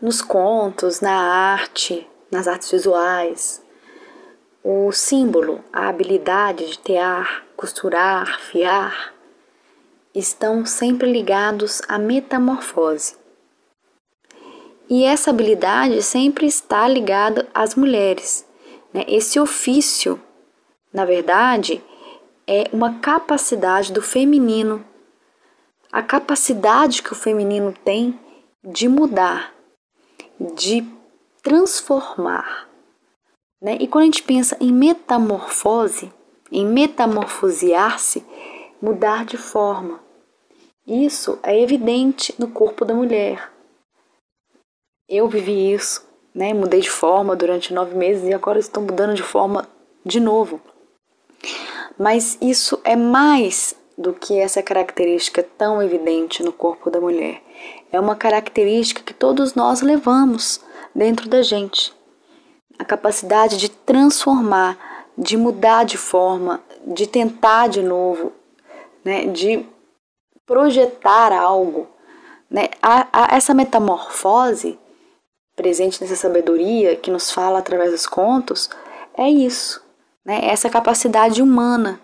Nos 0.00 0.22
contos, 0.22 1.00
na 1.00 1.12
arte, 1.12 2.08
nas 2.30 2.46
artes 2.46 2.70
visuais, 2.70 3.60
o 4.62 4.92
símbolo, 4.92 5.64
a 5.72 5.88
habilidade 5.88 6.68
de 6.68 6.78
tear, 6.78 7.44
costurar, 7.56 8.38
fiar, 8.40 9.12
estão 10.14 10.64
sempre 10.64 11.10
ligados 11.10 11.82
à 11.88 11.98
metamorfose. 11.98 13.16
E 14.88 15.04
essa 15.04 15.30
habilidade 15.30 16.00
sempre 16.02 16.46
está 16.46 16.86
ligada 16.86 17.48
às 17.52 17.74
mulheres. 17.74 18.46
Né? 18.94 19.04
Esse 19.08 19.40
ofício, 19.40 20.20
na 20.92 21.04
verdade, 21.04 21.82
é 22.46 22.70
uma 22.72 23.00
capacidade 23.00 23.92
do 23.92 24.00
feminino, 24.00 24.84
a 25.90 26.02
capacidade 26.02 27.02
que 27.02 27.12
o 27.12 27.16
feminino 27.16 27.74
tem 27.84 28.18
de 28.62 28.88
mudar, 28.88 29.57
de 30.40 30.86
transformar. 31.42 32.68
Né? 33.60 33.76
E 33.80 33.88
quando 33.88 34.02
a 34.02 34.06
gente 34.06 34.22
pensa 34.22 34.56
em 34.60 34.72
metamorfose, 34.72 36.12
em 36.50 36.66
metamorfosear-se, 36.66 38.24
mudar 38.80 39.24
de 39.24 39.36
forma. 39.36 40.00
Isso 40.86 41.38
é 41.42 41.60
evidente 41.60 42.34
no 42.38 42.48
corpo 42.48 42.84
da 42.84 42.94
mulher. 42.94 43.52
Eu 45.08 45.28
vivi 45.28 45.72
isso, 45.72 46.06
né? 46.34 46.54
Mudei 46.54 46.80
de 46.80 46.90
forma 46.90 47.34
durante 47.34 47.74
nove 47.74 47.94
meses 47.94 48.26
e 48.28 48.32
agora 48.32 48.58
estou 48.58 48.82
mudando 48.82 49.14
de 49.14 49.22
forma 49.22 49.68
de 50.04 50.20
novo. 50.20 50.60
Mas 51.98 52.38
isso 52.40 52.80
é 52.84 52.94
mais 52.94 53.74
do 53.96 54.14
que 54.14 54.38
essa 54.38 54.62
característica 54.62 55.42
tão 55.42 55.82
evidente 55.82 56.42
no 56.42 56.52
corpo 56.52 56.90
da 56.90 57.00
mulher. 57.00 57.42
É 57.90 57.98
uma 57.98 58.14
característica 58.16 59.02
que 59.02 59.14
todos 59.14 59.54
nós 59.54 59.80
levamos 59.80 60.60
dentro 60.94 61.28
da 61.28 61.42
gente. 61.42 61.96
a 62.78 62.84
capacidade 62.84 63.56
de 63.56 63.68
transformar, 63.68 64.78
de 65.16 65.36
mudar 65.36 65.84
de 65.84 65.98
forma, 65.98 66.62
de 66.86 67.08
tentar 67.08 67.68
de 67.68 67.82
novo, 67.82 68.32
né, 69.04 69.26
de 69.26 69.66
projetar 70.46 71.32
algo. 71.32 71.88
Né? 72.48 72.68
A, 72.80 73.08
a, 73.12 73.36
essa 73.36 73.52
metamorfose 73.52 74.78
presente 75.56 76.00
nessa 76.00 76.14
sabedoria 76.14 76.94
que 76.94 77.10
nos 77.10 77.32
fala 77.32 77.58
através 77.58 77.90
dos 77.90 78.06
contos 78.06 78.70
é 79.12 79.28
isso, 79.28 79.84
né? 80.24 80.40
essa 80.44 80.70
capacidade 80.70 81.42
humana 81.42 82.00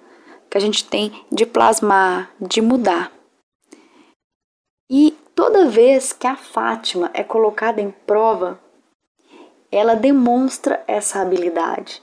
que 0.50 0.58
a 0.58 0.60
gente 0.60 0.84
tem 0.84 1.24
de 1.30 1.46
plasmar, 1.46 2.30
de 2.40 2.60
mudar. 2.60 3.12
E 4.90 5.16
toda 5.34 5.68
vez 5.68 6.12
que 6.12 6.26
a 6.26 6.36
Fátima 6.36 7.10
é 7.12 7.22
colocada 7.22 7.80
em 7.80 7.90
prova, 7.90 8.58
ela 9.70 9.94
demonstra 9.94 10.82
essa 10.86 11.20
habilidade. 11.20 12.02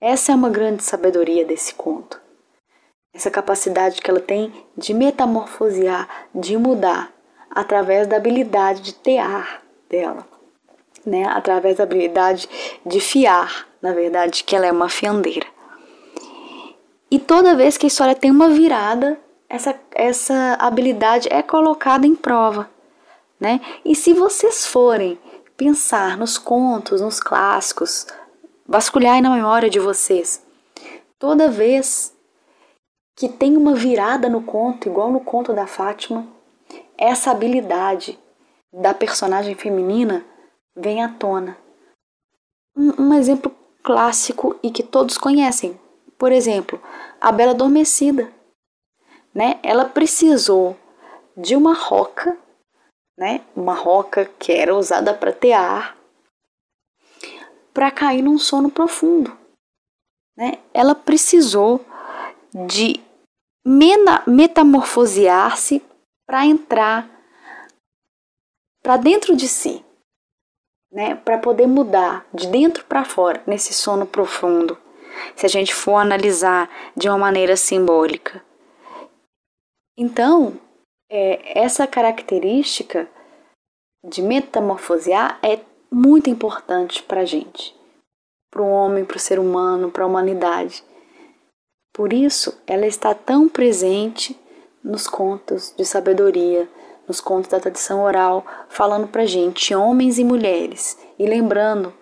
Essa 0.00 0.32
é 0.32 0.34
uma 0.34 0.48
grande 0.48 0.82
sabedoria 0.82 1.44
desse 1.44 1.74
conto. 1.74 2.20
Essa 3.12 3.30
capacidade 3.30 4.00
que 4.00 4.10
ela 4.10 4.20
tem 4.20 4.52
de 4.76 4.94
metamorfosear, 4.94 6.08
de 6.34 6.56
mudar, 6.56 7.12
através 7.50 8.06
da 8.06 8.16
habilidade 8.16 8.80
de 8.82 8.94
tear 8.94 9.62
dela, 9.88 10.24
né? 11.04 11.24
através 11.24 11.76
da 11.76 11.82
habilidade 11.82 12.48
de 12.86 13.00
fiar, 13.00 13.66
na 13.82 13.92
verdade, 13.92 14.44
que 14.44 14.54
ela 14.54 14.66
é 14.66 14.72
uma 14.72 14.88
fiandeira. 14.88 15.46
E 17.10 17.18
toda 17.18 17.56
vez 17.56 17.76
que 17.76 17.86
a 17.86 17.88
história 17.88 18.14
tem 18.14 18.30
uma 18.30 18.48
virada, 18.48 19.18
essa, 19.50 19.78
essa 19.90 20.56
habilidade 20.60 21.28
é 21.30 21.42
colocada 21.42 22.06
em 22.06 22.14
prova. 22.14 22.70
Né? 23.38 23.60
E 23.84 23.96
se 23.96 24.14
vocês 24.14 24.64
forem 24.64 25.18
pensar 25.56 26.16
nos 26.16 26.38
contos, 26.38 27.00
nos 27.00 27.18
clássicos, 27.18 28.06
vasculhar 28.66 29.20
na 29.20 29.30
memória 29.30 29.68
de 29.68 29.80
vocês, 29.80 30.46
toda 31.18 31.50
vez 31.50 32.14
que 33.16 33.28
tem 33.28 33.56
uma 33.56 33.74
virada 33.74 34.28
no 34.28 34.42
conto, 34.42 34.88
igual 34.88 35.10
no 35.10 35.20
conto 35.20 35.52
da 35.52 35.66
Fátima, 35.66 36.26
essa 36.96 37.32
habilidade 37.32 38.18
da 38.72 38.94
personagem 38.94 39.54
feminina 39.56 40.24
vem 40.76 41.02
à 41.02 41.08
tona. 41.08 41.56
Um, 42.76 43.08
um 43.08 43.14
exemplo 43.14 43.52
clássico 43.82 44.56
e 44.62 44.70
que 44.70 44.82
todos 44.82 45.18
conhecem, 45.18 45.78
por 46.16 46.30
exemplo, 46.30 46.80
a 47.20 47.32
Bela 47.32 47.50
Adormecida. 47.50 48.39
Né? 49.34 49.60
Ela 49.62 49.84
precisou 49.84 50.76
de 51.36 51.54
uma 51.54 51.72
roca, 51.72 52.36
né? 53.16 53.44
uma 53.54 53.74
roca 53.74 54.24
que 54.38 54.52
era 54.52 54.74
usada 54.74 55.14
para 55.14 55.32
tear, 55.32 55.96
para 57.72 57.90
cair 57.90 58.22
num 58.22 58.38
sono 58.38 58.70
profundo. 58.70 59.36
Né? 60.36 60.58
Ela 60.74 60.94
precisou 60.94 61.84
de 62.66 63.00
metamorfosear-se 64.26 65.82
para 66.26 66.46
entrar 66.46 67.08
para 68.82 68.96
dentro 68.96 69.36
de 69.36 69.46
si, 69.46 69.84
né? 70.90 71.14
Para 71.14 71.38
poder 71.38 71.66
mudar 71.66 72.26
de 72.32 72.46
dentro 72.46 72.84
para 72.84 73.04
fora 73.04 73.42
nesse 73.46 73.74
sono 73.74 74.06
profundo. 74.06 74.78
Se 75.36 75.44
a 75.44 75.48
gente 75.48 75.74
for 75.74 75.96
analisar 75.96 76.70
de 76.96 77.08
uma 77.08 77.18
maneira 77.18 77.56
simbólica. 77.56 78.42
Então, 80.02 80.54
é, 81.12 81.60
essa 81.60 81.86
característica 81.86 83.06
de 84.02 84.22
metamorfosear 84.22 85.38
é 85.42 85.60
muito 85.92 86.30
importante 86.30 87.02
para 87.02 87.20
a 87.20 87.24
gente, 87.26 87.76
para 88.50 88.62
o 88.62 88.70
homem, 88.70 89.04
para 89.04 89.18
o 89.18 89.20
ser 89.20 89.38
humano, 89.38 89.90
para 89.90 90.04
a 90.04 90.06
humanidade. 90.06 90.82
Por 91.92 92.14
isso, 92.14 92.58
ela 92.66 92.86
está 92.86 93.14
tão 93.14 93.46
presente 93.46 94.34
nos 94.82 95.06
contos 95.06 95.74
de 95.76 95.84
sabedoria, 95.84 96.66
nos 97.06 97.20
contos 97.20 97.50
da 97.50 97.60
tradição 97.60 98.02
oral, 98.02 98.42
falando 98.70 99.06
para 99.06 99.26
gente, 99.26 99.74
homens 99.74 100.18
e 100.18 100.24
mulheres, 100.24 100.96
e 101.18 101.26
lembrando 101.26 101.92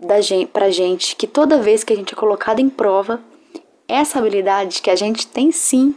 da 0.00 0.20
gente, 0.20 0.50
pra 0.50 0.68
gente 0.68 1.14
que 1.14 1.28
toda 1.28 1.62
vez 1.62 1.84
que 1.84 1.92
a 1.92 1.96
gente 1.96 2.12
é 2.12 2.16
colocado 2.16 2.58
em 2.58 2.68
prova, 2.68 3.22
essa 3.86 4.18
habilidade 4.18 4.82
que 4.82 4.90
a 4.90 4.96
gente 4.96 5.28
tem 5.28 5.52
sim, 5.52 5.94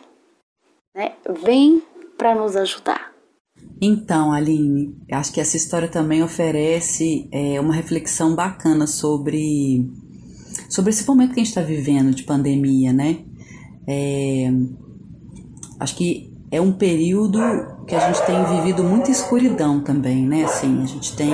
né, 0.97 1.11
vem 1.45 1.83
para 2.17 2.33
nos 2.33 2.55
ajudar. 2.55 3.11
Então, 3.79 4.31
Aline, 4.31 4.97
acho 5.11 5.31
que 5.31 5.39
essa 5.39 5.55
história 5.55 5.87
também 5.87 6.23
oferece 6.23 7.29
é, 7.31 7.61
uma 7.61 7.73
reflexão 7.73 8.33
bacana 8.33 8.87
sobre, 8.87 9.87
sobre 10.67 10.89
esse 10.89 11.07
momento 11.07 11.35
que 11.35 11.39
a 11.39 11.43
gente 11.43 11.49
está 11.49 11.61
vivendo 11.61 12.13
de 12.15 12.23
pandemia, 12.23 12.91
né? 12.91 13.19
É, 13.87 14.51
acho 15.79 15.95
que 15.95 16.33
é 16.49 16.59
um 16.59 16.71
período 16.71 17.39
que 17.85 17.93
a 17.93 17.99
gente 17.99 18.25
tem 18.25 18.43
vivido 18.45 18.83
muita 18.83 19.11
escuridão 19.11 19.81
também, 19.81 20.25
né? 20.25 20.45
Assim, 20.45 20.81
a 20.81 20.85
gente 20.85 21.15
tem 21.15 21.29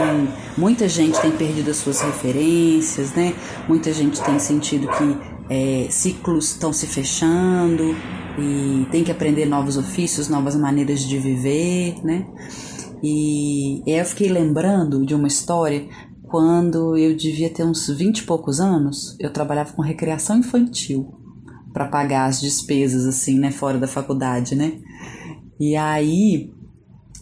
muita 0.57 0.89
gente 0.89 1.20
tem 1.22 1.32
perdido 1.32 1.72
as 1.72 1.78
suas 1.78 2.01
referências, 2.01 3.14
né? 3.14 3.34
Muita 3.70 3.93
gente 3.93 4.22
tem 4.22 4.38
sentido 4.38 4.88
que 4.88 5.18
é, 5.49 5.88
ciclos 5.89 6.51
estão 6.51 6.74
se 6.74 6.88
fechando 6.88 7.95
e 8.38 8.88
tem 8.92 9.04
que 9.04 9.12
aprender 9.12 9.46
novos 9.46 9.78
ofícios, 9.78 10.28
novas 10.28 10.56
maneiras 10.56 11.02
de 11.02 11.18
viver, 11.20 11.96
né? 12.04 12.28
E, 13.04 13.84
eu 13.86 14.06
fiquei 14.06 14.30
lembrando 14.30 15.06
de 15.06 15.14
uma 15.14 15.28
história 15.28 15.88
quando 16.24 16.98
eu 16.98 17.16
devia 17.16 17.50
ter 17.50 17.64
uns 17.64 17.88
20 17.88 18.20
e 18.20 18.24
poucos 18.24 18.60
anos, 18.60 19.16
eu 19.20 19.32
trabalhava 19.32 19.74
com 19.74 19.82
recreação 19.82 20.38
infantil 20.38 21.14
para 21.72 21.86
pagar 21.86 22.26
as 22.26 22.42
despesas 22.42 23.06
assim, 23.06 23.38
né, 23.38 23.52
fora 23.52 23.78
da 23.78 23.88
faculdade, 23.88 24.56
né? 24.56 24.80
E 25.60 25.76
aí 25.76 26.52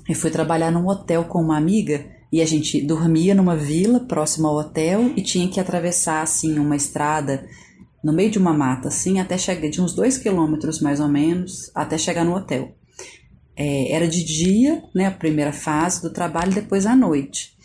eu 0.08 0.16
fui 0.16 0.30
trabalhar 0.30 0.72
num 0.72 0.88
hotel 0.88 1.26
com 1.26 1.42
uma 1.42 1.58
amiga 1.58 2.06
e 2.32 2.42
a 2.42 2.46
gente 2.46 2.82
dormia 2.82 3.36
numa 3.36 3.56
vila 3.56 4.00
próxima 4.00 4.48
ao 4.48 4.56
hotel 4.56 5.12
e 5.16 5.22
tinha 5.22 5.48
que 5.50 5.60
atravessar 5.60 6.22
assim 6.22 6.58
uma 6.58 6.76
estrada 6.76 7.46
no 8.04 8.14
meio 8.14 8.32
de 8.32 8.40
uma 8.40 8.54
mata, 8.54 8.88
assim, 8.88 9.20
até 9.20 9.38
chegar 9.38 9.70
de 9.70 9.82
uns 9.82 9.94
dois 9.94 10.18
quilômetros 10.18 10.80
mais 10.80 11.00
ou 11.00 11.08
menos, 11.08 11.72
até 11.76 11.98
chegar 11.98 12.26
no 12.26 12.36
hotel. 12.36 12.76
É, 13.56 13.92
era 13.92 14.08
de 14.08 14.24
dia, 14.24 14.84
né, 14.96 15.06
a 15.06 15.12
primeira 15.12 15.54
fase 15.54 16.02
do 16.02 16.10
trabalho, 16.10 16.54
depois 16.54 16.86
à 16.86 16.96
noite. 16.96 17.56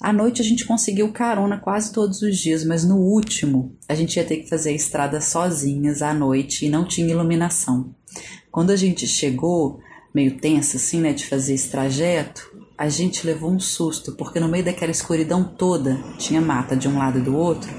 À 0.00 0.12
noite 0.12 0.42
a 0.42 0.44
gente 0.44 0.64
conseguiu 0.66 1.12
carona 1.12 1.58
quase 1.58 1.92
todos 1.92 2.22
os 2.22 2.36
dias, 2.36 2.64
mas 2.64 2.84
no 2.84 2.96
último 2.96 3.76
a 3.88 3.94
gente 3.94 4.16
ia 4.16 4.24
ter 4.24 4.38
que 4.38 4.48
fazer 4.48 4.70
a 4.70 4.74
estrada 4.74 5.20
sozinhas 5.20 6.02
à 6.02 6.12
noite 6.12 6.66
e 6.66 6.68
não 6.68 6.84
tinha 6.84 7.08
iluminação. 7.08 7.94
Quando 8.50 8.72
a 8.72 8.76
gente 8.76 9.06
chegou, 9.06 9.78
meio 10.12 10.38
tensa 10.38 10.76
assim, 10.76 11.00
né, 11.00 11.12
de 11.12 11.24
fazer 11.24 11.54
esse 11.54 11.70
trajeto, 11.70 12.50
a 12.76 12.88
gente 12.88 13.24
levou 13.24 13.50
um 13.50 13.60
susto, 13.60 14.12
porque 14.16 14.40
no 14.40 14.48
meio 14.48 14.64
daquela 14.64 14.90
escuridão 14.90 15.44
toda, 15.44 16.02
tinha 16.18 16.40
mata 16.40 16.76
de 16.76 16.88
um 16.88 16.98
lado 16.98 17.20
e 17.20 17.22
do 17.22 17.36
outro, 17.36 17.70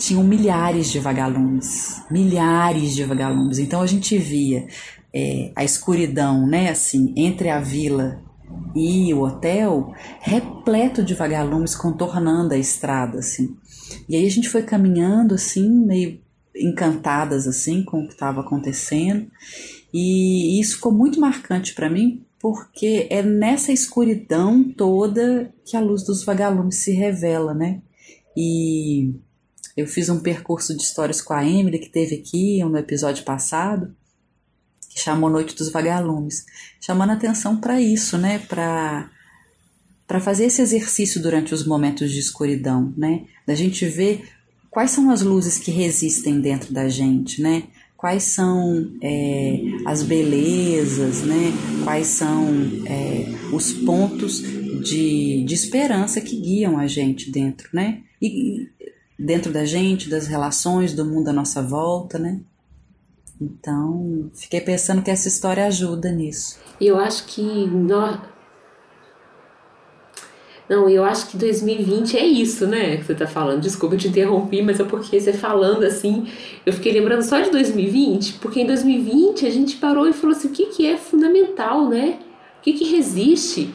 tinham 0.00 0.24
milhares 0.24 0.90
de 0.90 0.98
vagalumes, 0.98 2.02
milhares 2.10 2.94
de 2.94 3.04
vagalumes. 3.04 3.58
Então 3.58 3.82
a 3.82 3.86
gente 3.86 4.16
via 4.16 4.66
é, 5.14 5.52
a 5.54 5.62
escuridão, 5.62 6.46
né, 6.46 6.70
assim, 6.70 7.12
entre 7.14 7.50
a 7.50 7.60
vila 7.60 8.22
e 8.74 9.12
o 9.12 9.20
hotel, 9.20 9.92
repleto 10.20 11.04
de 11.04 11.14
vagalumes 11.14 11.76
contornando 11.76 12.54
a 12.54 12.58
estrada, 12.58 13.18
assim. 13.18 13.54
E 14.08 14.16
aí 14.16 14.26
a 14.26 14.30
gente 14.30 14.48
foi 14.48 14.62
caminhando, 14.62 15.34
assim, 15.34 15.68
meio 15.68 16.18
encantadas, 16.56 17.46
assim, 17.46 17.84
com 17.84 18.00
o 18.00 18.06
que 18.06 18.14
estava 18.14 18.40
acontecendo. 18.40 19.30
E 19.92 20.58
isso 20.58 20.76
ficou 20.76 20.92
muito 20.92 21.20
marcante 21.20 21.74
para 21.74 21.90
mim, 21.90 22.24
porque 22.40 23.06
é 23.10 23.22
nessa 23.22 23.70
escuridão 23.70 24.64
toda 24.64 25.52
que 25.64 25.76
a 25.76 25.80
luz 25.80 26.04
dos 26.04 26.24
vagalumes 26.24 26.76
se 26.76 26.92
revela, 26.92 27.52
né? 27.52 27.82
E 28.36 29.14
eu 29.80 29.86
fiz 29.86 30.08
um 30.08 30.20
percurso 30.20 30.76
de 30.76 30.82
histórias 30.82 31.20
com 31.20 31.32
a 31.32 31.44
Emily, 31.44 31.78
que 31.78 31.88
teve 31.88 32.16
aqui 32.16 32.62
no 32.64 32.76
episódio 32.76 33.24
passado, 33.24 33.94
que 34.88 35.00
chamou 35.00 35.30
Noite 35.30 35.54
dos 35.54 35.70
Vagalumes, 35.70 36.44
chamando 36.80 37.10
atenção 37.10 37.56
para 37.56 37.80
isso, 37.80 38.18
né? 38.18 38.38
Para 38.38 39.10
para 40.06 40.18
fazer 40.18 40.46
esse 40.46 40.60
exercício 40.60 41.22
durante 41.22 41.54
os 41.54 41.64
momentos 41.64 42.10
de 42.10 42.18
escuridão, 42.18 42.92
né? 42.96 43.26
Da 43.46 43.54
gente 43.54 43.86
ver 43.86 44.28
quais 44.68 44.90
são 44.90 45.08
as 45.08 45.22
luzes 45.22 45.56
que 45.56 45.70
resistem 45.70 46.40
dentro 46.40 46.74
da 46.74 46.88
gente, 46.88 47.40
né? 47.40 47.68
quais 48.00 48.22
são 48.22 48.90
é, 49.02 49.60
as 49.84 50.02
belezas, 50.02 51.20
né? 51.20 51.52
quais 51.84 52.06
são 52.06 52.48
é, 52.86 53.26
os 53.52 53.74
pontos 53.74 54.40
de, 54.40 55.44
de 55.44 55.54
esperança 55.54 56.18
que 56.18 56.34
guiam 56.40 56.78
a 56.78 56.86
gente 56.86 57.30
dentro, 57.30 57.68
né? 57.74 58.00
E 58.22 58.70
dentro 59.20 59.52
da 59.52 59.64
gente, 59.64 60.08
das 60.08 60.26
relações, 60.26 60.94
do 60.94 61.04
mundo 61.04 61.28
à 61.28 61.32
nossa 61.32 61.62
volta, 61.62 62.18
né? 62.18 62.40
Então, 63.40 64.30
fiquei 64.34 64.60
pensando 64.60 65.02
que 65.02 65.10
essa 65.10 65.28
história 65.28 65.66
ajuda 65.66 66.10
nisso. 66.10 66.58
Eu 66.80 66.98
acho 66.98 67.24
que 67.26 67.42
nós, 67.42 68.18
Não, 70.68 70.88
eu 70.88 71.04
acho 71.04 71.28
que 71.28 71.36
2020 71.36 72.16
é 72.16 72.24
isso, 72.24 72.66
né? 72.66 72.96
Que 72.96 73.04
você 73.04 73.14
tá 73.14 73.26
falando. 73.26 73.60
Desculpa, 73.60 73.96
te 73.96 74.08
interrompi, 74.08 74.62
mas 74.62 74.80
é 74.80 74.84
porque 74.84 75.20
você 75.20 75.32
falando 75.32 75.84
assim, 75.84 76.26
eu 76.64 76.72
fiquei 76.72 76.92
lembrando 76.92 77.22
só 77.22 77.40
de 77.40 77.50
2020, 77.50 78.34
porque 78.34 78.60
em 78.60 78.66
2020 78.66 79.46
a 79.46 79.50
gente 79.50 79.76
parou 79.76 80.08
e 80.08 80.12
falou 80.12 80.34
assim: 80.36 80.48
o 80.48 80.52
que, 80.52 80.66
que 80.66 80.86
é 80.86 80.96
fundamental, 80.96 81.88
né? 81.88 82.18
O 82.58 82.62
que, 82.62 82.72
que 82.72 82.84
resiste? 82.84 83.74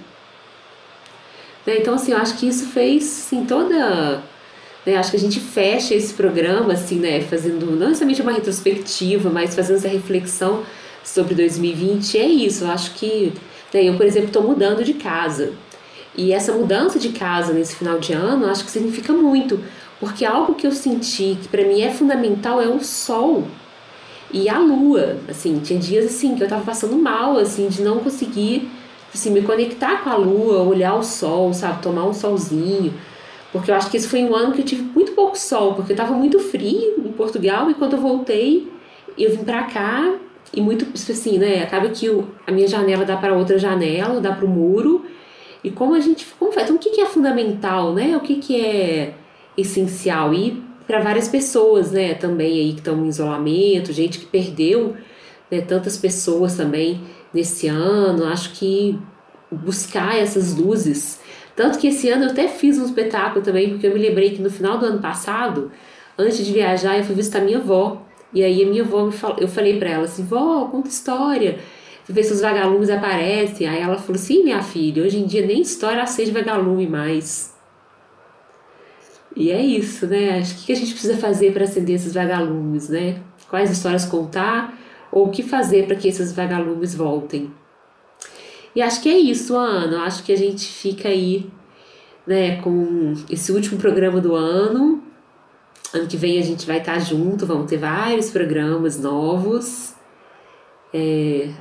Né? 1.65 1.79
Então, 1.79 1.95
assim, 1.95 2.11
eu 2.11 2.17
acho 2.17 2.37
que 2.37 2.47
isso 2.47 2.67
fez, 2.67 3.03
assim, 3.03 3.45
toda. 3.45 4.23
Né? 4.85 4.95
Acho 4.97 5.11
que 5.11 5.17
a 5.17 5.19
gente 5.19 5.39
fecha 5.39 5.93
esse 5.95 6.13
programa, 6.13 6.73
assim, 6.73 6.99
né? 6.99 7.21
Fazendo 7.21 7.65
não 7.65 7.87
necessariamente 7.87 8.21
uma 8.21 8.31
retrospectiva, 8.31 9.29
mas 9.29 9.55
fazendo 9.55 9.77
essa 9.77 9.87
reflexão 9.87 10.63
sobre 11.03 11.33
2020. 11.35 12.17
É 12.17 12.25
isso, 12.25 12.65
eu 12.65 12.71
acho 12.71 12.93
que. 12.93 13.33
Né? 13.73 13.83
Eu, 13.83 13.95
por 13.95 14.05
exemplo, 14.05 14.27
estou 14.27 14.43
mudando 14.43 14.83
de 14.83 14.93
casa. 14.93 15.53
E 16.17 16.31
essa 16.31 16.53
mudança 16.53 16.97
de 16.97 17.09
casa 17.09 17.51
nesse 17.51 17.75
final 17.75 17.99
de 17.99 18.13
ano, 18.13 18.45
acho 18.47 18.63
que 18.63 18.71
significa 18.71 19.11
muito, 19.11 19.59
porque 19.99 20.23
algo 20.23 20.55
que 20.55 20.65
eu 20.65 20.71
senti 20.71 21.37
que 21.41 21.47
para 21.49 21.63
mim 21.63 21.81
é 21.81 21.91
fundamental 21.91 22.61
é 22.61 22.69
o 22.69 22.81
sol 22.81 23.45
e 24.31 24.47
a 24.47 24.57
lua. 24.57 25.17
Assim, 25.27 25.59
tinha 25.59 25.77
dias 25.77 26.05
assim 26.05 26.35
que 26.35 26.43
eu 26.43 26.47
tava 26.47 26.63
passando 26.63 26.95
mal, 26.95 27.37
assim, 27.37 27.67
de 27.67 27.81
não 27.81 27.99
conseguir 27.99 28.69
assim, 29.13 29.31
me 29.31 29.41
conectar 29.41 30.03
com 30.03 30.09
a 30.09 30.15
lua, 30.15 30.61
olhar 30.63 30.95
o 30.95 31.03
sol, 31.03 31.53
sabe, 31.53 31.81
tomar 31.81 32.05
um 32.05 32.13
solzinho. 32.13 32.93
Porque 33.55 33.71
eu 33.71 33.75
acho 33.75 33.89
que 33.89 33.95
esse 33.95 34.09
foi 34.09 34.21
um 34.21 34.35
ano 34.35 34.51
que 34.51 34.59
eu 34.59 34.65
tive 34.65 34.81
muito 34.81 35.13
pouco 35.13 35.39
sol, 35.39 35.75
porque 35.75 35.93
eu 35.93 35.95
tava 35.95 36.13
muito 36.13 36.39
frio 36.39 36.95
em 36.97 37.11
Portugal 37.13 37.71
e 37.71 37.73
quando 37.73 37.93
eu 37.93 37.99
voltei, 38.01 38.69
eu 39.17 39.31
vim 39.31 39.45
para 39.45 39.63
cá 39.63 40.13
e 40.53 40.59
muito 40.59 40.85
assim, 40.93 41.37
né? 41.37 41.63
Acaba 41.63 41.87
que 41.87 42.09
o, 42.09 42.27
a 42.45 42.51
minha 42.51 42.67
janela 42.67 43.05
dá 43.05 43.15
para 43.15 43.33
outra 43.33 43.57
janela, 43.57 44.19
dá 44.19 44.33
para 44.33 44.43
o 44.43 44.49
muro 44.49 45.05
e 45.63 45.71
como 45.71 45.95
a 45.95 46.01
gente. 46.01 46.25
Como 46.37 46.51
faz? 46.51 46.65
Então, 46.65 46.75
o 46.75 46.79
que, 46.79 46.89
que 46.89 46.99
é 46.99 47.05
fundamental, 47.05 47.93
né? 47.93 48.17
O 48.17 48.19
que, 48.19 48.35
que 48.35 48.59
é 48.59 49.13
essencial? 49.57 50.33
E 50.33 50.61
para 50.85 50.99
várias 50.99 51.29
pessoas, 51.29 51.93
né? 51.93 52.13
Também 52.13 52.59
aí 52.59 52.73
que 52.73 52.79
estão 52.79 53.05
em 53.05 53.07
isolamento, 53.07 53.93
gente 53.93 54.19
que 54.19 54.25
perdeu 54.25 54.97
né, 55.49 55.61
tantas 55.61 55.95
pessoas 55.95 56.57
também 56.57 56.99
nesse 57.33 57.69
ano. 57.69 58.25
Acho 58.25 58.51
que 58.51 58.99
buscar 59.49 60.17
essas 60.17 60.57
luzes. 60.57 61.21
Tanto 61.55 61.79
que 61.79 61.87
esse 61.87 62.09
ano 62.09 62.25
eu 62.25 62.31
até 62.31 62.47
fiz 62.47 62.77
um 62.77 62.85
espetáculo 62.85 63.43
também, 63.43 63.69
porque 63.69 63.87
eu 63.87 63.93
me 63.93 63.99
lembrei 63.99 64.31
que 64.31 64.41
no 64.41 64.49
final 64.49 64.77
do 64.77 64.85
ano 64.85 64.99
passado, 64.99 65.71
antes 66.17 66.45
de 66.45 66.51
viajar, 66.51 66.97
eu 66.97 67.03
fui 67.03 67.15
visitar 67.15 67.39
minha 67.39 67.57
avó. 67.57 68.01
E 68.33 68.43
aí 68.43 68.63
a 68.63 68.67
minha 68.67 68.83
avó 68.83 69.05
me 69.05 69.11
falou, 69.11 69.37
eu 69.39 69.47
falei 69.47 69.79
para 69.79 69.89
ela 69.89 70.03
assim, 70.03 70.25
vó, 70.25 70.65
conta 70.65 70.89
história 70.89 71.59
ver 72.07 72.23
se 72.23 72.33
os 72.33 72.41
vagalumes 72.41 72.89
aparecem. 72.89 73.67
Aí 73.67 73.81
ela 73.81 73.97
falou: 73.97 74.17
Sim, 74.17 74.43
minha 74.43 74.61
filha, 74.61 75.03
hoje 75.03 75.17
em 75.17 75.25
dia 75.25 75.45
nem 75.45 75.61
história 75.61 76.01
aceita 76.01 76.31
vagalume 76.31 76.87
mais. 76.87 77.53
E 79.35 79.51
é 79.51 79.61
isso, 79.61 80.07
né? 80.07 80.39
O 80.39 80.65
que 80.65 80.71
a 80.71 80.75
gente 80.75 80.91
precisa 80.91 81.17
fazer 81.17 81.51
para 81.51 81.65
acender 81.65 81.95
esses 81.95 82.13
vagalumes, 82.13 82.89
né? 82.89 83.21
Quais 83.49 83.69
histórias 83.69 84.05
contar 84.05 84.77
ou 85.11 85.27
o 85.27 85.31
que 85.31 85.43
fazer 85.43 85.87
para 85.87 85.95
que 85.95 86.07
esses 86.07 86.31
vagalumes 86.31 86.95
voltem. 86.95 87.51
E 88.75 88.81
acho 88.81 89.01
que 89.01 89.09
é 89.09 89.17
isso, 89.17 89.55
Ana. 89.55 90.03
Acho 90.03 90.23
que 90.23 90.31
a 90.31 90.37
gente 90.37 90.67
fica 90.67 91.07
aí, 91.07 91.49
né, 92.27 92.61
com 92.61 93.13
esse 93.29 93.51
último 93.51 93.79
programa 93.79 94.19
do 94.19 94.35
ano. 94.35 95.01
Ano 95.93 96.07
que 96.07 96.17
vem 96.17 96.37
a 96.37 96.43
gente 96.43 96.65
vai 96.65 96.79
estar 96.79 96.99
junto, 96.99 97.45
vamos 97.45 97.69
ter 97.69 97.77
vários 97.77 98.29
programas 98.29 98.99
novos. 98.99 99.93
É, 100.93 101.53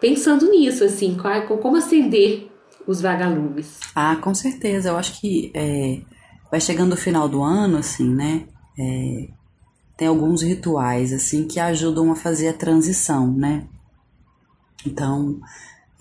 pensando 0.00 0.50
nisso, 0.50 0.84
assim, 0.84 1.16
como 1.60 1.76
acender 1.76 2.50
os 2.86 3.00
vagalumes. 3.00 3.80
Ah, 3.94 4.16
com 4.16 4.34
certeza. 4.34 4.88
Eu 4.88 4.96
acho 4.96 5.20
que 5.20 5.50
é, 5.54 6.00
vai 6.50 6.60
chegando 6.60 6.94
o 6.94 6.96
final 6.96 7.28
do 7.28 7.42
ano, 7.42 7.78
assim, 7.78 8.08
né? 8.08 8.46
É, 8.78 9.28
tem 9.96 10.08
alguns 10.08 10.42
rituais, 10.42 11.12
assim, 11.12 11.46
que 11.46 11.60
ajudam 11.60 12.10
a 12.10 12.16
fazer 12.16 12.48
a 12.48 12.52
transição, 12.54 13.32
né? 13.32 13.66
Então, 14.86 15.40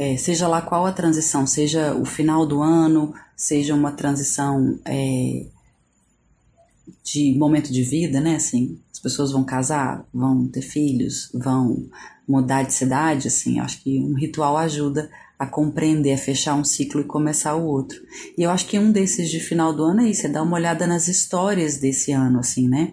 é, 0.04 0.18
seja 0.18 0.50
lá 0.50 0.62
qual 0.62 0.86
a 0.86 0.92
transição, 0.92 1.48
seja 1.48 1.96
o 1.96 2.04
final 2.04 2.46
do 2.46 2.62
ano, 2.62 3.14
seja 3.38 3.74
uma 3.74 3.94
transição 3.94 4.78
é, 4.84 5.46
de 7.02 7.34
momento 7.38 7.72
de 7.72 7.84
vida, 7.84 8.20
né? 8.20 8.36
Assim, 8.36 8.78
as 8.92 9.00
pessoas 9.00 9.32
vão 9.32 9.46
casar, 9.46 10.06
vão 10.14 10.46
ter 10.46 10.62
filhos, 10.62 11.30
vão 11.34 11.88
mudar 12.28 12.64
de 12.64 12.74
cidade, 12.74 13.30
assim, 13.30 13.60
acho 13.60 13.82
que 13.82 13.98
um 14.00 14.14
ritual 14.14 14.58
ajuda 14.58 15.10
a 15.40 15.46
compreender, 15.46 16.14
a 16.14 16.18
fechar 16.18 16.56
um 16.56 16.66
ciclo 16.66 17.00
e 17.00 17.06
começar 17.06 17.56
o 17.56 17.66
outro. 17.66 18.02
E 18.38 18.44
eu 18.44 18.50
acho 18.50 18.66
que 18.66 18.78
um 18.78 18.92
desses 18.92 19.30
de 19.30 19.40
final 19.40 19.74
do 19.74 19.84
ano 19.84 20.02
é 20.02 20.10
isso, 20.10 20.28
é 20.28 20.30
dar 20.30 20.44
uma 20.44 20.58
olhada 20.58 20.86
nas 20.86 21.08
histórias 21.08 21.78
desse 21.78 22.12
ano, 22.12 22.40
assim, 22.40 22.68
né? 22.68 22.92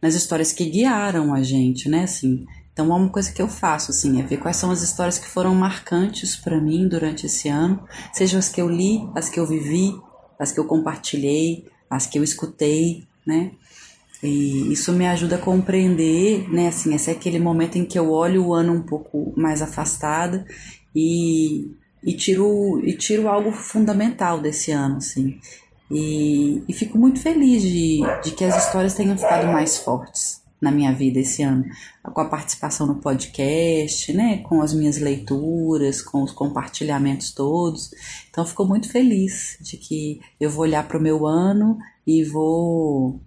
Nas 0.00 0.14
histórias 0.14 0.52
que 0.52 0.66
guiaram 0.66 1.34
a 1.34 1.42
gente, 1.42 1.88
né? 1.88 2.04
Assim, 2.04 2.46
então, 2.74 2.88
uma 2.88 3.08
coisa 3.08 3.32
que 3.32 3.40
eu 3.40 3.46
faço, 3.46 3.92
assim, 3.92 4.20
é 4.20 4.24
ver 4.24 4.38
quais 4.38 4.56
são 4.56 4.72
as 4.72 4.82
histórias 4.82 5.16
que 5.16 5.28
foram 5.28 5.54
marcantes 5.54 6.34
para 6.34 6.60
mim 6.60 6.88
durante 6.88 7.24
esse 7.24 7.48
ano, 7.48 7.80
sejam 8.12 8.36
as 8.36 8.48
que 8.48 8.60
eu 8.60 8.68
li, 8.68 9.08
as 9.14 9.28
que 9.28 9.38
eu 9.38 9.46
vivi, 9.46 9.96
as 10.40 10.50
que 10.50 10.58
eu 10.58 10.64
compartilhei, 10.64 11.68
as 11.88 12.04
que 12.04 12.18
eu 12.18 12.24
escutei, 12.24 13.06
né? 13.24 13.52
E 14.20 14.72
isso 14.72 14.92
me 14.92 15.06
ajuda 15.06 15.36
a 15.36 15.38
compreender, 15.38 16.52
né? 16.52 16.66
Assim, 16.66 16.92
esse 16.92 17.10
é 17.10 17.12
aquele 17.12 17.38
momento 17.38 17.78
em 17.78 17.84
que 17.84 17.96
eu 17.96 18.10
olho 18.10 18.46
o 18.46 18.52
ano 18.52 18.72
um 18.72 18.82
pouco 18.82 19.32
mais 19.36 19.62
afastada 19.62 20.44
e, 20.92 21.70
e, 22.02 22.12
tiro, 22.16 22.80
e 22.84 22.96
tiro 22.96 23.28
algo 23.28 23.52
fundamental 23.52 24.40
desse 24.40 24.72
ano, 24.72 24.96
assim. 24.96 25.38
E, 25.88 26.60
e 26.66 26.72
fico 26.72 26.98
muito 26.98 27.20
feliz 27.20 27.62
de, 27.62 28.00
de 28.24 28.32
que 28.32 28.44
as 28.44 28.66
histórias 28.66 28.94
tenham 28.94 29.16
ficado 29.16 29.46
mais 29.46 29.78
fortes 29.78 30.42
na 30.64 30.70
minha 30.70 30.92
vida 30.92 31.20
esse 31.20 31.42
ano, 31.42 31.64
com 32.02 32.20
a 32.20 32.28
participação 32.28 32.86
no 32.86 32.96
podcast, 32.96 34.12
né, 34.12 34.38
com 34.38 34.62
as 34.62 34.74
minhas 34.74 34.98
leituras, 34.98 36.02
com 36.02 36.22
os 36.22 36.32
compartilhamentos 36.32 37.32
todos. 37.32 37.90
Então, 38.30 38.44
fico 38.44 38.64
muito 38.64 38.88
feliz 38.88 39.58
de 39.60 39.76
que 39.76 40.20
eu 40.40 40.50
vou 40.50 40.62
olhar 40.62 40.88
para 40.88 40.98
o 40.98 41.02
meu 41.02 41.26
ano 41.26 41.78
e 42.06 42.24
vou 42.24 43.20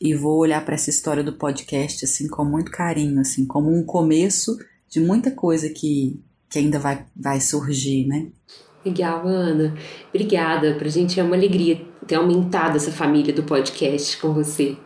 e 0.00 0.14
vou 0.14 0.38
olhar 0.38 0.62
para 0.64 0.74
essa 0.74 0.90
história 0.90 1.22
do 1.22 1.32
podcast 1.32 2.04
assim 2.04 2.28
com 2.28 2.44
muito 2.44 2.70
carinho, 2.70 3.20
assim, 3.20 3.46
como 3.46 3.70
um 3.70 3.84
começo 3.84 4.58
de 4.88 5.00
muita 5.00 5.30
coisa 5.30 5.68
que, 5.68 6.20
que 6.48 6.58
ainda 6.58 6.78
vai, 6.78 7.06
vai 7.16 7.40
surgir, 7.40 8.06
né? 8.06 8.26
Legal, 8.84 9.26
Ana. 9.26 9.74
Obrigada. 10.08 10.74
Pra 10.74 10.88
gente 10.88 11.18
é 11.18 11.22
uma 11.22 11.36
alegria 11.36 11.80
ter 12.06 12.16
aumentado 12.16 12.76
essa 12.76 12.92
família 12.92 13.32
do 13.32 13.42
podcast 13.42 14.18
com 14.18 14.34
você. 14.34 14.76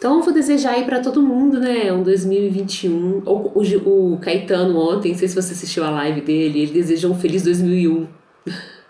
Então, 0.00 0.16
eu 0.16 0.22
vou 0.22 0.32
desejar 0.32 0.76
aí 0.76 0.84
para 0.86 0.98
todo 1.00 1.22
mundo, 1.22 1.60
né, 1.60 1.92
um 1.92 2.02
2021. 2.02 3.18
O, 3.18 3.52
o, 3.54 4.14
o 4.14 4.18
Caetano 4.18 4.78
ontem, 4.78 5.12
não 5.12 5.18
sei 5.18 5.28
se 5.28 5.34
você 5.34 5.52
assistiu 5.52 5.84
a 5.84 5.90
live 5.90 6.22
dele, 6.22 6.62
ele 6.62 6.72
desejou 6.72 7.10
um 7.12 7.14
feliz 7.14 7.42
2001. 7.42 8.08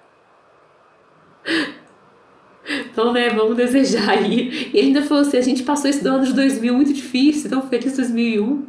Então, 2.92 3.12
né, 3.12 3.30
vamos 3.30 3.56
desejar 3.56 4.10
aí. 4.10 4.70
E 4.72 4.78
ele 4.78 4.88
ainda 4.88 5.02
falou 5.02 5.22
assim: 5.22 5.36
a 5.36 5.40
gente 5.40 5.64
passou 5.64 5.90
esse 5.90 6.06
ano 6.06 6.24
de 6.24 6.32
2000 6.32 6.72
muito 6.72 6.92
difícil, 6.92 7.46
então 7.46 7.68
feliz 7.68 7.96
2001. 7.96 8.64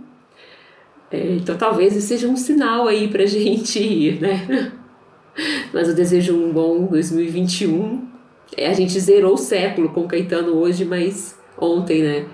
É, 1.12 1.36
então, 1.36 1.56
talvez 1.56 1.96
isso 1.96 2.08
seja 2.08 2.28
um 2.28 2.36
sinal 2.36 2.88
aí 2.88 3.10
pra 3.10 3.26
gente 3.28 3.78
ir, 3.80 4.20
né? 4.20 4.72
Mas 5.72 5.90
eu 5.90 5.94
desejo 5.94 6.36
um 6.36 6.52
bom 6.52 6.86
2021. 6.86 8.08
É, 8.58 8.70
a 8.70 8.74
gente 8.74 9.00
zerou 9.00 9.34
o 9.34 9.38
século 9.38 9.90
com 9.90 10.02
o 10.02 10.08
Caetano 10.08 10.54
hoje, 10.58 10.84
mas 10.84 11.40
ontem, 11.62 12.02
né? 12.02 12.26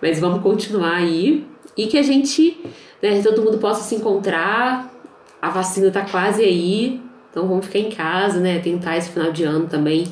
Mas 0.00 0.20
vamos 0.20 0.42
continuar 0.42 0.96
aí. 0.96 1.46
E 1.76 1.86
que 1.86 1.98
a 1.98 2.02
gente, 2.02 2.60
né, 3.02 3.20
todo 3.22 3.42
mundo 3.42 3.58
possa 3.58 3.82
se 3.82 3.96
encontrar. 3.96 4.92
A 5.42 5.50
vacina 5.50 5.90
tá 5.90 6.02
quase 6.02 6.42
aí. 6.42 7.00
Então 7.30 7.48
vamos 7.48 7.66
ficar 7.66 7.80
em 7.80 7.90
casa, 7.90 8.38
né? 8.38 8.60
Tentar 8.60 8.96
esse 8.96 9.10
final 9.10 9.32
de 9.32 9.42
ano 9.42 9.66
também 9.66 10.06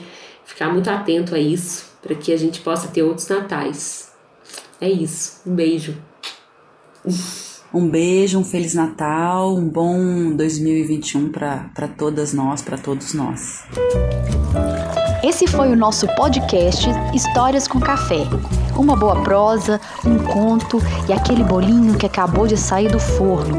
ficar 0.45 0.73
muito 0.73 0.89
atento 0.89 1.35
a 1.35 1.39
isso, 1.39 1.91
para 2.03 2.15
que 2.15 2.33
a 2.33 2.37
gente 2.37 2.61
possa 2.61 2.89
ter 2.89 3.03
outros 3.03 3.29
natais. 3.29 4.13
É 4.81 4.89
isso. 4.89 5.41
Um 5.47 5.55
beijo. 5.55 5.97
Um 7.73 7.89
beijo, 7.89 8.39
um 8.39 8.45
feliz 8.45 8.75
Natal, 8.75 9.57
um 9.57 9.67
bom 9.67 10.37
2021 10.37 11.33
para 11.33 11.89
todas 11.97 12.35
nós, 12.35 12.61
para 12.61 12.77
todos 12.77 13.15
nós. 13.15 13.65
Esse 15.25 15.47
foi 15.47 15.69
o 15.73 15.77
nosso 15.77 16.07
podcast 16.15 16.87
Histórias 17.15 17.67
com 17.67 17.81
Café. 17.81 18.25
Uma 18.77 18.97
boa 18.97 19.23
prosa, 19.23 19.81
um 20.05 20.19
conto 20.19 20.81
e 21.09 21.13
aquele 21.13 21.45
bolinho 21.45 21.95
que 21.97 22.07
acabou 22.07 22.47
de 22.47 22.57
sair 22.57 22.91
do 22.91 22.99
forno. 22.99 23.59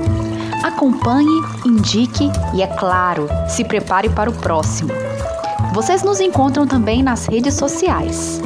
Acompanhe, 0.63 1.43
indique 1.65 2.31
e, 2.53 2.61
é 2.61 2.67
claro, 2.67 3.27
se 3.47 3.63
prepare 3.63 4.09
para 4.09 4.29
o 4.29 4.33
próximo. 4.33 4.91
Vocês 5.73 6.03
nos 6.03 6.19
encontram 6.19 6.67
também 6.67 7.01
nas 7.01 7.25
redes 7.25 7.55
sociais. 7.55 8.41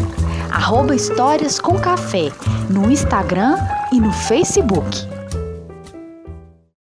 Arroba 0.51 0.95
Histórias 0.95 1.59
com 1.59 1.77
Café, 1.77 2.31
no 2.69 2.89
Instagram 2.89 3.57
e 3.91 3.99
no 3.99 4.11
Facebook. 4.11 5.16